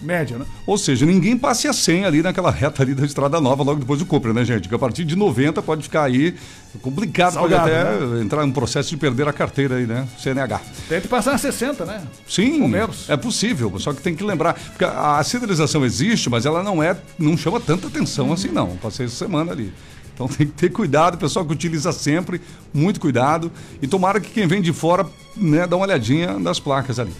média, 0.00 0.38
né? 0.38 0.44
Ou 0.66 0.78
seja, 0.78 1.04
ninguém 1.04 1.36
passe 1.36 1.66
a 1.66 1.72
100 1.72 2.04
ali 2.04 2.22
naquela 2.22 2.50
reta 2.50 2.82
ali 2.82 2.94
da 2.94 3.04
Estrada 3.04 3.40
Nova, 3.40 3.62
logo 3.62 3.80
depois 3.80 3.98
do 3.98 4.06
Cooper, 4.06 4.32
né, 4.32 4.44
gente? 4.44 4.68
Que 4.68 4.74
a 4.74 4.78
partir 4.78 5.04
de 5.04 5.16
90 5.16 5.60
pode 5.62 5.82
ficar 5.82 6.04
aí 6.04 6.34
complicado, 6.82 7.34
Salgado, 7.34 7.62
pode 7.62 7.74
até 7.74 8.06
né? 8.06 8.22
entrar 8.22 8.44
um 8.44 8.52
processo 8.52 8.90
de 8.90 8.96
perder 8.98 9.26
a 9.26 9.32
carteira 9.32 9.76
aí, 9.76 9.86
né? 9.86 10.06
CNH. 10.18 10.60
Tente 10.88 11.08
passar 11.08 11.34
a 11.34 11.38
60, 11.38 11.84
né? 11.86 12.02
Sim, 12.28 12.60
Ou 12.62 12.68
menos. 12.68 13.08
é 13.08 13.16
possível, 13.16 13.78
só 13.78 13.94
que 13.94 14.02
tem 14.02 14.14
que 14.14 14.22
lembrar, 14.22 14.54
porque 14.54 14.84
a 14.84 15.16
a 15.16 15.24
sinalização 15.24 15.84
existe, 15.84 16.28
mas 16.28 16.44
ela 16.44 16.62
não 16.62 16.82
é, 16.82 16.96
não 17.18 17.36
chama 17.36 17.58
tanta 17.60 17.86
atenção 17.86 18.32
assim 18.32 18.48
não. 18.48 18.76
Passei 18.76 19.06
essa 19.06 19.16
semana 19.16 19.52
ali. 19.52 19.72
Então 20.14 20.28
tem 20.28 20.46
que 20.46 20.52
ter 20.52 20.70
cuidado, 20.70 21.16
pessoal 21.16 21.44
que 21.44 21.52
utiliza 21.52 21.92
sempre, 21.92 22.40
muito 22.72 23.00
cuidado. 23.00 23.50
E 23.80 23.86
tomara 23.86 24.20
que 24.20 24.30
quem 24.30 24.46
vem 24.46 24.60
de 24.60 24.72
fora, 24.72 25.06
né, 25.36 25.66
dá 25.66 25.76
uma 25.76 25.86
olhadinha 25.86 26.38
nas 26.38 26.60
placas 26.60 26.98
ali. 26.98 27.12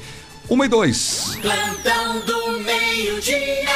Uma 0.48 0.66
e 0.66 0.68
dois. 0.68 1.36
Plantão 1.42 2.20
do 2.24 2.60
meio-dia, 2.60 3.68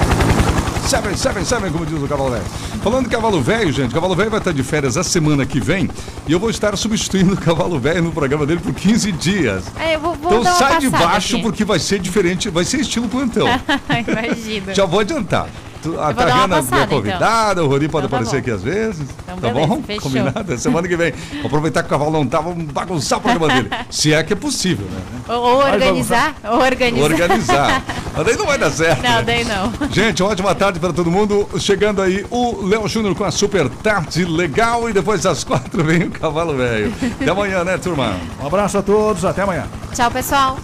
Seven, 0.88 1.16
Seven, 1.16 1.44
Seven, 1.44 1.70
como 1.70 1.86
diz 1.86 2.02
o 2.02 2.08
Cavalo 2.08 2.30
Velho. 2.30 2.44
Falando 2.82 3.04
de 3.04 3.10
Cavalo 3.10 3.40
Velho, 3.40 3.70
gente, 3.72 3.94
Cavalo 3.94 4.16
Velho 4.16 4.30
vai 4.30 4.40
estar 4.40 4.52
de 4.52 4.62
férias 4.64 4.96
a 4.96 5.04
semana 5.04 5.46
que 5.46 5.60
vem 5.60 5.88
e 6.26 6.32
eu 6.32 6.40
vou 6.40 6.50
estar 6.50 6.76
substituindo 6.76 7.34
o 7.34 7.36
Cavalo 7.36 7.78
Velho 7.78 8.02
no 8.02 8.10
programa 8.12 8.44
dele 8.44 8.58
por 8.60 8.74
15 8.74 9.12
dias. 9.12 9.64
É, 9.78 9.94
eu 9.94 10.00
vou, 10.00 10.14
vou 10.16 10.40
Então 10.40 10.52
sai 10.56 10.80
de 10.80 10.88
baixo 10.90 11.36
aqui. 11.36 11.42
porque 11.44 11.64
vai 11.64 11.78
ser 11.78 12.00
diferente, 12.00 12.48
vai 12.48 12.64
ser 12.64 12.80
estilo 12.80 13.08
plantão. 13.08 13.46
Imagina. 14.08 14.74
Já 14.74 14.84
vou 14.84 14.98
adiantar. 15.00 15.48
Tu- 15.82 15.98
A 16.00 16.12
Tariana 16.12 16.56
é 16.56 16.60
passada, 16.62 16.86
convidada, 16.86 17.64
o 17.64 17.68
Rori 17.68 17.88
pode 17.88 18.06
Então 18.06 18.18
tá 18.18 18.24
aparecer 18.24 18.36
bom. 18.36 18.38
aqui 18.40 18.50
às 18.50 18.62
vezes. 18.62 19.00
Então 19.22 19.36
tá 19.36 19.48
beleza, 19.48 19.66
bom? 19.66 19.82
fechou. 19.82 20.02
Combinado? 20.02 20.58
Semana 20.58 20.88
que 20.88 20.96
vem. 20.96 21.12
Vou 21.36 21.46
aproveitar 21.46 21.82
que 21.82 21.86
o 21.86 21.90
cavalo 21.90 22.10
não 22.12 22.26
tá, 22.26 22.40
vamos 22.40 22.64
bagunçar 22.66 23.18
o 23.18 23.22
programa 23.22 23.48
dele. 23.54 23.70
Se 23.90 24.12
é 24.12 24.22
que 24.22 24.32
é 24.32 24.36
possível, 24.36 24.86
né? 24.86 25.00
Ou, 25.28 25.36
ou 25.36 25.56
organizar, 25.58 26.34
ou 26.44 26.58
organizar. 26.60 27.04
Organizar. 27.04 27.82
Mas 28.16 28.26
daí 28.26 28.36
não 28.36 28.46
vai 28.46 28.58
dar 28.58 28.70
certo. 28.70 29.02
Não, 29.02 29.10
né? 29.10 29.22
daí 29.22 29.44
não. 29.44 29.72
Gente, 29.90 30.22
ótima 30.22 30.54
tarde 30.54 30.78
para 30.80 30.92
todo 30.92 31.10
mundo. 31.10 31.48
Chegando 31.58 32.02
aí 32.02 32.26
o 32.30 32.66
Léo 32.66 32.86
Júnior 32.88 33.14
com 33.14 33.24
a 33.24 33.30
super 33.30 33.68
tarde 33.68 34.24
legal 34.24 34.90
e 34.90 34.92
depois 34.92 35.24
às 35.24 35.44
quatro 35.44 35.82
vem 35.84 36.02
o 36.04 36.10
cavalo 36.10 36.56
velho. 36.56 36.92
Até 37.20 37.30
amanhã, 37.30 37.62
né, 37.64 37.78
turma? 37.78 38.16
Um 38.42 38.46
abraço 38.46 38.76
a 38.78 38.82
todos, 38.82 39.24
até 39.24 39.42
amanhã. 39.42 39.64
Tchau, 39.94 40.10
pessoal. 40.10 40.58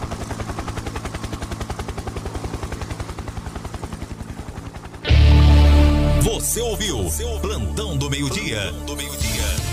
Você 6.47 6.61
ouviu 6.61 7.11
Plantão 7.41 7.97
do 7.99 8.09
Meio-Dia. 8.09 8.73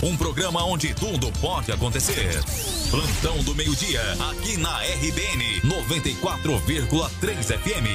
Um 0.02 0.18
programa 0.18 0.66
onde 0.66 0.92
tudo 0.92 1.32
pode 1.34 1.72
acontecer. 1.72 2.42
Plantão 2.90 3.44
do 3.44 3.54
Meio-Dia, 3.54 4.02
aqui 4.32 4.58
na 4.58 4.80
RBN 4.80 5.62
94,3 5.62 7.60
FM. 7.60 7.88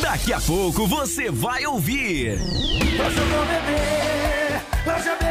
Daqui 0.00 0.32
a 0.32 0.40
pouco 0.40 0.86
você 0.86 1.30
vai 1.30 1.66
ouvir. 1.66 2.40
Hoje 2.40 3.18
eu 3.18 3.26
vou 3.26 3.44
beber. 3.44 5.27